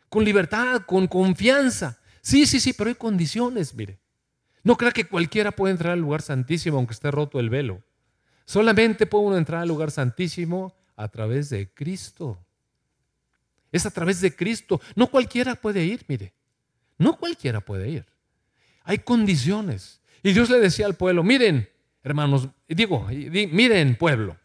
con 0.09 0.25
libertad, 0.25 0.83
con 0.87 1.09
confianza. 1.09 1.99
Sí, 2.23 2.47
sí, 2.47 2.61
sí, 2.61 2.73
pero 2.73 2.91
hay 2.91 2.95
condiciones, 2.95 3.75
mire. 3.75 3.99
No 4.63 4.77
crea 4.77 4.93
que 4.93 5.07
cualquiera 5.07 5.53
puede 5.53 5.73
entrar 5.73 5.93
al 5.93 6.01
lugar 6.01 6.23
santísimo 6.23 6.77
aunque 6.77 6.93
esté 6.93 7.11
roto 7.11 7.41
el 7.41 7.51
velo. 7.51 7.83
Solamente 8.45 9.07
puede 9.07 9.27
uno 9.27 9.37
entrar 9.37 9.63
al 9.63 9.69
lugar 9.69 9.91
santísimo 9.91 10.75
a 10.97 11.09
través 11.09 11.51
de 11.51 11.73
Cristo. 11.73 12.39
Es 13.73 13.87
a 13.87 13.91
través 13.91 14.21
de 14.21 14.35
Cristo. 14.35 14.81
No 14.95 15.07
cualquiera 15.07 15.55
puede 15.55 15.85
ir, 15.85 16.05
mire. 16.09 16.35
No 16.99 17.17
cualquiera 17.17 17.61
puede 17.61 17.89
ir. 17.89 18.07
Hay 18.85 18.99
condiciones. 18.99 20.01
Y 20.23 20.33
Dios 20.33 20.51
le 20.51 20.59
decía 20.59 20.87
al 20.87 20.97
pueblo, 20.97 21.23
miren, 21.23 21.69
hermanos, 22.03 22.49
digo, 22.69 23.07
miren 23.09 23.97
pueblo, 23.97 24.37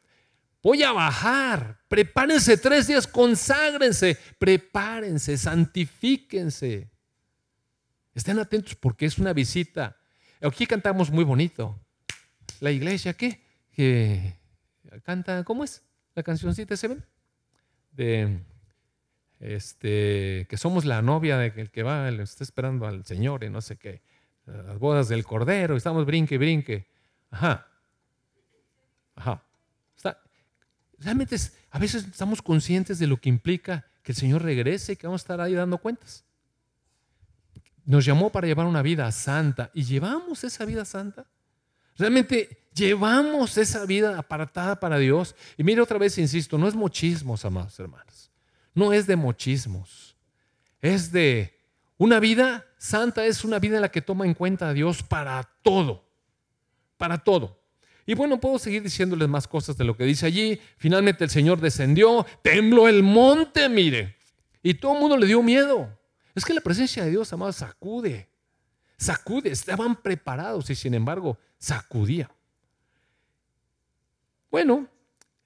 voy 0.62 0.84
a 0.84 0.92
bajar, 0.92 1.80
prepárense 1.88 2.58
tres 2.58 2.88
días, 2.88 3.08
conságrense, 3.08 4.18
prepárense, 4.38 5.38
santifíquense. 5.38 6.90
Estén 8.14 8.40
atentos 8.40 8.76
porque 8.76 9.06
es 9.06 9.18
una 9.18 9.34
visita. 9.34 9.98
Aquí 10.42 10.66
cantamos 10.68 11.10
muy 11.12 11.24
bonito. 11.24 11.80
La 12.60 12.72
iglesia, 12.72 13.14
¿qué? 13.14 13.42
Que 13.74 14.36
canta, 15.04 15.44
¿cómo 15.44 15.64
es? 15.64 15.84
La 16.14 16.24
cancioncita, 16.24 16.78
¿se 16.78 16.88
ven? 16.88 17.06
De 17.92 18.40
este, 19.40 20.48
que 20.50 20.58
somos 20.58 20.86
la 20.86 21.02
novia 21.02 21.38
de 21.38 21.54
el 21.56 21.72
que 21.72 21.84
va, 21.84 22.10
le 22.10 22.24
está 22.24 22.44
esperando 22.44 22.88
al 22.88 23.06
Señor 23.06 23.44
y 23.44 23.50
no 23.50 23.62
sé 23.62 23.78
qué 23.78 24.02
las 24.46 24.80
bodas 24.80 25.08
del 25.10 25.24
Cordero, 25.24 25.76
estamos 25.76 26.06
brinque, 26.06 26.38
brinque. 26.38 26.88
Ajá. 27.32 27.68
Ajá. 29.16 29.42
realmente 30.98 31.36
a 31.72 31.80
veces 31.80 32.06
estamos 32.06 32.42
conscientes 32.42 33.00
de 33.00 33.08
lo 33.08 33.18
que 33.18 33.30
implica 33.30 33.86
que 34.04 34.12
el 34.12 34.18
Señor 34.18 34.44
regrese 34.44 34.94
y 34.94 34.96
que 34.96 35.08
vamos 35.08 35.22
a 35.22 35.24
estar 35.24 35.42
ahí 35.42 35.54
dando 35.54 35.78
cuentas. 35.78 36.24
Nos 37.86 38.04
llamó 38.04 38.32
para 38.32 38.48
llevar 38.48 38.66
una 38.66 38.82
vida 38.82 39.12
santa 39.12 39.70
y 39.74 39.84
llevamos 39.84 40.44
esa 40.44 40.66
vida 40.66 40.86
santa. 40.86 41.26
Realmente 41.98 42.68
llevamos 42.74 43.58
esa 43.58 43.86
vida 43.86 44.18
apartada 44.18 44.80
para 44.80 44.98
Dios. 44.98 45.36
Y 45.58 45.64
mire 45.64 45.82
otra 45.82 45.98
vez, 45.98 46.18
insisto, 46.18 46.58
no 46.58 46.68
es 46.68 46.76
mochismos, 46.76 47.46
amados 47.46 47.80
hermanos. 47.80 48.32
No 48.74 48.92
es 48.92 49.08
de 49.08 49.16
mochismos. 49.16 50.16
Es 50.82 51.12
de 51.12 51.56
una 51.98 52.20
vida 52.20 52.66
santa 52.78 53.26
es 53.26 53.44
una 53.44 53.60
vida 53.60 53.78
en 53.78 53.82
la 53.82 53.92
que 53.92 54.02
toma 54.02 54.26
en 54.26 54.34
cuenta 54.34 54.70
a 54.70 54.74
Dios 54.74 55.02
para 55.02 55.44
todo, 55.64 56.04
para 56.98 57.18
todo. 57.18 57.60
Y 58.06 58.14
bueno, 58.14 58.40
puedo 58.40 58.60
seguir 58.60 58.84
diciéndoles 58.84 59.28
más 59.28 59.48
cosas 59.48 59.78
de 59.78 59.84
lo 59.84 59.98
que 59.98 60.04
dice 60.04 60.28
allí. 60.28 60.60
Finalmente 60.78 61.24
el 61.24 61.30
Señor 61.30 61.60
descendió, 61.60 62.26
tembló 62.44 62.88
el 62.88 63.02
monte, 63.02 63.68
mire, 63.68 64.16
y 64.62 64.76
todo 64.76 64.94
el 64.94 65.00
mundo 65.00 65.18
le 65.18 65.26
dio 65.26 65.42
miedo. 65.42 65.98
Es 66.36 66.44
que 66.44 66.54
la 66.54 66.62
presencia 66.62 67.04
de 67.04 67.12
Dios, 67.12 67.32
amado, 67.32 67.54
sacude, 67.54 68.28
sacude, 68.98 69.52
estaban 69.52 69.96
preparados 69.96 70.70
y 70.70 70.76
sin 70.76 70.94
embargo 70.94 71.40
sacudía. 71.58 72.30
Bueno, 74.52 74.88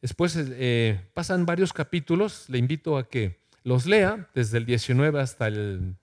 después 0.01 0.35
eh, 0.37 1.09
pasan 1.13 1.45
varios 1.45 1.71
capítulos, 1.71 2.49
le 2.49 2.57
invito 2.57 2.97
a 2.97 3.07
que 3.07 3.39
los 3.63 3.85
lea 3.85 4.29
desde 4.33 4.57
el 4.57 4.65
19 4.65 5.21
hasta 5.21 5.47
el 5.47 5.95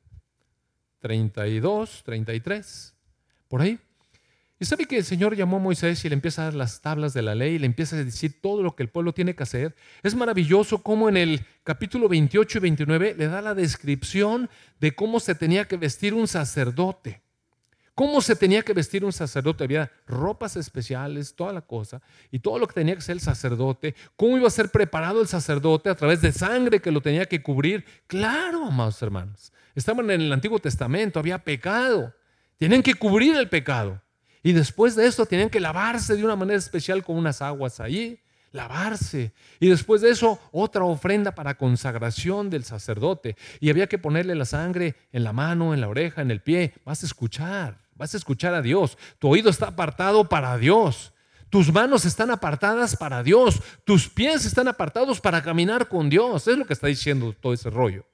32, 1.01 2.03
33, 2.05 2.95
por 3.49 3.63
ahí. 3.63 3.79
Y 4.59 4.65
sabe 4.65 4.87
que 4.87 4.97
el 4.97 5.05
Señor 5.05 5.37
llamó 5.37 5.59
a 5.59 5.61
Moisés 5.61 6.03
y 6.05 6.09
le 6.09 6.15
empieza 6.15 6.43
a 6.43 6.45
dar 6.47 6.55
las 6.55 6.81
tablas 6.81 7.13
de 7.13 7.21
la 7.21 7.35
ley 7.35 7.55
y 7.55 7.59
le 7.59 7.67
empieza 7.67 7.97
a 7.97 8.03
decir 8.03 8.41
todo 8.41 8.63
lo 8.63 8.75
que 8.75 8.83
el 8.83 8.89
pueblo 8.89 9.13
tiene 9.13 9.35
que 9.35 9.43
hacer. 9.43 9.77
Es 10.03 10.15
maravilloso 10.15 10.83
cómo 10.83 11.11
en 11.11 11.19
el 11.19 11.45
capítulo 11.63 12.09
28 12.09 12.57
y 12.57 12.61
29 12.63 13.15
le 13.19 13.27
da 13.29 13.43
la 13.43 13.55
descripción 13.55 14.49
de 14.81 14.95
cómo 14.95 15.21
se 15.21 15.35
tenía 15.35 15.67
que 15.67 15.77
vestir 15.77 16.15
un 16.15 16.27
sacerdote. 16.27 17.21
Cómo 17.95 18.23
se 18.23 18.35
tenía 18.37 18.63
que 18.63 18.73
vestir 18.73 19.05
un 19.05 19.13
sacerdote. 19.13 19.65
Había 19.65 19.91
ropas 20.07 20.57
especiales, 20.57 21.35
toda 21.35 21.53
la 21.53 21.63
cosa, 21.63 22.01
y 22.31 22.39
todo 22.39 22.59
lo 22.59 22.67
que 22.67 22.75
tenía 22.75 22.95
que 22.95 23.03
ser 23.03 23.15
el 23.15 23.21
sacerdote. 23.21 23.95
Cómo 24.17 24.39
iba 24.39 24.47
a 24.47 24.51
ser 24.51 24.71
preparado 24.71 25.21
el 25.21 25.29
sacerdote 25.29 25.91
a 25.91 25.95
través 25.95 26.23
de 26.23 26.33
sangre 26.33 26.81
que 26.81 26.91
lo 26.91 27.03
tenía 27.03 27.27
que 27.27 27.43
cubrir. 27.43 27.85
Claro, 28.07 28.67
amados 28.67 29.01
hermanos. 29.03 29.53
Estaban 29.75 30.11
en 30.11 30.23
el 30.23 30.33
Antiguo 30.33 30.59
Testamento, 30.59 31.19
había 31.19 31.39
pecado. 31.39 32.15
Tienen 32.57 32.83
que 32.83 32.95
cubrir 32.95 33.37
el 33.37 33.51
pecado. 33.51 34.03
Y 34.47 34.53
después 34.53 34.95
de 34.95 35.09
esto 35.09 35.27
tenían 35.27 35.51
que 35.51 35.59
lavarse 35.59 36.15
de 36.15 36.25
una 36.25 36.37
manera 36.37 36.57
especial 36.57 37.03
con 37.03 37.17
unas 37.17 37.43
aguas 37.43 37.81
allí, 37.81 38.21
lavarse. 38.53 39.33
Y 39.59 39.69
después 39.69 40.03
de 40.03 40.11
eso, 40.11 40.39
otra 40.53 40.85
ofrenda 40.85 41.35
para 41.35 41.59
consagración 41.59 42.49
del 42.49 42.63
sacerdote. 42.63 43.37
Y 43.59 43.71
había 43.71 43.89
que 43.89 43.99
ponerle 43.99 44.37
la 44.37 44.45
sangre 44.45 44.95
en 45.11 45.25
la 45.25 45.33
mano, 45.33 45.75
en 45.75 45.81
la 45.81 45.89
oreja, 45.89 46.23
en 46.23 46.31
el 46.31 46.43
pie. 46.43 46.75
Vas 46.85 47.03
a 47.03 47.07
escuchar, 47.07 47.81
vas 47.97 48.15
a 48.15 48.19
escuchar 48.19 48.55
a 48.55 48.63
Dios. 48.63 48.97
Tu 49.19 49.27
oído 49.27 49.51
está 49.51 49.67
apartado 49.67 50.29
para 50.29 50.57
Dios. 50.59 51.13
Tus 51.51 51.73
manos 51.73 52.05
están 52.05 52.31
apartadas 52.31 52.95
para 52.95 53.25
Dios. 53.25 53.61
Tus 53.85 54.09
pies 54.09 54.45
están 54.45 54.69
apartados 54.69 55.21
para 55.21 55.43
caminar 55.43 55.89
con 55.89 56.09
Dios. 56.09 56.47
Es 56.47 56.57
lo 56.57 56.67
que 56.67 56.75
está 56.75 56.87
diciendo 56.87 57.35
todo 57.41 57.53
ese 57.53 57.69
rollo. 57.69 58.07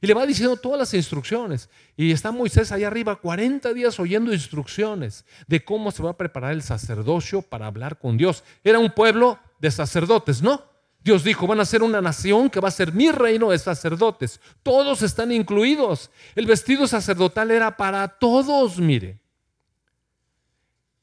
Y 0.00 0.06
le 0.06 0.14
va 0.14 0.24
diciendo 0.24 0.56
todas 0.56 0.78
las 0.78 0.94
instrucciones. 0.94 1.68
Y 1.96 2.12
está 2.12 2.30
Moisés 2.30 2.72
allá 2.72 2.86
arriba 2.86 3.16
40 3.16 3.74
días 3.74 4.00
oyendo 4.00 4.32
instrucciones 4.32 5.26
de 5.46 5.62
cómo 5.62 5.90
se 5.90 6.02
va 6.02 6.10
a 6.10 6.16
preparar 6.16 6.52
el 6.52 6.62
sacerdocio 6.62 7.42
para 7.42 7.66
hablar 7.66 7.98
con 7.98 8.16
Dios. 8.16 8.42
Era 8.64 8.78
un 8.78 8.90
pueblo 8.90 9.38
de 9.60 9.70
sacerdotes, 9.70 10.40
¿no? 10.42 10.64
Dios 11.02 11.24
dijo, 11.24 11.46
van 11.46 11.60
a 11.60 11.64
ser 11.64 11.82
una 11.82 12.00
nación 12.00 12.50
que 12.50 12.60
va 12.60 12.68
a 12.68 12.72
ser 12.72 12.92
mi 12.92 13.10
reino 13.10 13.50
de 13.50 13.58
sacerdotes. 13.58 14.40
Todos 14.62 15.02
están 15.02 15.32
incluidos. 15.32 16.10
El 16.34 16.46
vestido 16.46 16.86
sacerdotal 16.86 17.50
era 17.50 17.76
para 17.76 18.06
todos, 18.08 18.78
mire. 18.78 19.18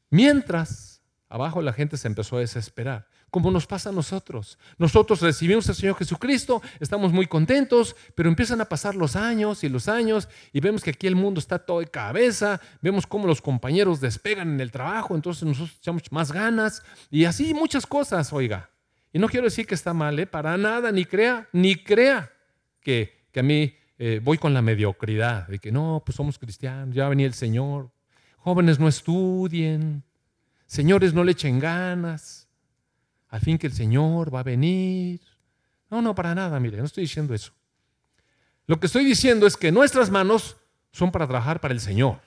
Mientras, 0.09 1.01
abajo 1.29 1.61
la 1.61 1.73
gente 1.73 1.97
se 1.97 2.07
empezó 2.07 2.37
a 2.37 2.41
desesperar 2.41 3.07
como 3.37 3.51
nos 3.51 3.67
pasa 3.67 3.89
a 3.89 3.91
nosotros. 3.91 4.57
Nosotros 4.79 5.21
recibimos 5.21 5.69
al 5.69 5.75
Señor 5.75 5.95
Jesucristo, 5.95 6.59
estamos 6.79 7.13
muy 7.13 7.27
contentos, 7.27 7.95
pero 8.15 8.29
empiezan 8.29 8.61
a 8.61 8.65
pasar 8.65 8.95
los 8.95 9.15
años 9.15 9.63
y 9.63 9.69
los 9.69 9.87
años 9.87 10.27
y 10.51 10.59
vemos 10.59 10.83
que 10.83 10.89
aquí 10.89 11.05
el 11.05 11.15
mundo 11.15 11.39
está 11.39 11.59
todo 11.59 11.81
de 11.81 11.85
cabeza, 11.85 12.59
vemos 12.81 13.05
cómo 13.05 13.27
los 13.27 13.39
compañeros 13.39 14.01
despegan 14.01 14.55
en 14.55 14.59
el 14.59 14.71
trabajo, 14.71 15.13
entonces 15.13 15.43
nosotros 15.43 15.77
echamos 15.79 16.01
más 16.09 16.31
ganas 16.31 16.81
y 17.11 17.25
así 17.25 17.53
muchas 17.53 17.85
cosas, 17.85 18.33
oiga. 18.33 18.71
Y 19.13 19.19
no 19.19 19.29
quiero 19.29 19.43
decir 19.43 19.67
que 19.67 19.75
está 19.75 19.93
mal, 19.93 20.17
¿eh? 20.17 20.25
para 20.25 20.57
nada, 20.57 20.91
ni 20.91 21.05
crea, 21.05 21.47
ni 21.53 21.75
crea 21.75 22.31
que, 22.81 23.27
que 23.31 23.41
a 23.41 23.43
mí 23.43 23.75
eh, 23.99 24.19
voy 24.23 24.39
con 24.39 24.55
la 24.55 24.63
mediocridad, 24.63 25.47
de 25.47 25.59
que 25.59 25.71
no, 25.71 26.01
pues 26.03 26.15
somos 26.15 26.39
cristianos, 26.39 26.95
ya 26.95 27.07
venía 27.07 27.27
el 27.27 27.35
Señor. 27.35 27.91
Jóvenes 28.37 28.79
no 28.79 28.87
estudien, 28.87 30.01
señores 30.65 31.13
no 31.13 31.23
le 31.23 31.33
echen 31.33 31.59
ganas 31.59 32.46
al 33.29 33.41
fin 33.41 33.57
que 33.57 33.67
el 33.67 33.73
Señor 33.73 34.33
va 34.33 34.41
a 34.41 34.43
venir. 34.43 35.19
No, 35.89 36.01
no, 36.01 36.15
para 36.15 36.35
nada, 36.35 36.59
mire, 36.59 36.77
no 36.77 36.85
estoy 36.85 37.03
diciendo 37.03 37.33
eso. 37.33 37.51
Lo 38.65 38.79
que 38.79 38.87
estoy 38.87 39.05
diciendo 39.05 39.47
es 39.47 39.55
que 39.55 39.71
nuestras 39.71 40.09
manos 40.09 40.57
son 40.91 41.11
para 41.11 41.27
trabajar 41.27 41.61
para 41.61 41.73
el 41.73 41.79
Señor. 41.79 42.19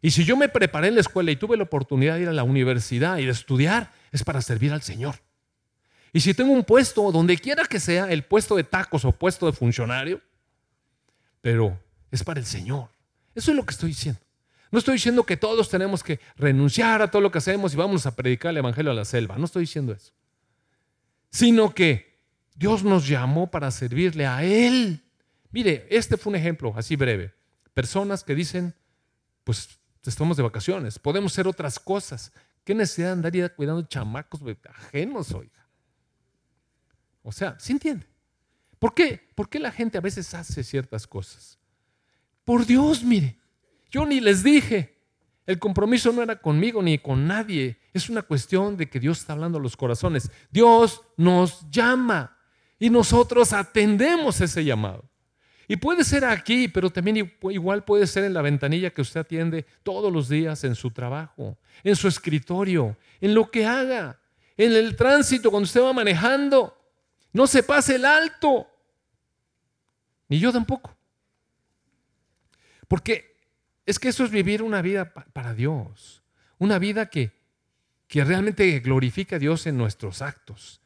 Y 0.00 0.10
si 0.10 0.24
yo 0.24 0.36
me 0.36 0.48
preparé 0.48 0.88
en 0.88 0.94
la 0.94 1.00
escuela 1.00 1.30
y 1.30 1.36
tuve 1.36 1.56
la 1.56 1.62
oportunidad 1.62 2.16
de 2.16 2.22
ir 2.22 2.28
a 2.28 2.32
la 2.32 2.42
universidad 2.42 3.18
y 3.18 3.24
de 3.24 3.32
estudiar, 3.32 3.90
es 4.12 4.22
para 4.22 4.42
servir 4.42 4.72
al 4.72 4.82
Señor. 4.82 5.16
Y 6.12 6.20
si 6.20 6.32
tengo 6.34 6.52
un 6.52 6.64
puesto, 6.64 7.10
donde 7.10 7.36
quiera 7.38 7.64
que 7.64 7.80
sea, 7.80 8.10
el 8.10 8.22
puesto 8.22 8.56
de 8.56 8.64
tacos 8.64 9.04
o 9.04 9.12
puesto 9.12 9.46
de 9.46 9.52
funcionario, 9.52 10.20
pero 11.40 11.78
es 12.10 12.22
para 12.22 12.38
el 12.38 12.46
Señor. 12.46 12.88
Eso 13.34 13.50
es 13.50 13.56
lo 13.56 13.64
que 13.64 13.72
estoy 13.72 13.90
diciendo. 13.90 14.20
No 14.70 14.78
estoy 14.78 14.94
diciendo 14.94 15.24
que 15.24 15.36
todos 15.36 15.68
tenemos 15.68 16.02
que 16.02 16.20
renunciar 16.36 17.02
a 17.02 17.10
todo 17.10 17.22
lo 17.22 17.30
que 17.30 17.38
hacemos 17.38 17.74
y 17.74 17.76
vamos 17.76 18.06
a 18.06 18.14
predicar 18.14 18.50
el 18.50 18.58
Evangelio 18.58 18.92
a 18.92 18.94
la 18.94 19.04
selva. 19.04 19.36
No 19.38 19.44
estoy 19.44 19.62
diciendo 19.62 19.92
eso. 19.92 20.12
Sino 21.34 21.74
que 21.74 22.20
Dios 22.54 22.84
nos 22.84 23.08
llamó 23.08 23.50
para 23.50 23.72
servirle 23.72 24.24
a 24.24 24.44
Él. 24.44 25.02
Mire, 25.50 25.84
este 25.90 26.16
fue 26.16 26.30
un 26.30 26.36
ejemplo 26.36 26.72
así 26.76 26.94
breve. 26.94 27.34
Personas 27.74 28.22
que 28.22 28.36
dicen, 28.36 28.72
pues 29.42 29.68
estamos 30.04 30.36
de 30.36 30.44
vacaciones, 30.44 30.96
podemos 30.96 31.32
hacer 31.32 31.48
otras 31.48 31.80
cosas. 31.80 32.30
¿Qué 32.62 32.72
necesidad 32.72 33.16
de 33.16 33.28
andar 33.28 33.54
cuidando 33.56 33.82
chamacos 33.82 34.42
ajenos, 34.70 35.32
oiga? 35.32 35.66
O 37.24 37.32
sea, 37.32 37.58
¿se 37.58 37.72
entiende? 37.72 38.06
¿Por 38.78 38.94
qué? 38.94 39.28
¿Por 39.34 39.48
qué 39.48 39.58
la 39.58 39.72
gente 39.72 39.98
a 39.98 40.02
veces 40.02 40.32
hace 40.34 40.62
ciertas 40.62 41.04
cosas? 41.04 41.58
Por 42.44 42.64
Dios, 42.64 43.02
mire. 43.02 43.40
Yo 43.90 44.06
ni 44.06 44.20
les 44.20 44.44
dije. 44.44 44.93
El 45.46 45.58
compromiso 45.58 46.12
no 46.12 46.22
era 46.22 46.36
conmigo 46.36 46.82
ni 46.82 46.98
con 46.98 47.26
nadie. 47.26 47.78
Es 47.92 48.08
una 48.08 48.22
cuestión 48.22 48.76
de 48.76 48.88
que 48.88 49.00
Dios 49.00 49.20
está 49.20 49.34
hablando 49.34 49.58
a 49.58 49.60
los 49.60 49.76
corazones. 49.76 50.30
Dios 50.50 51.02
nos 51.16 51.68
llama 51.70 52.38
y 52.78 52.88
nosotros 52.90 53.52
atendemos 53.52 54.40
ese 54.40 54.64
llamado. 54.64 55.04
Y 55.66 55.76
puede 55.76 56.04
ser 56.04 56.24
aquí, 56.24 56.68
pero 56.68 56.90
también 56.90 57.38
igual 57.50 57.84
puede 57.84 58.06
ser 58.06 58.24
en 58.24 58.34
la 58.34 58.42
ventanilla 58.42 58.90
que 58.90 59.00
usted 59.00 59.20
atiende 59.20 59.64
todos 59.82 60.12
los 60.12 60.28
días 60.28 60.62
en 60.64 60.74
su 60.74 60.90
trabajo, 60.90 61.56
en 61.82 61.96
su 61.96 62.08
escritorio, 62.08 62.96
en 63.20 63.34
lo 63.34 63.50
que 63.50 63.64
haga, 63.64 64.20
en 64.56 64.72
el 64.72 64.94
tránsito 64.94 65.50
cuando 65.50 65.64
usted 65.64 65.82
va 65.82 65.92
manejando. 65.92 66.76
No 67.32 67.46
se 67.46 67.62
pase 67.62 67.96
el 67.96 68.04
alto. 68.04 68.66
Ni 70.28 70.38
yo 70.38 70.52
tampoco. 70.52 70.94
Porque 72.86 73.33
es 73.86 73.98
que 73.98 74.08
eso 74.08 74.24
es 74.24 74.30
vivir 74.30 74.62
una 74.62 74.82
vida 74.82 75.12
para 75.12 75.54
Dios. 75.54 76.22
Una 76.58 76.78
vida 76.78 77.06
que, 77.06 77.32
que 78.06 78.24
realmente 78.24 78.78
glorifica 78.80 79.36
a 79.36 79.38
Dios 79.38 79.66
en 79.66 79.76
nuestros 79.76 80.22
actos. 80.22 80.80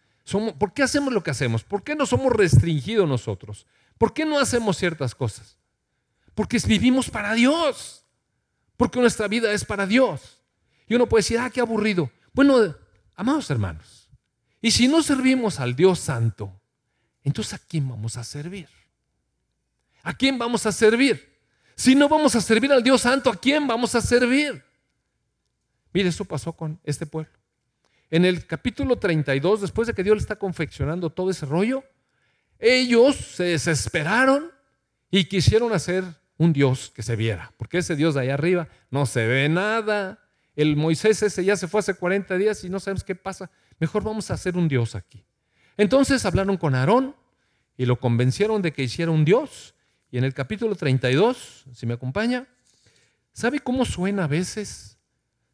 ¿Por 0.59 0.73
qué 0.73 0.83
hacemos 0.83 1.13
lo 1.13 1.23
que 1.23 1.31
hacemos? 1.31 1.65
¿Por 1.65 1.83
qué 1.83 1.95
no 1.95 2.07
somos 2.07 2.33
restringidos 2.33 3.09
nosotros? 3.09 3.67
¿Por 3.97 4.13
qué 4.13 4.25
no 4.25 4.39
hacemos 4.39 4.77
ciertas 4.77 5.15
cosas? 5.15 5.57
Porque 6.35 6.59
vivimos 6.67 7.11
para 7.11 7.35
Dios. 7.35 8.05
Porque 8.77 9.01
nuestra 9.01 9.27
vida 9.29 9.53
es 9.53 9.65
para 9.65 9.87
Dios. 9.87 10.39
Y 10.87 10.95
uno 10.95 11.09
puede 11.09 11.21
decir, 11.21 11.39
ah, 11.39 11.51
qué 11.51 11.61
aburrido. 11.61 12.11
Bueno, 12.33 12.77
amados 13.15 13.51
hermanos, 13.51 14.09
y 14.61 14.71
si 14.71 14.89
no 14.89 15.03
servimos 15.03 15.61
al 15.61 15.75
Dios 15.75 15.99
Santo, 15.99 16.61
entonces 17.25 17.55
¿a 17.55 17.59
quién 17.59 17.89
vamos 17.89 18.17
a 18.17 18.25
servir? 18.25 18.69
¿A 20.03 20.15
quién 20.15 20.39
vamos 20.39 20.65
a 20.67 20.73
servir? 20.73 21.28
Si 21.79 21.95
no 21.95 22.09
vamos 22.09 22.35
a 22.35 22.41
servir 22.41 22.73
al 22.73 22.83
Dios 22.83 23.03
Santo, 23.03 23.31
¿a 23.31 23.37
quién 23.37 23.69
vamos 23.69 23.95
a 23.95 24.01
servir? 24.01 24.65
Mire, 25.93 26.09
eso 26.09 26.25
pasó 26.25 26.53
con 26.53 26.81
este 26.83 27.07
pueblo. 27.07 27.31
En 28.11 28.25
el 28.25 28.49
capítulo 28.49 28.97
32, 28.97 29.61
después 29.61 29.87
de 29.87 29.95
que 29.95 30.03
Dios 30.03 30.17
le 30.17 30.21
está 30.21 30.35
confeccionando 30.35 31.09
todo 31.09 31.31
ese 31.31 31.47
rollo, 31.47 31.85
ellos 32.59 33.15
se 33.15 33.45
desesperaron 33.45 34.51
y 35.09 35.27
quisieron 35.27 35.73
hacer 35.73 36.03
un 36.37 36.53
Dios 36.53 36.91
que 36.93 37.05
se 37.05 37.15
viera, 37.15 37.53
porque 37.57 37.79
ese 37.79 37.95
Dios 37.95 38.17
de 38.17 38.23
allá 38.23 38.35
arriba 38.35 38.67
no 38.91 39.07
se 39.07 39.29
ve 39.29 39.49
nada. 39.49 40.19
El 40.57 40.75
Moisés 40.75 41.23
ese 41.23 41.45
ya 41.45 41.55
se 41.55 41.69
fue 41.69 41.79
hace 41.79 41.95
40 41.95 42.37
días 42.39 42.65
y 42.65 42.69
no 42.69 42.81
sabemos 42.81 43.05
qué 43.05 43.15
pasa. 43.15 43.53
Mejor 43.79 44.03
vamos 44.03 44.33
a 44.33 44.35
hacer 44.35 44.57
un 44.57 44.67
Dios 44.67 44.97
aquí. 44.97 45.25
Entonces 45.77 46.25
hablaron 46.25 46.57
con 46.57 46.75
Aarón 46.75 47.15
y 47.77 47.87
lo 47.87 48.01
convencieron 48.01 48.63
de 48.63 48.73
que 48.73 48.83
hiciera 48.83 49.13
un 49.13 49.25
Dios. 49.25 49.77
Y 50.11 50.19
en 50.19 50.25
el 50.25 50.35
capítulo 50.35 50.75
32, 50.75 51.65
si 51.75 51.87
me 51.87 51.95
acompaña, 51.95 52.47
¿sabe 53.33 53.61
cómo 53.61 53.85
suena 53.85 54.25
a 54.25 54.29
veces 54.29 54.99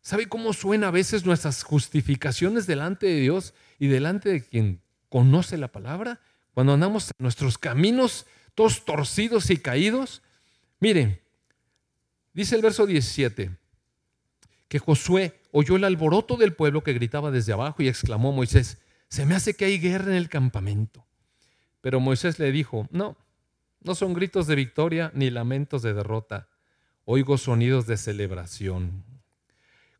¿Sabe 0.05 0.27
cómo 0.27 0.53
suena 0.53 0.89
a 0.89 0.91
veces 0.91 1.25
nuestras 1.25 1.63
justificaciones 1.63 2.67
delante 2.67 3.07
de 3.07 3.21
Dios 3.21 3.55
y 3.79 3.87
delante 3.87 4.29
de 4.29 4.45
quien 4.45 4.83
conoce 5.09 5.57
la 5.57 5.69
palabra? 5.69 6.21
Cuando 6.53 6.75
andamos 6.75 7.07
en 7.07 7.23
nuestros 7.23 7.57
caminos 7.57 8.27
todos 8.55 8.85
torcidos 8.85 9.49
y 9.49 9.57
caídos. 9.57 10.21
Miren, 10.79 11.23
dice 12.35 12.55
el 12.55 12.61
verso 12.61 12.85
17, 12.85 13.57
que 14.69 14.79
Josué 14.79 15.41
oyó 15.53 15.77
el 15.77 15.85
alboroto 15.85 16.37
del 16.37 16.53
pueblo 16.53 16.85
que 16.85 16.93
gritaba 16.93 17.31
desde 17.31 17.55
abajo 17.55 17.83
y 17.83 17.89
exclamó 17.89 18.31
Moisés, 18.31 18.83
se 19.09 19.25
me 19.25 19.35
hace 19.35 19.55
que 19.55 19.65
hay 19.65 19.79
guerra 19.79 20.11
en 20.11 20.17
el 20.17 20.29
campamento. 20.29 21.07
Pero 21.81 21.99
Moisés 21.99 22.39
le 22.39 22.53
dijo, 22.53 22.87
no, 22.91 23.17
no 23.85 23.95
son 23.95 24.15
gritos 24.15 24.47
de 24.47 24.57
victoria 24.57 25.13
ni 25.15 25.31
lamentos 25.31 25.83
de 25.83 25.95
derrota, 25.95 26.49
oigo 27.05 27.39
sonidos 27.39 27.87
de 27.87 27.97
celebración. 27.97 29.05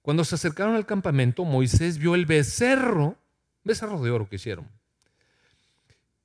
Cuando 0.03 0.25
se 0.25 0.35
acercaron 0.35 0.75
al 0.75 0.87
campamento, 0.87 1.45
Moisés 1.45 1.99
vio 1.99 2.15
el 2.15 2.27
becerro, 2.27 3.17
becerro 3.63 4.03
de 4.03 4.11
oro 4.11 4.29
que 4.29 4.37
hicieron, 4.37 4.69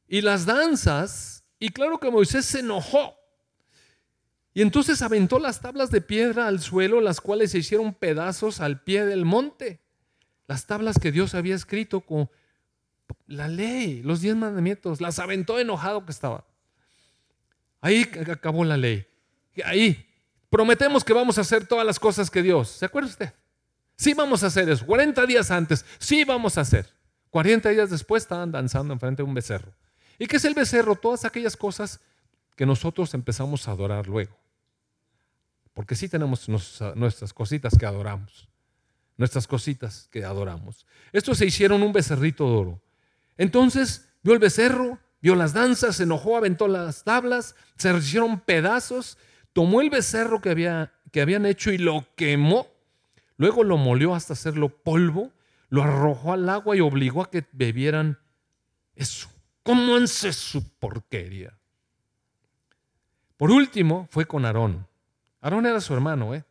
y 0.08 0.22
las 0.22 0.46
danzas, 0.46 1.44
y 1.60 1.70
claro 1.70 2.00
que 2.00 2.10
Moisés 2.10 2.46
se 2.46 2.62
enojó. 2.62 3.16
Y 4.54 4.62
entonces 4.62 5.02
aventó 5.02 5.38
las 5.38 5.62
tablas 5.62 5.92
de 5.92 6.02
piedra 6.02 6.48
al 6.48 6.60
suelo, 6.60 7.00
las 7.00 7.22
cuales 7.22 7.52
se 7.52 7.60
hicieron 7.60 7.94
pedazos 7.94 8.60
al 8.62 8.82
pie 8.82 9.06
del 9.06 9.24
monte. 9.24 9.80
Las 10.48 10.66
tablas 10.66 10.98
que 10.98 11.12
Dios 11.12 11.36
había 11.36 11.54
escrito 11.54 12.02
con 12.02 12.30
la 13.28 13.48
ley, 13.48 14.02
los 14.02 14.22
diez 14.22 14.36
mandamientos, 14.36 15.00
las 15.00 15.20
aventó 15.20 15.60
enojado 15.60 16.06
que 16.06 16.12
estaba. 16.12 16.49
Ahí 17.82 18.10
acabó 18.32 18.64
la 18.66 18.78
ley. 18.78 19.06
Ahí 19.64 20.06
prometemos 20.50 21.04
que 21.04 21.14
vamos 21.14 21.38
a 21.38 21.42
hacer 21.42 21.66
todas 21.66 21.86
las 21.86 22.00
cosas 22.00 22.30
que 22.30 22.42
Dios. 22.42 22.70
¿Se 22.70 22.86
acuerda 22.86 23.10
usted? 23.10 23.34
Sí 23.96 24.14
vamos 24.14 24.44
a 24.44 24.48
hacer 24.48 24.70
eso. 24.70 24.86
40 24.86 25.26
días 25.26 25.52
antes, 25.52 25.86
sí 25.98 26.24
vamos 26.24 26.58
a 26.58 26.62
hacer. 26.62 26.88
40 27.30 27.70
días 27.70 27.90
después 27.90 28.24
estaban 28.24 28.52
danzando 28.52 28.94
enfrente 28.94 29.22
de 29.22 29.28
un 29.28 29.34
becerro. 29.34 29.74
¿Y 30.18 30.26
qué 30.26 30.38
es 30.38 30.46
el 30.46 30.54
becerro? 30.54 30.96
Todas 30.96 31.26
aquellas 31.26 31.56
cosas 31.56 32.00
que 32.56 32.66
nosotros 32.66 33.14
empezamos 33.14 33.68
a 33.68 33.72
adorar 33.72 34.08
luego. 34.08 34.36
Porque 35.74 35.96
sí 35.96 36.10
tenemos 36.10 36.50
nuestras 36.50 37.34
cositas 37.34 37.78
que 37.78 37.86
adoramos. 37.86 38.50
Nuestras 39.16 39.48
cositas 39.48 40.08
que 40.12 40.26
adoramos. 40.26 40.86
Estos 41.12 41.38
se 41.38 41.46
hicieron 41.46 41.84
un 41.84 41.94
becerrito 41.94 42.46
de 42.46 42.56
oro. 42.56 42.82
Entonces 43.38 44.10
vio 44.24 44.34
el 44.34 44.40
becerro, 44.40 45.00
vio 45.22 45.36
las 45.36 45.54
danzas, 45.54 45.98
se 45.98 46.04
enojó, 46.04 46.38
aventó 46.38 46.68
las 46.68 47.04
tablas, 47.04 47.56
se 47.78 47.96
hicieron 47.96 48.40
pedazos, 48.40 49.18
tomó 49.54 49.82
el 49.82 49.90
becerro 49.90 50.42
que, 50.42 50.50
había, 50.50 50.94
que 51.12 51.22
habían 51.22 51.46
hecho 51.46 51.72
y 51.72 51.78
lo 51.78 52.08
quemó 52.16 52.68
Luego 53.40 53.64
lo 53.64 53.78
molió 53.78 54.16
hasta 54.16 54.34
hacerlo 54.34 54.68
polvo, 54.68 55.32
lo 55.70 55.82
arrojó 55.82 56.34
al 56.34 56.50
agua 56.50 56.76
y 56.76 56.82
obligó 56.82 57.22
a 57.22 57.32
que 57.32 57.46
bebieran 57.54 58.20
eso. 58.96 59.30
Cómanse 59.64 60.34
su 60.34 60.78
porquería. 60.78 61.58
Por 63.38 63.52
último, 63.52 64.10
fue 64.12 64.26
con 64.26 64.44
Aarón. 64.44 64.86
Aarón 65.40 65.66
era 65.66 65.80
su 65.80 65.94
hermano, 65.94 66.36
¿eh? 66.36 66.44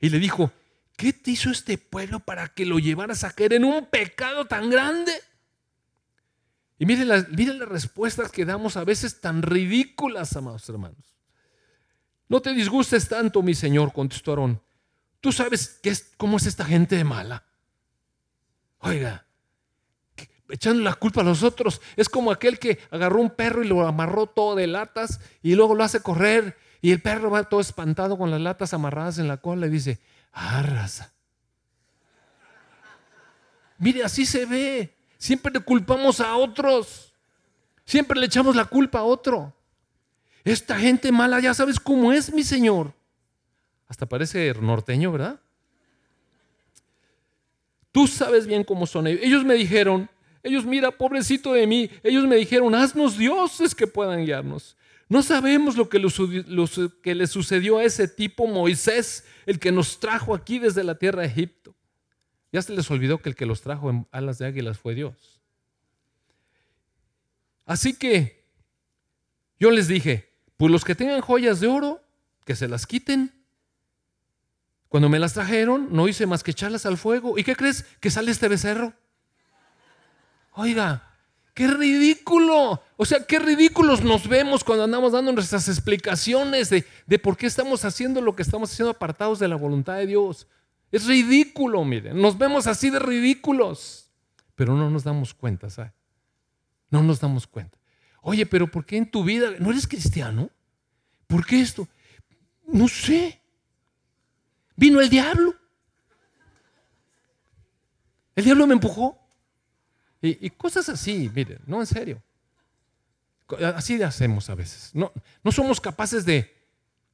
Y 0.00 0.10
le 0.10 0.18
dijo, 0.18 0.52
¿qué 0.98 1.14
te 1.14 1.30
hizo 1.30 1.50
este 1.50 1.78
pueblo 1.78 2.20
para 2.20 2.48
que 2.48 2.66
lo 2.66 2.78
llevaras 2.78 3.24
a 3.24 3.30
caer 3.30 3.54
en 3.54 3.64
un 3.64 3.86
pecado 3.86 4.44
tan 4.44 4.68
grande? 4.68 5.12
Y 6.78 6.86
miren 6.86 7.08
las, 7.08 7.26
respuestas 7.68 8.30
que 8.30 8.44
damos 8.44 8.76
a 8.76 8.84
veces 8.84 9.20
tan 9.20 9.42
ridículas, 9.42 10.36
amados 10.36 10.68
hermanos. 10.68 11.14
No 12.28 12.40
te 12.40 12.52
disgustes 12.52 13.08
tanto, 13.08 13.42
mi 13.42 13.54
Señor, 13.54 13.92
contestó 13.92 14.32
Aarón. 14.32 14.62
¿Tú 15.20 15.32
sabes 15.32 15.80
qué 15.82 15.90
es, 15.90 16.12
cómo 16.16 16.36
es 16.36 16.46
esta 16.46 16.64
gente 16.64 16.96
de 16.96 17.04
mala? 17.04 17.44
Oiga, 18.80 19.26
echando 20.48 20.82
la 20.82 20.94
culpa 20.94 21.22
a 21.22 21.24
los 21.24 21.42
otros. 21.42 21.80
Es 21.96 22.08
como 22.08 22.30
aquel 22.30 22.58
que 22.58 22.78
agarró 22.90 23.20
un 23.20 23.30
perro 23.30 23.64
y 23.64 23.68
lo 23.68 23.86
amarró 23.86 24.26
todo 24.26 24.54
de 24.54 24.66
latas 24.68 25.20
y 25.42 25.54
luego 25.54 25.74
lo 25.74 25.82
hace 25.82 26.00
correr 26.00 26.56
y 26.80 26.92
el 26.92 27.02
perro 27.02 27.30
va 27.30 27.44
todo 27.44 27.60
espantado 27.60 28.16
con 28.16 28.30
las 28.30 28.40
latas 28.40 28.72
amarradas 28.72 29.18
en 29.18 29.26
la 29.26 29.38
cola 29.38 29.66
y 29.66 29.70
dice, 29.70 30.00
arrasa. 30.32 31.12
Mire, 33.78 34.04
así 34.04 34.26
se 34.26 34.46
ve. 34.46 34.97
Siempre 35.18 35.52
le 35.52 35.60
culpamos 35.60 36.20
a 36.20 36.36
otros. 36.36 37.12
Siempre 37.84 38.18
le 38.18 38.26
echamos 38.26 38.54
la 38.54 38.64
culpa 38.64 39.00
a 39.00 39.04
otro. 39.04 39.52
Esta 40.44 40.78
gente 40.78 41.12
mala, 41.12 41.40
ya 41.40 41.52
sabes 41.52 41.78
cómo 41.78 42.12
es, 42.12 42.32
mi 42.32 42.44
Señor. 42.44 42.94
Hasta 43.88 44.06
parece 44.06 44.54
norteño, 44.60 45.12
¿verdad? 45.12 45.40
Tú 47.90 48.06
sabes 48.06 48.46
bien 48.46 48.62
cómo 48.62 48.86
son 48.86 49.06
ellos. 49.06 49.20
Ellos 49.22 49.44
me 49.44 49.54
dijeron, 49.54 50.08
ellos, 50.42 50.64
mira, 50.64 50.90
pobrecito 50.90 51.52
de 51.52 51.66
mí, 51.66 51.90
ellos 52.02 52.26
me 52.26 52.36
dijeron, 52.36 52.74
haznos 52.74 53.18
dioses 53.18 53.74
que 53.74 53.86
puedan 53.86 54.24
guiarnos. 54.24 54.76
No 55.08 55.22
sabemos 55.22 55.76
lo 55.76 55.88
que, 55.88 56.00
que 57.02 57.14
le 57.14 57.26
sucedió 57.26 57.78
a 57.78 57.84
ese 57.84 58.06
tipo 58.06 58.46
Moisés, 58.46 59.24
el 59.46 59.58
que 59.58 59.72
nos 59.72 59.98
trajo 59.98 60.34
aquí 60.34 60.58
desde 60.58 60.84
la 60.84 60.94
tierra 60.94 61.22
de 61.22 61.28
Egipto. 61.28 61.74
Ya 62.52 62.62
se 62.62 62.72
les 62.72 62.90
olvidó 62.90 63.18
que 63.18 63.28
el 63.28 63.36
que 63.36 63.46
los 63.46 63.60
trajo 63.60 63.90
en 63.90 64.06
alas 64.10 64.38
de 64.38 64.46
águilas 64.46 64.78
fue 64.78 64.94
Dios. 64.94 65.40
Así 67.66 67.94
que 67.94 68.44
yo 69.58 69.70
les 69.70 69.88
dije, 69.88 70.32
pues 70.56 70.72
los 70.72 70.84
que 70.84 70.94
tengan 70.94 71.20
joyas 71.20 71.60
de 71.60 71.66
oro, 71.66 72.02
que 72.44 72.56
se 72.56 72.66
las 72.66 72.86
quiten. 72.86 73.34
Cuando 74.88 75.10
me 75.10 75.18
las 75.18 75.34
trajeron, 75.34 75.88
no 75.90 76.08
hice 76.08 76.26
más 76.26 76.42
que 76.42 76.52
echarlas 76.52 76.86
al 76.86 76.96
fuego. 76.96 77.38
¿Y 77.38 77.44
qué 77.44 77.54
crees? 77.54 77.84
Que 78.00 78.10
sale 78.10 78.30
este 78.30 78.48
becerro. 78.48 78.94
Oiga, 80.54 81.14
qué 81.52 81.66
ridículo. 81.66 82.82
O 82.96 83.04
sea, 83.04 83.26
qué 83.26 83.38
ridículos 83.38 84.02
nos 84.02 84.26
vemos 84.26 84.64
cuando 84.64 84.84
andamos 84.84 85.12
dando 85.12 85.30
nuestras 85.32 85.68
explicaciones 85.68 86.70
de, 86.70 86.86
de 87.06 87.18
por 87.18 87.36
qué 87.36 87.46
estamos 87.46 87.84
haciendo 87.84 88.22
lo 88.22 88.34
que 88.34 88.42
estamos 88.42 88.72
haciendo 88.72 88.92
apartados 88.92 89.38
de 89.38 89.48
la 89.48 89.56
voluntad 89.56 89.96
de 89.96 90.06
Dios. 90.06 90.46
Es 90.90 91.06
ridículo, 91.06 91.84
miren. 91.84 92.20
Nos 92.20 92.38
vemos 92.38 92.66
así 92.66 92.90
de 92.90 92.98
ridículos. 92.98 94.10
Pero 94.54 94.74
no 94.74 94.90
nos 94.90 95.04
damos 95.04 95.34
cuenta, 95.34 95.70
¿sabes? 95.70 95.92
No 96.90 97.02
nos 97.02 97.20
damos 97.20 97.46
cuenta. 97.46 97.78
Oye, 98.22 98.46
pero 98.46 98.70
¿por 98.70 98.84
qué 98.84 98.96
en 98.96 99.10
tu 99.10 99.22
vida 99.22 99.50
no 99.58 99.70
eres 99.70 99.86
cristiano? 99.86 100.50
¿Por 101.26 101.46
qué 101.46 101.60
esto? 101.60 101.86
No 102.66 102.88
sé. 102.88 103.40
Vino 104.76 105.00
el 105.00 105.08
diablo. 105.08 105.54
El 108.34 108.44
diablo 108.44 108.66
me 108.66 108.74
empujó. 108.74 109.18
Y, 110.20 110.50
cosas 110.50 110.88
así, 110.88 111.30
miren, 111.32 111.60
no 111.66 111.80
en 111.80 111.86
serio. 111.86 112.22
Así 113.74 114.02
hacemos 114.02 114.50
a 114.50 114.54
veces. 114.54 114.90
No, 114.94 115.12
no 115.44 115.52
somos 115.52 115.80
capaces 115.80 116.24
de, 116.24 116.57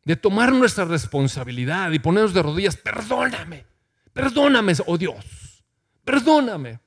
de 0.04 0.16
tomar 0.16 0.52
nuestra 0.52 0.84
responsabilidad 0.84 1.90
y 1.92 1.98
ponernos 1.98 2.34
de 2.34 2.42
rodillas. 2.42 2.76
Perdóname, 2.76 3.64
perdóname, 4.12 4.72
oh 4.86 4.98
Dios, 4.98 5.64
perdóname. 6.04 6.80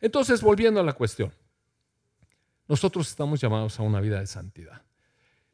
Entonces, 0.00 0.40
volviendo 0.40 0.80
a 0.80 0.84
la 0.84 0.92
cuestión. 0.92 1.32
Nosotros 2.68 3.08
estamos 3.08 3.40
llamados 3.40 3.78
a 3.78 3.82
una 3.82 4.00
vida 4.00 4.20
de 4.20 4.26
santidad. 4.26 4.82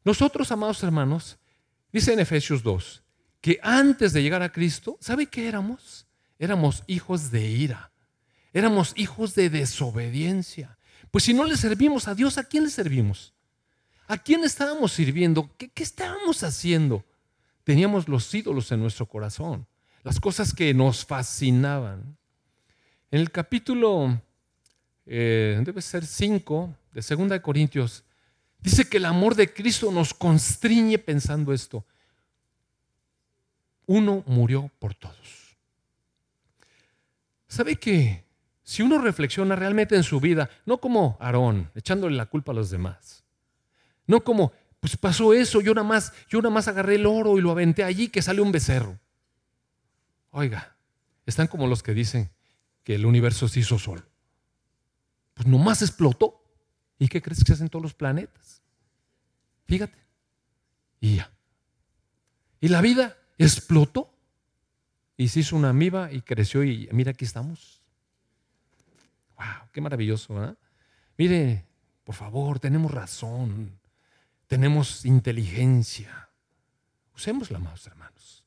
Nosotros, 0.04 0.52
amados 0.52 0.82
hermanos, 0.82 1.38
dice 1.92 2.12
en 2.12 2.20
Efesios 2.20 2.62
2, 2.62 3.02
que 3.40 3.58
antes 3.62 4.12
de 4.12 4.22
llegar 4.22 4.42
a 4.42 4.52
Cristo, 4.52 4.96
¿sabe 5.00 5.26
qué 5.26 5.48
éramos? 5.48 6.06
Éramos 6.38 6.84
hijos 6.86 7.30
de 7.30 7.46
ira, 7.46 7.92
éramos 8.52 8.92
hijos 8.96 9.34
de 9.34 9.50
desobediencia. 9.50 10.78
Pues 11.10 11.24
si 11.24 11.34
no 11.34 11.44
le 11.44 11.56
servimos 11.56 12.08
a 12.08 12.14
Dios, 12.14 12.38
¿a 12.38 12.44
quién 12.44 12.64
le 12.64 12.70
servimos? 12.70 13.34
¿A 14.10 14.16
quién 14.16 14.42
estábamos 14.42 14.92
sirviendo? 14.92 15.50
¿Qué, 15.58 15.70
estábamos 15.76 16.42
haciendo? 16.42 17.04
Teníamos 17.62 18.08
los 18.08 18.34
ídolos 18.34 18.72
en 18.72 18.80
nuestro 18.80 19.04
corazón, 19.04 19.66
las 20.02 20.18
cosas 20.18 20.54
que 20.54 20.72
nos 20.72 21.04
fascinaban. 21.04 22.16
En 23.10 23.20
el 23.20 23.30
capítulo, 23.30 24.18
eh, 25.04 25.60
debe 25.62 25.82
ser 25.82 26.06
5, 26.06 26.74
de 26.92 27.16
2 27.16 27.40
Corintios, 27.40 28.02
dice 28.58 28.88
que 28.88 28.96
el 28.96 29.04
amor 29.04 29.34
de 29.34 29.52
Cristo 29.52 29.92
nos 29.92 30.14
constriñe 30.14 30.96
pensando 30.98 31.52
esto. 31.52 31.84
Uno 33.84 34.24
murió 34.26 34.70
por 34.78 34.94
todos. 34.94 35.54
¿Sabe 37.46 37.76
que 37.76 38.24
si 38.62 38.80
uno 38.80 38.98
reflexiona 38.98 39.54
realmente 39.54 39.96
en 39.96 40.02
su 40.02 40.18
vida, 40.18 40.48
no 40.64 40.78
como 40.78 41.18
Aarón, 41.20 41.70
echándole 41.74 42.16
la 42.16 42.26
culpa 42.26 42.52
a 42.52 42.54
los 42.54 42.70
demás, 42.70 43.24
no 44.08 44.24
como, 44.24 44.52
pues 44.80 44.96
pasó 44.96 45.32
eso, 45.32 45.60
yo 45.60 45.74
nada 45.74 45.86
más, 45.86 46.12
yo 46.28 46.40
nada 46.40 46.52
más 46.52 46.66
agarré 46.66 46.96
el 46.96 47.06
oro 47.06 47.38
y 47.38 47.42
lo 47.42 47.52
aventé 47.52 47.84
allí 47.84 48.08
que 48.08 48.22
sale 48.22 48.40
un 48.40 48.50
becerro. 48.50 48.98
Oiga, 50.30 50.76
están 51.26 51.46
como 51.46 51.66
los 51.66 51.82
que 51.82 51.94
dicen 51.94 52.30
que 52.84 52.94
el 52.94 53.06
universo 53.06 53.48
se 53.48 53.60
hizo 53.60 53.78
solo. 53.78 54.02
Pues 55.34 55.46
nomás 55.46 55.82
explotó. 55.82 56.42
¿Y 56.98 57.08
qué 57.08 57.22
crees 57.22 57.40
que 57.40 57.48
se 57.48 57.52
hacen 57.52 57.68
todos 57.68 57.82
los 57.82 57.94
planetas? 57.94 58.62
Fíjate. 59.66 59.98
Y 61.00 61.16
ya. 61.16 61.30
Y 62.60 62.68
la 62.68 62.80
vida 62.80 63.16
explotó. 63.36 64.10
Y 65.16 65.28
se 65.28 65.40
hizo 65.40 65.54
una 65.54 65.68
amiba 65.68 66.10
y 66.12 66.22
creció 66.22 66.64
y 66.64 66.88
mira, 66.92 67.10
aquí 67.10 67.24
estamos. 67.24 67.82
¡Wow! 69.36 69.68
¡Qué 69.72 69.80
maravilloso! 69.80 70.56
Mire, 71.16 71.66
por 72.04 72.14
favor, 72.14 72.58
tenemos 72.58 72.90
razón. 72.90 73.78
Tenemos 74.48 75.04
inteligencia. 75.04 76.30
Usémosla 77.14 77.58
más, 77.58 77.86
hermanos. 77.86 78.44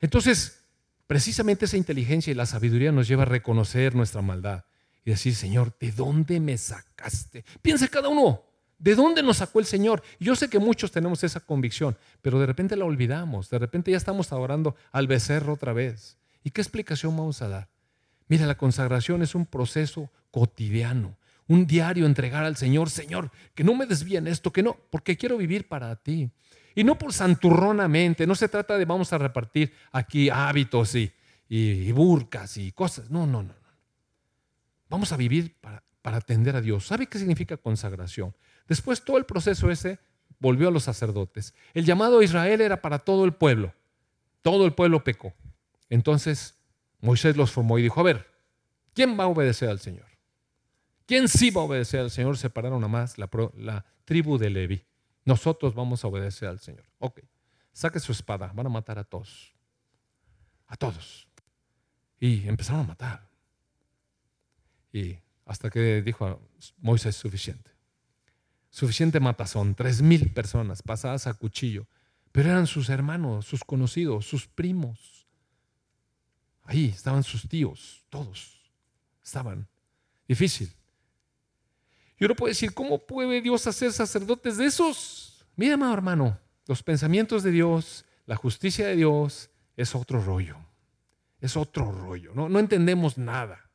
Entonces, 0.00 0.64
precisamente 1.06 1.66
esa 1.66 1.76
inteligencia 1.76 2.30
y 2.30 2.34
la 2.34 2.46
sabiduría 2.46 2.90
nos 2.90 3.06
lleva 3.06 3.22
a 3.22 3.26
reconocer 3.26 3.94
nuestra 3.94 4.22
maldad 4.22 4.64
y 5.04 5.10
decir, 5.10 5.34
Señor, 5.34 5.76
¿de 5.78 5.92
dónde 5.92 6.40
me 6.40 6.56
sacaste? 6.58 7.44
Piensa 7.60 7.88
cada 7.88 8.08
uno, 8.08 8.42
¿de 8.78 8.94
dónde 8.94 9.22
nos 9.22 9.36
sacó 9.38 9.60
el 9.60 9.66
Señor? 9.66 10.02
Yo 10.18 10.34
sé 10.34 10.48
que 10.48 10.58
muchos 10.58 10.90
tenemos 10.90 11.22
esa 11.22 11.40
convicción, 11.40 11.96
pero 12.22 12.40
de 12.40 12.46
repente 12.46 12.76
la 12.76 12.84
olvidamos, 12.84 13.50
de 13.50 13.58
repente 13.58 13.90
ya 13.90 13.96
estamos 13.96 14.32
adorando 14.32 14.74
al 14.90 15.06
becerro 15.06 15.52
otra 15.52 15.72
vez. 15.72 16.16
¿Y 16.42 16.50
qué 16.50 16.60
explicación 16.60 17.16
vamos 17.16 17.42
a 17.42 17.48
dar? 17.48 17.68
Mira, 18.28 18.46
la 18.46 18.56
consagración 18.56 19.22
es 19.22 19.34
un 19.34 19.44
proceso 19.44 20.10
cotidiano, 20.30 21.16
un 21.52 21.66
diario 21.66 22.06
entregar 22.06 22.44
al 22.44 22.56
Señor, 22.56 22.90
Señor, 22.90 23.30
que 23.54 23.64
no 23.64 23.74
me 23.74 23.86
desvíen 23.86 24.26
esto, 24.26 24.52
que 24.52 24.62
no, 24.62 24.76
porque 24.90 25.16
quiero 25.16 25.36
vivir 25.36 25.68
para 25.68 25.94
ti. 25.96 26.30
Y 26.74 26.84
no 26.84 26.96
por 26.96 27.12
santurronamente, 27.12 28.26
no 28.26 28.34
se 28.34 28.48
trata 28.48 28.78
de 28.78 28.84
vamos 28.84 29.12
a 29.12 29.18
repartir 29.18 29.72
aquí 29.90 30.30
hábitos 30.30 30.94
y, 30.94 31.12
y 31.48 31.92
burcas 31.92 32.56
y 32.56 32.72
cosas, 32.72 33.10
no, 33.10 33.26
no, 33.26 33.42
no. 33.42 33.54
Vamos 34.92 35.10
a 35.10 35.16
vivir 35.16 35.56
para, 35.58 35.82
atender 36.02 36.54
a 36.54 36.60
Dios. 36.60 36.86
¿Sabe 36.86 37.06
qué 37.06 37.18
significa 37.18 37.56
consagración? 37.56 38.34
Después 38.68 39.02
todo 39.02 39.16
el 39.16 39.24
proceso 39.24 39.70
ese 39.70 39.98
volvió 40.38 40.68
a 40.68 40.70
los 40.70 40.84
sacerdotes. 40.84 41.54
El 41.72 41.86
llamado 41.86 42.18
a 42.18 42.24
Israel 42.24 42.60
era 42.60 42.82
para 42.82 42.98
todo 42.98 43.24
el 43.24 43.32
pueblo. 43.32 43.72
Todo 44.42 44.66
el 44.66 44.74
pueblo 44.74 45.02
pecó. 45.02 45.32
Entonces 45.88 46.58
Moisés 47.00 47.38
los 47.38 47.50
formó 47.50 47.78
y 47.78 47.82
dijo, 47.82 48.00
a 48.00 48.02
ver, 48.02 48.26
¿quién 48.92 49.18
va 49.18 49.24
a 49.24 49.28
obedecer 49.28 49.70
al 49.70 49.80
Señor? 49.80 50.11
¿Quién 51.12 51.28
sí 51.28 51.50
va 51.50 51.60
a 51.60 51.64
obedecer 51.64 52.00
al 52.00 52.10
Señor? 52.10 52.38
Separaron 52.38 52.82
a 52.82 52.88
más 52.88 53.18
la, 53.18 53.28
la 53.58 53.84
tribu 54.06 54.38
de 54.38 54.48
Levi. 54.48 54.82
Nosotros 55.26 55.74
vamos 55.74 56.02
a 56.02 56.08
obedecer 56.08 56.48
al 56.48 56.58
Señor. 56.58 56.86
Ok, 57.00 57.20
saque 57.70 58.00
su 58.00 58.12
espada, 58.12 58.50
van 58.54 58.64
a 58.64 58.70
matar 58.70 58.98
a 58.98 59.04
todos. 59.04 59.52
A 60.68 60.74
todos. 60.74 61.28
Y 62.18 62.48
empezaron 62.48 62.80
a 62.80 62.84
matar. 62.84 63.28
Y 64.90 65.18
hasta 65.44 65.68
que 65.68 66.00
dijo 66.00 66.40
Moisés, 66.78 67.14
suficiente. 67.14 67.70
Suficiente 68.70 69.20
matazón, 69.20 69.74
tres 69.74 70.00
mil 70.00 70.32
personas 70.32 70.80
pasadas 70.80 71.26
a 71.26 71.34
cuchillo. 71.34 71.86
Pero 72.32 72.48
eran 72.48 72.66
sus 72.66 72.88
hermanos, 72.88 73.44
sus 73.44 73.64
conocidos, 73.64 74.26
sus 74.26 74.46
primos. 74.46 75.26
Ahí 76.62 76.86
estaban 76.86 77.22
sus 77.22 77.46
tíos, 77.46 78.02
todos 78.08 78.72
estaban. 79.22 79.68
Difícil. 80.26 80.74
Y 82.22 82.24
uno 82.24 82.36
puede 82.36 82.52
decir, 82.52 82.72
¿cómo 82.72 83.04
puede 83.04 83.40
Dios 83.40 83.66
hacer 83.66 83.92
sacerdotes 83.92 84.56
de 84.56 84.66
esos? 84.66 85.44
Mira, 85.56 85.74
amado 85.74 85.92
hermano, 85.92 86.38
los 86.68 86.80
pensamientos 86.80 87.42
de 87.42 87.50
Dios, 87.50 88.04
la 88.26 88.36
justicia 88.36 88.86
de 88.86 88.94
Dios 88.94 89.50
es 89.76 89.96
otro 89.96 90.22
rollo. 90.22 90.56
Es 91.40 91.56
otro 91.56 91.90
rollo. 91.90 92.30
No, 92.32 92.48
no 92.48 92.60
entendemos 92.60 93.18
nada. 93.18 93.68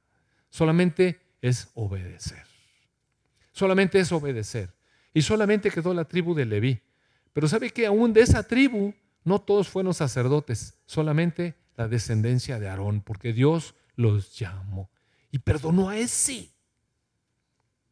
Solamente 0.49 1.19
es 1.41 1.67
obedecer. 1.73 2.45
Solamente 3.51 3.99
es 3.99 4.13
obedecer. 4.13 4.73
Y 5.13 5.23
solamente 5.23 5.69
quedó 5.69 5.93
la 5.93 6.05
tribu 6.05 6.33
de 6.33 6.45
Leví. 6.45 6.79
Pero 7.33 7.49
sabe 7.49 7.71
que 7.71 7.85
aún 7.85 8.13
de 8.13 8.21
esa 8.21 8.43
tribu 8.43 8.93
no 9.25 9.41
todos 9.41 9.67
fueron 9.67 9.93
sacerdotes, 9.93 10.79
solamente 10.85 11.57
la 11.75 11.89
descendencia 11.89 12.59
de 12.59 12.69
Aarón, 12.69 13.01
porque 13.01 13.33
Dios 13.33 13.75
los 13.97 14.39
llamó 14.39 14.89
y 15.31 15.39
perdonó 15.39 15.89
a 15.89 15.97
ese. 15.97 16.56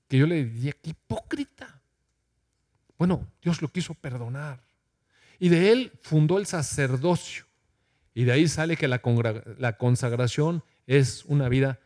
Que 0.07 0.17
yo 0.17 0.27
le 0.27 0.45
diría, 0.45 0.73
qué 0.73 0.91
hipócrita. 0.91 1.81
Bueno, 2.97 3.27
Dios 3.41 3.61
lo 3.61 3.67
quiso 3.69 3.93
perdonar. 3.93 4.63
Y 5.39 5.49
de 5.49 5.71
él 5.71 5.91
fundó 6.01 6.37
el 6.37 6.45
sacerdocio. 6.45 7.45
Y 8.13 8.23
de 8.23 8.31
ahí 8.31 8.47
sale 8.47 8.77
que 8.77 8.87
la, 8.87 9.01
la 9.57 9.77
consagración 9.77 10.63
es 10.87 11.25
una 11.25 11.49
vida 11.49 11.79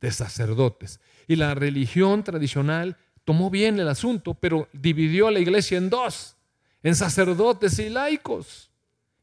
de 0.00 0.10
sacerdotes. 0.10 1.00
Y 1.26 1.36
la 1.36 1.54
religión 1.54 2.24
tradicional 2.24 2.96
tomó 3.24 3.50
bien 3.50 3.78
el 3.78 3.88
asunto, 3.88 4.34
pero 4.34 4.68
dividió 4.72 5.28
a 5.28 5.30
la 5.30 5.40
iglesia 5.40 5.78
en 5.78 5.90
dos, 5.90 6.36
en 6.82 6.94
sacerdotes 6.94 7.78
y 7.78 7.88
laicos. 7.88 8.70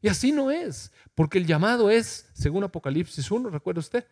Y 0.00 0.08
así 0.08 0.32
no 0.32 0.50
es, 0.50 0.92
porque 1.14 1.38
el 1.38 1.46
llamado 1.46 1.90
es, 1.90 2.28
según 2.32 2.64
Apocalipsis 2.64 3.30
1, 3.30 3.50
¿recuerda 3.50 3.80
usted? 3.80 4.04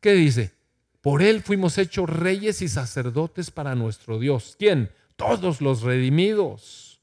¿Qué 0.00 0.12
dice? 0.12 0.52
Por 1.00 1.22
él 1.22 1.42
fuimos 1.42 1.78
hechos 1.78 2.08
reyes 2.08 2.62
y 2.62 2.68
sacerdotes 2.68 3.50
para 3.50 3.74
nuestro 3.74 4.18
Dios. 4.18 4.56
¿Quién? 4.58 4.90
Todos 5.16 5.60
los 5.60 5.82
redimidos. 5.82 7.00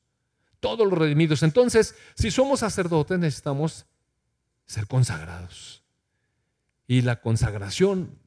Todos 0.60 0.88
los 0.88 0.98
redimidos. 0.98 1.44
Entonces, 1.44 1.96
si 2.16 2.32
somos 2.32 2.60
sacerdotes, 2.60 3.18
necesitamos 3.18 3.86
ser 4.66 4.88
consagrados. 4.88 5.84
Y 6.88 7.02
la 7.02 7.22
consagración 7.22 8.18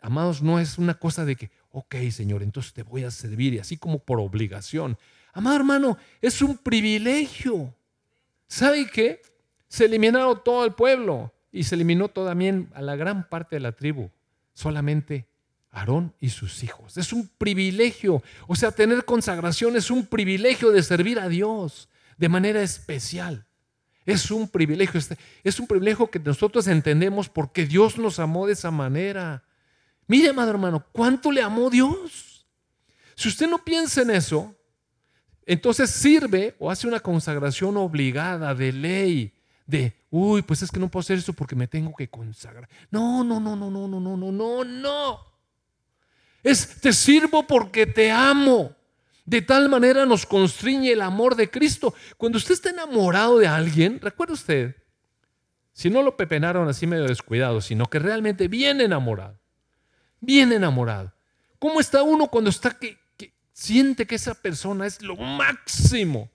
Amados, 0.00 0.42
no 0.42 0.60
es 0.60 0.78
una 0.78 0.94
cosa 0.94 1.24
de 1.24 1.36
que, 1.36 1.50
ok 1.72 1.96
Señor, 2.10 2.42
entonces 2.42 2.72
te 2.72 2.82
voy 2.82 3.04
a 3.04 3.10
servir 3.10 3.54
y 3.54 3.58
así 3.58 3.76
como 3.76 3.98
por 3.98 4.20
obligación. 4.20 4.96
Amado 5.32 5.56
hermano, 5.56 5.98
es 6.20 6.40
un 6.40 6.56
privilegio. 6.56 7.74
¿Sabe 8.46 8.86
qué? 8.86 9.20
Se 9.68 9.84
eliminaron 9.84 10.42
todo 10.44 10.64
el 10.64 10.72
pueblo 10.72 11.32
y 11.52 11.64
se 11.64 11.74
eliminó 11.74 12.08
también 12.08 12.70
a 12.74 12.82
la 12.82 12.96
gran 12.96 13.28
parte 13.28 13.56
de 13.56 13.60
la 13.60 13.72
tribu. 13.72 14.10
Solamente 14.58 15.28
Aarón 15.70 16.12
y 16.18 16.30
sus 16.30 16.64
hijos. 16.64 16.98
Es 16.98 17.12
un 17.12 17.28
privilegio. 17.38 18.24
O 18.48 18.56
sea, 18.56 18.72
tener 18.72 19.04
consagración 19.04 19.76
es 19.76 19.88
un 19.88 20.04
privilegio 20.04 20.72
de 20.72 20.82
servir 20.82 21.20
a 21.20 21.28
Dios 21.28 21.88
de 22.16 22.28
manera 22.28 22.60
especial. 22.60 23.46
Es 24.04 24.32
un 24.32 24.48
privilegio. 24.48 24.98
Este, 24.98 25.16
es 25.44 25.60
un 25.60 25.68
privilegio 25.68 26.10
que 26.10 26.18
nosotros 26.18 26.66
entendemos 26.66 27.28
porque 27.28 27.66
Dios 27.66 27.98
nos 27.98 28.18
amó 28.18 28.48
de 28.48 28.54
esa 28.54 28.72
manera. 28.72 29.44
Mire, 30.08 30.30
amado 30.30 30.50
hermano, 30.50 30.84
¿cuánto 30.90 31.30
le 31.30 31.40
amó 31.40 31.70
Dios? 31.70 32.44
Si 33.14 33.28
usted 33.28 33.48
no 33.48 33.64
piensa 33.64 34.02
en 34.02 34.10
eso, 34.10 34.56
entonces 35.46 35.88
sirve 35.88 36.56
o 36.58 36.68
hace 36.68 36.88
una 36.88 36.98
consagración 36.98 37.76
obligada 37.76 38.56
de 38.56 38.72
ley, 38.72 39.37
de, 39.68 39.92
uy, 40.10 40.40
pues 40.40 40.62
es 40.62 40.70
que 40.70 40.80
no 40.80 40.88
puedo 40.88 41.02
hacer 41.02 41.18
eso 41.18 41.34
porque 41.34 41.54
me 41.54 41.68
tengo 41.68 41.94
que 41.94 42.08
consagrar. 42.08 42.68
No, 42.90 43.22
no, 43.22 43.38
no, 43.38 43.54
no, 43.54 43.70
no, 43.70 43.86
no, 43.86 44.00
no, 44.00 44.16
no, 44.16 44.32
no, 44.32 44.64
no. 44.64 45.20
Es, 46.42 46.80
te 46.80 46.92
sirvo 46.92 47.46
porque 47.46 47.86
te 47.86 48.10
amo. 48.10 48.72
De 49.26 49.42
tal 49.42 49.68
manera 49.68 50.06
nos 50.06 50.24
constriñe 50.24 50.92
el 50.92 51.02
amor 51.02 51.36
de 51.36 51.50
Cristo. 51.50 51.94
Cuando 52.16 52.38
usted 52.38 52.54
está 52.54 52.70
enamorado 52.70 53.38
de 53.38 53.46
alguien, 53.46 54.00
recuerde 54.00 54.32
usted, 54.32 54.76
si 55.74 55.90
no 55.90 56.02
lo 56.02 56.16
pepenaron 56.16 56.66
así 56.66 56.86
medio 56.86 57.04
descuidado, 57.04 57.60
sino 57.60 57.86
que 57.86 57.98
realmente 57.98 58.48
bien 58.48 58.80
enamorado, 58.80 59.38
bien 60.20 60.50
enamorado. 60.50 61.12
¿Cómo 61.58 61.78
está 61.78 62.02
uno 62.02 62.28
cuando 62.28 62.48
está 62.48 62.70
que, 62.78 62.96
siente 63.52 64.06
que 64.06 64.14
esa 64.14 64.34
persona 64.34 64.86
es 64.86 65.02
lo 65.02 65.16
máximo. 65.16 66.30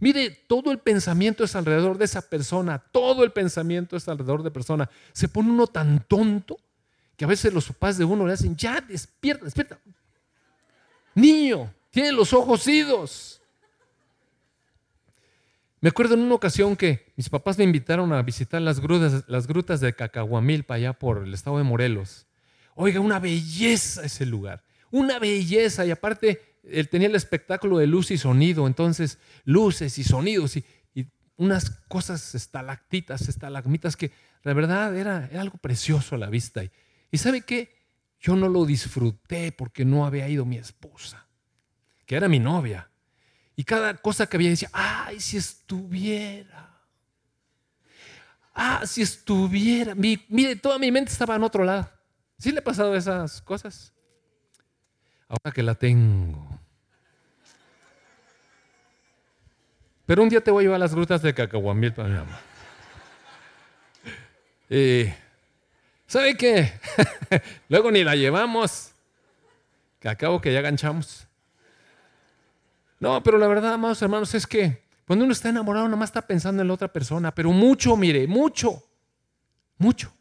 Mire, 0.00 0.30
todo 0.30 0.72
el 0.72 0.78
pensamiento 0.78 1.44
es 1.44 1.54
alrededor 1.54 1.98
de 1.98 2.06
esa 2.06 2.22
persona, 2.22 2.78
todo 2.78 3.22
el 3.22 3.32
pensamiento 3.32 3.96
es 3.96 4.08
alrededor 4.08 4.42
de 4.42 4.50
persona. 4.50 4.90
Se 5.12 5.28
pone 5.28 5.50
uno 5.50 5.66
tan 5.66 6.02
tonto 6.08 6.58
que 7.16 7.26
a 7.26 7.28
veces 7.28 7.52
los 7.52 7.66
papás 7.66 7.98
de 7.98 8.04
uno 8.04 8.26
le 8.26 8.32
hacen, 8.32 8.56
ya 8.56 8.80
despierta, 8.80 9.44
despierta. 9.44 9.78
Niño, 11.14 11.72
tiene 11.90 12.12
los 12.12 12.32
ojos 12.32 12.66
idos. 12.66 13.42
Me 15.82 15.90
acuerdo 15.90 16.14
en 16.14 16.20
una 16.20 16.34
ocasión 16.34 16.76
que 16.76 17.12
mis 17.16 17.28
papás 17.28 17.58
me 17.58 17.64
invitaron 17.64 18.12
a 18.12 18.22
visitar 18.22 18.60
las 18.62 18.80
grutas, 18.80 19.80
de 19.80 19.94
Cacahuamilpa, 19.94 20.74
allá 20.74 20.94
por 20.94 21.24
el 21.24 21.34
estado 21.34 21.58
de 21.58 21.64
Morelos. 21.64 22.26
Oiga, 22.74 23.00
una 23.00 23.18
belleza 23.18 24.04
ese 24.04 24.24
lugar, 24.24 24.62
una 24.90 25.18
belleza. 25.18 25.84
Y 25.84 25.90
aparte, 25.90 26.49
él 26.62 26.88
tenía 26.88 27.08
el 27.08 27.14
espectáculo 27.14 27.78
de 27.78 27.86
luz 27.86 28.10
y 28.10 28.18
sonido, 28.18 28.66
entonces 28.66 29.18
luces 29.44 29.98
y 29.98 30.04
sonidos 30.04 30.56
y, 30.56 30.64
unas 31.36 31.70
cosas 31.88 32.34
estalactitas, 32.34 33.26
estalagmitas 33.26 33.96
que 33.96 34.12
la 34.42 34.52
verdad 34.52 34.94
era, 34.94 35.30
algo 35.40 35.56
precioso 35.56 36.14
a 36.14 36.18
la 36.18 36.28
vista. 36.28 36.62
Y, 36.62 36.70
y 37.10 37.16
¿sabe 37.16 37.40
qué? 37.40 37.74
Yo 38.20 38.36
no 38.36 38.46
lo 38.46 38.66
disfruté 38.66 39.50
porque 39.50 39.86
no 39.86 40.04
había 40.04 40.28
ido 40.28 40.44
mi 40.44 40.58
esposa, 40.58 41.26
que 42.04 42.16
era 42.16 42.28
mi 42.28 42.38
novia. 42.38 42.90
Y 43.56 43.64
cada 43.64 43.94
cosa 43.94 44.26
que 44.26 44.36
había 44.36 44.50
decía, 44.50 44.68
ay, 44.74 45.18
si 45.18 45.38
estuviera. 45.38 46.70
Ah, 48.54 48.82
si 48.84 49.00
estuviera. 49.00 49.94
mire, 49.94 50.56
toda 50.56 50.78
mi 50.78 50.92
mente 50.92 51.12
estaba 51.12 51.36
en 51.36 51.42
otro 51.42 51.64
lado. 51.64 51.90
¿Sí 52.38 52.52
le 52.52 52.58
ha 52.58 52.64
pasado 52.64 52.94
esas 52.94 53.40
cosas? 53.40 53.94
Ahora 55.28 55.52
que 55.52 55.62
la 55.62 55.74
tengo. 55.74 56.49
Pero 60.10 60.24
un 60.24 60.28
día 60.28 60.40
te 60.40 60.50
voy 60.50 60.64
a 60.64 60.66
llevar 60.66 60.80
las 60.80 60.92
grutas 60.92 61.22
de 61.22 61.32
Cacahuamil 61.32 61.94
mi 61.96 62.02
mamá. 62.02 62.40
Eh, 64.68 65.14
¿Sabe 66.08 66.36
qué? 66.36 66.72
Luego 67.68 67.92
ni 67.92 68.02
la 68.02 68.16
llevamos. 68.16 68.90
Que 70.00 70.08
acabo 70.08 70.40
que 70.40 70.52
ya 70.52 70.62
ganchamos. 70.62 71.28
No, 72.98 73.22
pero 73.22 73.38
la 73.38 73.46
verdad, 73.46 73.74
amados 73.74 74.02
hermanos, 74.02 74.34
es 74.34 74.48
que 74.48 74.82
cuando 75.06 75.24
uno 75.24 75.30
está 75.30 75.48
enamorado, 75.48 75.86
nada 75.86 75.96
más 75.96 76.08
está 76.08 76.22
pensando 76.22 76.60
en 76.60 76.66
la 76.66 76.74
otra 76.74 76.88
persona, 76.88 77.32
pero 77.32 77.52
mucho, 77.52 77.96
mire, 77.96 78.26
mucho, 78.26 78.82
mucho. 79.78 80.12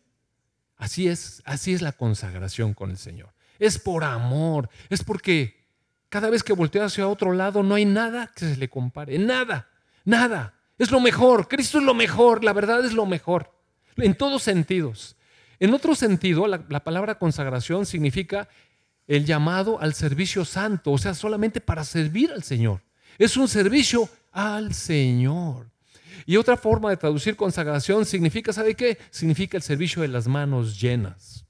Así 0.78 1.08
es, 1.08 1.42
así 1.46 1.74
es 1.74 1.82
la 1.82 1.94
consagración 1.94 2.76
con 2.76 2.92
el 2.92 2.98
Señor. 3.00 3.34
Es 3.58 3.80
por 3.80 4.04
amor, 4.04 4.70
es 4.88 5.04
porque 5.04 5.66
cada 6.10 6.30
vez 6.30 6.44
que 6.44 6.54
voltea 6.54 6.86
hacia 6.86 7.08
otro 7.08 7.34
lado 7.34 7.64
no 7.64 7.74
hay 7.74 7.86
nada 7.86 8.32
que 8.36 8.46
se 8.46 8.56
le 8.56 8.70
compare, 8.70 9.18
nada. 9.18 9.68
Nada. 10.10 10.56
Es 10.80 10.90
lo 10.90 11.00
mejor. 11.00 11.48
Cristo 11.48 11.78
es 11.78 11.84
lo 11.84 11.94
mejor. 11.94 12.44
La 12.44 12.52
verdad 12.52 12.84
es 12.84 12.94
lo 12.94 13.06
mejor. 13.06 13.54
En 13.96 14.16
todos 14.16 14.42
sentidos. 14.42 15.16
En 15.60 15.72
otro 15.72 15.94
sentido, 15.94 16.48
la, 16.48 16.84
palabra 16.84 17.20
consagración 17.20 17.86
significa 17.86 18.50
el 19.08 19.26
llamado 19.26 19.80
al 19.80 19.94
servicio 19.94 20.46
santo, 20.46 20.92
o 20.92 20.98
sea, 20.98 21.14
solamente 21.14 21.62
para 21.62 21.84
servir 21.84 22.32
al 22.32 22.42
Señor. 22.42 22.82
Es 23.20 23.38
un 23.38 23.48
servicio 23.48 24.10
al 24.32 24.74
Señor. 24.74 25.70
Y 26.26 26.38
otra 26.38 26.58
forma 26.58 26.90
de 26.90 26.98
traducir 26.98 27.36
consagración 27.36 28.06
significa, 28.06 28.52
¿sabe 28.52 28.74
qué? 28.74 28.98
Significa 29.12 29.58
el 29.58 29.64
servicio 29.64 30.02
de 30.02 30.08
las 30.08 30.28
manos 30.28 30.80
llenas. 30.80 31.46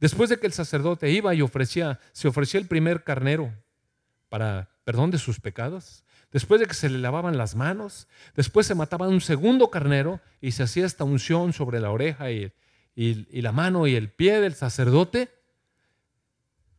Después 0.00 0.28
de 0.28 0.38
que 0.38 0.46
el 0.46 0.52
sacerdote 0.52 1.08
iba 1.10 1.32
y 1.34 1.42
ofrecía, 1.42 2.00
se 2.12 2.26
ofrecía 2.26 2.58
el 2.58 2.66
primer 2.66 3.04
carnero 3.04 3.52
para 4.28 4.70
perdón 4.84 5.12
de 5.12 5.18
sus 5.18 5.38
pecados, 5.38 6.02
Después 6.32 6.60
de 6.60 6.66
que 6.66 6.74
se 6.74 6.88
le 6.88 6.98
lavaban 6.98 7.36
las 7.36 7.54
manos, 7.54 8.08
después 8.34 8.66
se 8.66 8.74
mataba 8.74 9.06
un 9.06 9.20
segundo 9.20 9.70
carnero 9.70 10.20
y 10.40 10.52
se 10.52 10.62
hacía 10.62 10.86
esta 10.86 11.04
unción 11.04 11.52
sobre 11.52 11.78
la 11.78 11.90
oreja 11.90 12.30
y, 12.30 12.52
la 12.94 13.52
mano 13.52 13.86
y 13.86 13.94
el 13.94 14.08
pie 14.08 14.40
del 14.40 14.54
sacerdote. 14.54 15.28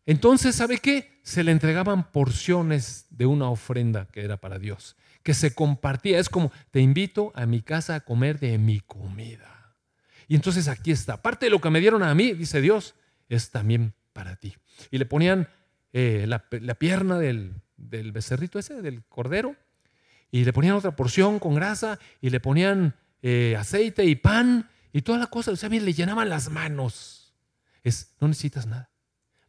Entonces, 0.07 0.55
¿sabe 0.55 0.79
qué? 0.79 1.19
Se 1.23 1.43
le 1.43 1.51
entregaban 1.51 2.11
porciones 2.11 3.05
de 3.11 3.27
una 3.27 3.49
ofrenda 3.49 4.07
que 4.11 4.23
era 4.23 4.37
para 4.37 4.57
Dios, 4.57 4.95
que 5.21 5.35
se 5.35 5.53
compartía. 5.53 6.19
Es 6.19 6.29
como, 6.29 6.51
te 6.71 6.81
invito 6.81 7.31
a 7.35 7.45
mi 7.45 7.61
casa 7.61 7.95
a 7.95 7.99
comer 8.01 8.39
de 8.39 8.57
mi 8.57 8.79
comida. 8.79 9.75
Y 10.27 10.35
entonces 10.35 10.67
aquí 10.67 10.91
está. 10.91 11.21
Parte 11.21 11.45
de 11.45 11.51
lo 11.51 11.61
que 11.61 11.69
me 11.69 11.79
dieron 11.79 12.01
a 12.01 12.15
mí, 12.15 12.33
dice 12.33 12.59
Dios, 12.59 12.95
es 13.29 13.51
también 13.51 13.93
para 14.13 14.35
ti. 14.35 14.55
Y 14.89 14.97
le 14.97 15.05
ponían 15.05 15.47
eh, 15.91 16.25
la, 16.27 16.39
pierna 16.75 17.19
del, 17.19 17.53
del 17.89 18.11
becerrito 18.11 18.59
ese, 18.59 18.81
del 18.81 19.03
cordero, 19.03 19.55
y 20.31 20.45
le 20.45 20.53
ponían 20.53 20.75
otra 20.75 20.95
porción 20.95 21.39
con 21.39 21.55
grasa, 21.55 21.99
y 22.21 22.29
le 22.29 22.39
ponían 22.39 22.95
eh, 23.21 23.55
aceite 23.57 24.05
y 24.05 24.15
pan, 24.15 24.69
y 24.91 25.01
toda 25.01 25.17
la 25.17 25.27
cosa, 25.27 25.51
o 25.51 25.55
sea, 25.55 25.69
bien, 25.69 25.85
le 25.85 25.93
llenaban 25.93 26.29
las 26.29 26.49
manos. 26.49 27.33
Es, 27.83 28.15
no 28.19 28.27
necesitas 28.27 28.65
nada. 28.65 28.89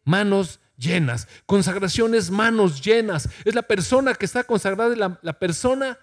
Manos 0.05 0.61
llenas. 0.77 1.29
Consagración 1.47 2.15
es 2.15 2.31
manos 2.31 2.83
llenas. 2.83 3.29
Es 3.45 3.55
la 3.55 3.63
persona 3.63 4.15
que 4.15 4.25
está 4.25 4.45
consagrada, 4.45 5.19
la, 5.21 5.39
persona, 5.39 5.99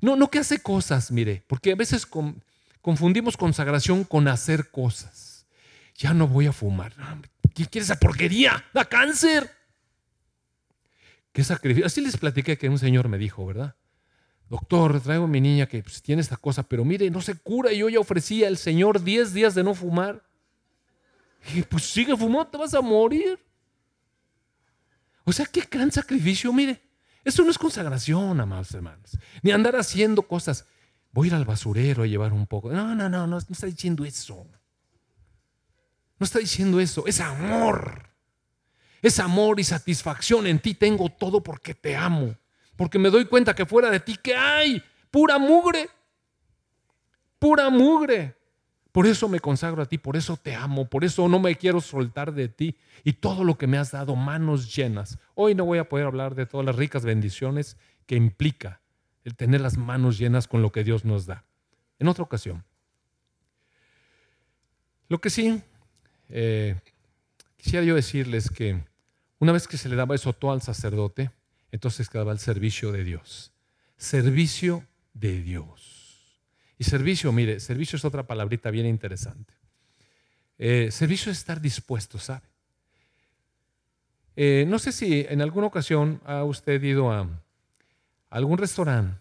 no, 0.00 0.16
no 0.16 0.30
que 0.30 0.38
hace 0.38 0.60
cosas, 0.60 1.10
mire, 1.10 1.44
porque 1.46 1.72
a 1.72 1.76
veces 1.76 2.06
confundimos 2.80 3.36
consagración 3.36 4.04
con 4.04 4.28
hacer 4.28 4.70
cosas. 4.70 5.46
Ya 5.96 6.14
no 6.14 6.28
voy 6.28 6.46
a 6.46 6.52
fumar. 6.52 6.94
¿Qué 7.54 7.66
quieres 7.66 7.90
esa 7.90 7.98
porquería? 7.98 8.64
Da 8.72 8.84
cáncer. 8.84 9.57
¿Qué? 11.44 11.84
Así 11.84 12.00
les 12.00 12.16
platiqué 12.16 12.58
que 12.58 12.68
un 12.68 12.78
señor 12.78 13.08
me 13.08 13.18
dijo, 13.18 13.46
¿verdad? 13.46 13.76
Doctor, 14.48 15.00
traigo 15.00 15.24
a 15.24 15.28
mi 15.28 15.40
niña 15.40 15.66
que 15.66 15.82
pues, 15.82 16.02
tiene 16.02 16.22
esta 16.22 16.36
cosa, 16.36 16.62
pero 16.62 16.84
mire, 16.84 17.10
no 17.10 17.20
se 17.20 17.34
cura. 17.34 17.72
Y 17.72 17.78
yo 17.78 17.88
ya 17.88 18.00
ofrecí 18.00 18.44
al 18.44 18.56
Señor 18.56 19.02
10 19.02 19.34
días 19.34 19.54
de 19.54 19.62
no 19.62 19.74
fumar. 19.74 20.24
Y 21.54 21.62
pues 21.62 21.84
sigue 21.84 22.16
fumando, 22.16 22.48
te 22.48 22.56
vas 22.56 22.74
a 22.74 22.80
morir. 22.80 23.38
O 25.24 25.32
sea, 25.32 25.46
qué 25.46 25.68
gran 25.70 25.92
sacrificio, 25.92 26.52
mire. 26.52 26.80
Eso 27.24 27.44
no 27.44 27.50
es 27.50 27.58
consagración, 27.58 28.40
amados 28.40 28.72
hermanos. 28.72 29.18
Ni 29.42 29.50
andar 29.50 29.76
haciendo 29.76 30.22
cosas. 30.22 30.64
Voy 31.12 31.26
a 31.26 31.28
ir 31.28 31.34
al 31.34 31.44
basurero 31.44 32.02
a 32.02 32.06
llevar 32.06 32.32
un 32.32 32.46
poco. 32.46 32.72
No, 32.72 32.94
no, 32.94 33.08
no, 33.08 33.26
no, 33.26 33.26
no 33.26 33.36
está 33.36 33.66
diciendo 33.66 34.04
eso. 34.04 34.46
No 36.18 36.24
está 36.24 36.38
diciendo 36.38 36.80
eso. 36.80 37.06
Es 37.06 37.20
amor. 37.20 38.07
Es 39.02 39.20
amor 39.20 39.60
y 39.60 39.64
satisfacción. 39.64 40.46
En 40.46 40.58
ti 40.58 40.74
tengo 40.74 41.08
todo 41.08 41.42
porque 41.42 41.74
te 41.74 41.96
amo. 41.96 42.34
Porque 42.76 42.98
me 42.98 43.10
doy 43.10 43.24
cuenta 43.24 43.54
que 43.54 43.66
fuera 43.66 43.90
de 43.90 44.00
ti, 44.00 44.16
¿qué 44.22 44.34
hay? 44.36 44.82
Pura 45.10 45.38
mugre. 45.38 45.88
Pura 47.38 47.70
mugre. 47.70 48.36
Por 48.92 49.06
eso 49.06 49.28
me 49.28 49.38
consagro 49.38 49.82
a 49.82 49.86
ti, 49.86 49.98
por 49.98 50.16
eso 50.16 50.36
te 50.36 50.54
amo, 50.54 50.88
por 50.88 51.04
eso 51.04 51.28
no 51.28 51.38
me 51.38 51.54
quiero 51.56 51.80
soltar 51.80 52.32
de 52.32 52.48
ti 52.48 52.76
y 53.04 53.12
todo 53.12 53.44
lo 53.44 53.58
que 53.58 53.66
me 53.66 53.78
has 53.78 53.92
dado, 53.92 54.16
manos 54.16 54.74
llenas. 54.74 55.18
Hoy 55.34 55.54
no 55.54 55.64
voy 55.64 55.78
a 55.78 55.88
poder 55.88 56.06
hablar 56.06 56.34
de 56.34 56.46
todas 56.46 56.66
las 56.66 56.74
ricas 56.74 57.04
bendiciones 57.04 57.76
que 58.06 58.16
implica 58.16 58.80
el 59.24 59.36
tener 59.36 59.60
las 59.60 59.76
manos 59.76 60.18
llenas 60.18 60.48
con 60.48 60.62
lo 60.62 60.72
que 60.72 60.84
Dios 60.84 61.04
nos 61.04 61.26
da. 61.26 61.44
En 61.98 62.08
otra 62.08 62.24
ocasión. 62.24 62.64
Lo 65.08 65.20
que 65.20 65.30
sí, 65.30 65.62
eh, 66.30 66.74
quisiera 67.56 67.84
yo 67.84 67.94
decirles 67.94 68.50
que 68.50 68.82
Una 69.40 69.52
vez 69.52 69.68
que 69.68 69.76
se 69.76 69.88
le 69.88 69.96
daba 69.96 70.14
eso 70.14 70.32
todo 70.32 70.52
al 70.52 70.62
sacerdote, 70.62 71.30
entonces 71.70 72.08
quedaba 72.08 72.32
el 72.32 72.38
servicio 72.38 72.92
de 72.92 73.04
Dios. 73.04 73.52
Servicio 73.96 74.84
de 75.14 75.42
Dios. 75.42 75.98
Y 76.78 76.84
servicio, 76.84 77.32
mire, 77.32 77.60
servicio 77.60 77.96
es 77.96 78.04
otra 78.04 78.26
palabrita 78.26 78.70
bien 78.70 78.86
interesante. 78.86 79.52
Eh, 80.58 80.90
servicio 80.90 81.30
es 81.30 81.38
estar 81.38 81.60
dispuesto, 81.60 82.18
¿sabe? 82.18 82.46
Eh, 84.36 84.64
no 84.68 84.78
sé 84.78 84.92
si 84.92 85.26
en 85.28 85.42
alguna 85.42 85.66
ocasión 85.66 86.20
ha 86.24 86.44
usted 86.44 86.82
ido 86.82 87.10
a 87.10 87.28
algún 88.30 88.58
restaurante 88.58 89.18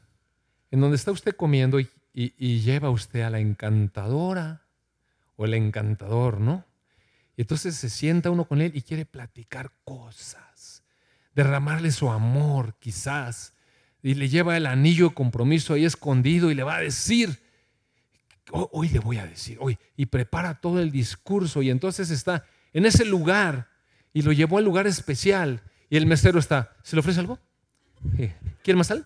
en 0.70 0.80
donde 0.80 0.97
está 0.97 1.11
usted 1.11 1.36
comiendo 1.36 1.80
y, 1.80 1.89
y 2.13 2.59
lleva 2.59 2.89
usted 2.89 3.22
a 3.22 3.30
la 3.30 3.39
encantadora 3.39 4.61
o 5.36 5.45
el 5.45 5.53
encantador, 5.53 6.39
¿no? 6.39 6.65
Y 7.38 7.41
entonces 7.41 7.75
se 7.75 7.89
sienta 7.89 8.31
uno 8.31 8.45
con 8.45 8.61
él 8.61 8.71
y 8.73 8.81
quiere 8.81 9.05
platicar 9.05 9.71
cosas, 9.83 10.83
derramarle 11.35 11.91
su 11.91 12.09
amor 12.09 12.75
quizás, 12.79 13.53
y 14.01 14.15
le 14.15 14.27
lleva 14.27 14.57
el 14.57 14.65
anillo 14.65 15.09
de 15.09 15.13
compromiso 15.13 15.73
ahí 15.73 15.85
escondido 15.85 16.49
y 16.49 16.55
le 16.55 16.63
va 16.63 16.77
a 16.77 16.81
decir, 16.81 17.39
hoy 18.51 18.89
le 18.89 18.99
voy 18.99 19.17
a 19.19 19.25
decir, 19.25 19.57
hoy, 19.61 19.77
y 19.95 20.07
prepara 20.07 20.59
todo 20.59 20.81
el 20.81 20.91
discurso 20.91 21.61
y 21.61 21.69
entonces 21.69 22.09
está 22.09 22.43
en 22.73 22.88
ese 22.88 23.05
lugar 23.05 23.69
y 24.13 24.23
lo 24.23 24.31
llevó 24.31 24.57
al 24.57 24.65
lugar 24.65 24.88
especial 24.88 25.61
y 25.91 25.97
el 25.97 26.07
mesero 26.07 26.39
está, 26.39 26.75
¿se 26.81 26.95
le 26.95 27.01
ofrece 27.01 27.19
algo? 27.19 27.38
Eh, 28.17 28.35
¿Quiere 28.63 28.77
más 28.77 28.88
sal? 28.88 29.05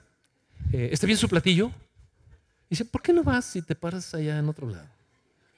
Eh, 0.72 0.90
¿Está 0.94 1.06
bien 1.06 1.18
su 1.18 1.28
platillo? 1.28 1.68
Y 2.70 2.76
dice, 2.76 2.86
¿por 2.86 3.02
qué 3.02 3.12
no 3.12 3.24
vas 3.24 3.44
si 3.44 3.62
te 3.62 3.76
paras 3.76 4.14
allá 4.14 4.40
en 4.40 4.48
otro 4.48 4.70
lado? 4.70 4.88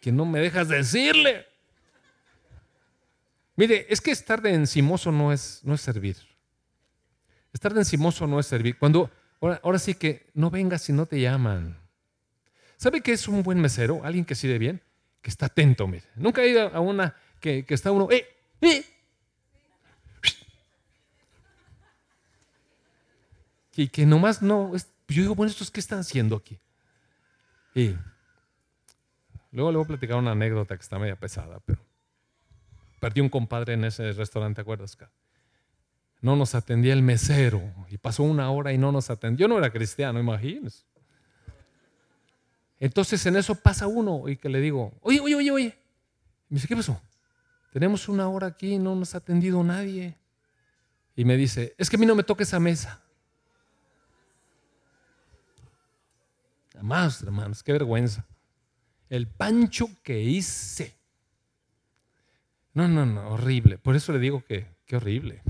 Que 0.02 0.12
no 0.12 0.26
me 0.26 0.40
dejas 0.40 0.70
decirle. 0.70 1.53
Mire, 3.56 3.86
es 3.90 4.02
que 4.02 4.12
estar 4.12 4.42
de 4.42 4.54
encimoso 4.54 5.12
no 5.12 5.32
es, 5.32 5.62
no 5.64 5.76
es 5.76 5.82
servir. 5.82 6.18
Estar 7.52 7.74
de 7.74 7.82
encimoso 7.82 8.26
no 8.26 8.40
es 8.40 8.48
servir. 8.48 8.78
Cuando, 8.80 9.12
ahora, 9.40 9.80
sí 9.80 9.94
que 9.94 10.28
no 10.34 10.50
vengas 10.50 10.82
si 10.82 10.94
no 10.94 11.06
te 11.06 11.22
llaman. 11.22 11.78
¿Sabe 12.78 13.02
qué 13.02 13.14
es 13.14 13.28
un 13.28 13.44
buen 13.44 13.60
mesero? 13.60 14.02
Alguien 14.04 14.26
que 14.26 14.34
sirve 14.34 14.58
bien, 14.58 14.82
que 15.22 15.30
está 15.30 15.46
atento, 15.46 15.88
mire. 15.88 16.06
Nunca 16.16 16.42
he 16.42 16.50
ido 16.50 16.68
a 16.68 16.80
una 16.80 17.16
que, 17.40 17.66
está 17.70 17.92
uno, 17.92 18.10
¡eh! 18.10 18.26
¡eh! 18.62 18.86
Y 23.76 23.88
que 23.88 24.06
nomás 24.06 24.42
no, 24.42 24.72
yo 25.08 25.22
digo, 25.22 25.36
bueno, 25.36 25.52
¿estos 25.52 25.72
qué 25.72 25.80
están 25.80 26.00
haciendo 26.00 26.36
aquí? 26.36 26.60
Y 27.74 27.96
luego 29.52 29.72
le 29.72 29.78
voy 29.78 29.84
a 29.84 29.88
platicar 29.88 30.18
una 30.18 30.32
anécdota 30.32 30.76
que 30.76 30.82
está 30.82 31.00
media 31.00 31.16
pesada, 31.16 31.60
pero 31.66 31.84
Perdí 33.04 33.20
un 33.20 33.28
compadre 33.28 33.74
en 33.74 33.84
ese 33.84 34.14
restaurante, 34.14 34.56
¿te 34.56 34.62
acuerdas? 34.62 34.98
No 36.22 36.38
nos 36.38 36.56
atendía 36.56 36.94
el 36.94 37.02
mesero 37.02 37.62
y 37.90 37.98
pasó 37.98 38.24
una 38.24 38.50
hora 38.50 38.72
y 38.72 38.78
no 38.78 38.94
nos 38.94 39.10
atendió. 39.10 39.46
Yo 39.46 39.50
no 39.50 39.58
era 39.58 39.74
cristiano, 39.74 40.22
imagínense. 40.22 40.86
Entonces 42.80 43.26
en 43.26 43.36
eso 43.36 43.56
pasa 43.56 43.88
uno 43.88 44.30
y 44.30 44.38
que 44.38 44.48
le 44.48 44.62
digo, 44.62 44.94
oye, 45.02 45.20
oye, 45.20 45.36
oye, 45.36 45.52
oye. 45.52 45.78
me 46.48 46.56
dice, 46.56 46.66
¿qué 46.66 46.78
pasó? 46.78 47.02
Tenemos 47.74 48.08
una 48.08 48.30
hora 48.30 48.48
aquí 48.48 48.76
y 48.76 48.80
no 48.80 48.96
nos 48.96 49.14
ha 49.16 49.18
atendido 49.18 49.62
nadie. 49.66 50.18
Y 51.14 51.26
me 51.26 51.36
dice, 51.36 51.76
es 51.78 51.90
que 51.90 51.98
a 51.98 52.00
mí 52.00 52.06
no 52.06 52.16
me 52.16 52.24
toca 52.24 52.44
esa 52.44 52.62
mesa. 52.62 53.04
Más, 56.82 57.22
hermanos, 57.22 57.64
qué 57.64 57.74
vergüenza. 57.74 58.26
El 59.10 59.28
pancho 59.28 59.90
que 60.04 60.22
hice. 60.22 61.03
No, 62.74 62.88
no, 62.88 63.06
no, 63.06 63.30
horrible. 63.30 63.78
Por 63.78 63.96
eso 63.96 64.12
le 64.12 64.20
digo 64.20 64.44
que, 64.44 64.68
qué 64.86 64.96
horrible. 64.96 65.44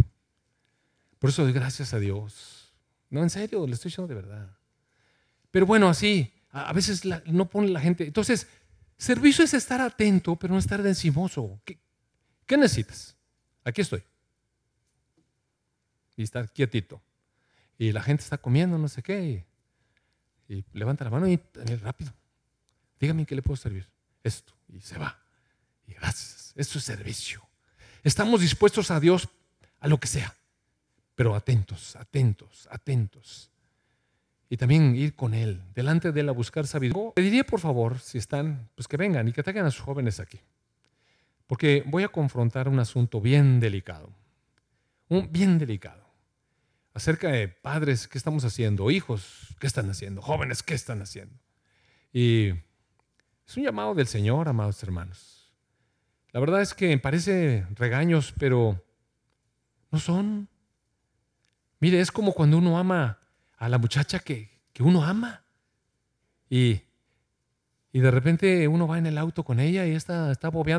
Por 1.19 1.29
eso 1.29 1.43
doy 1.43 1.53
gracias 1.53 1.93
a 1.93 1.99
Dios. 1.99 2.73
No, 3.09 3.23
en 3.23 3.29
serio, 3.29 3.65
le 3.65 3.73
estoy 3.73 3.89
diciendo 3.89 4.13
de 4.13 4.15
verdad. 4.21 4.57
Pero 5.51 5.65
bueno, 5.65 5.87
así, 5.87 6.33
a 6.49 6.73
veces 6.73 7.03
no 7.25 7.49
pone 7.49 7.69
la 7.69 7.79
gente. 7.79 8.05
Entonces, 8.05 8.47
servicio 8.97 9.45
es 9.45 9.53
estar 9.53 9.79
atento, 9.79 10.35
pero 10.35 10.53
no 10.53 10.59
estar 10.59 10.85
encimoso. 10.85 11.61
¿Qué, 11.63 11.79
¿Qué 12.45 12.57
necesitas? 12.57 13.15
Aquí 13.63 13.81
estoy. 13.81 14.03
Y 16.17 16.23
estar 16.23 16.51
quietito. 16.51 17.01
Y 17.77 17.91
la 17.91 18.01
gente 18.01 18.23
está 18.23 18.37
comiendo, 18.37 18.77
no 18.77 18.87
sé 18.87 19.01
qué. 19.01 19.45
Y, 20.49 20.65
levanta 20.73 21.05
la 21.05 21.09
mano 21.09 21.27
y 21.27 21.39
rápido. 21.81 22.13
Dígame 22.99 23.25
qué 23.25 23.35
le 23.35 23.41
puedo 23.41 23.55
servir. 23.55 23.89
Esto. 24.23 24.53
Y 24.67 24.81
se 24.81 24.97
va. 24.97 25.22
Y 25.87 25.93
gracias 25.93 26.53
es 26.55 26.67
su 26.67 26.79
servicio. 26.79 27.41
Estamos 28.03 28.41
dispuestos 28.41 28.91
a 28.91 28.99
Dios 28.99 29.29
a 29.79 29.87
lo 29.87 29.99
que 29.99 30.07
sea, 30.07 30.35
pero 31.15 31.35
atentos, 31.35 31.95
atentos, 31.95 32.67
atentos. 32.71 33.49
Y 34.49 34.57
también 34.57 34.95
ir 34.95 35.15
con 35.15 35.33
Él, 35.33 35.61
delante 35.73 36.11
de 36.11 36.21
Él 36.21 36.29
a 36.29 36.33
buscar 36.33 36.67
sabiduría. 36.67 37.13
Le 37.15 37.23
diría, 37.23 37.43
por 37.43 37.59
favor, 37.59 37.99
si 37.99 38.17
están, 38.17 38.69
pues 38.75 38.87
que 38.87 38.97
vengan 38.97 39.27
y 39.27 39.33
que 39.33 39.41
traigan 39.41 39.65
a 39.65 39.71
sus 39.71 39.81
jóvenes 39.81 40.19
aquí. 40.19 40.39
Porque 41.47 41.83
voy 41.87 42.03
a 42.03 42.09
confrontar 42.09 42.67
un 42.67 42.79
asunto 42.79 43.19
bien 43.19 43.59
delicado. 43.59 44.09
Un 45.09 45.31
bien 45.31 45.57
delicado. 45.57 46.03
Acerca 46.93 47.29
de 47.29 47.47
padres, 47.47 48.07
¿qué 48.07 48.17
estamos 48.17 48.45
haciendo? 48.45 48.91
Hijos, 48.91 49.55
¿qué 49.59 49.65
están 49.65 49.89
haciendo? 49.89 50.21
Jóvenes, 50.21 50.61
¿qué 50.61 50.75
están 50.75 51.01
haciendo? 51.01 51.35
Y 52.11 52.49
es 53.47 53.57
un 53.57 53.63
llamado 53.63 53.95
del 53.95 54.07
Señor, 54.07 54.47
amados 54.47 54.81
hermanos. 54.83 55.42
La 56.33 56.39
verdad 56.39 56.61
es 56.63 56.73
que 56.73 56.97
parece 56.97 57.67
regaños, 57.75 58.33
pero 58.39 58.83
no 59.91 59.99
son. 59.99 60.49
Mire, 61.79 61.99
es 61.99 62.11
como 62.11 62.33
cuando 62.33 62.57
uno 62.57 62.79
ama 62.79 63.19
a 63.55 63.69
la 63.69 63.77
muchacha 63.77 64.19
que, 64.19 64.59
uno 64.79 65.03
ama. 65.03 65.43
Y, 66.49 66.81
y 67.91 67.99
de 67.99 68.09
repente 68.09 68.67
uno 68.67 68.87
va 68.87 68.97
en 68.97 69.05
el 69.05 69.19
auto 69.19 69.43
con 69.43 69.59
ella 69.59 69.85
y 69.85 69.91
esta 69.91 70.31
está 70.31 70.49
bobeando. 70.49 70.63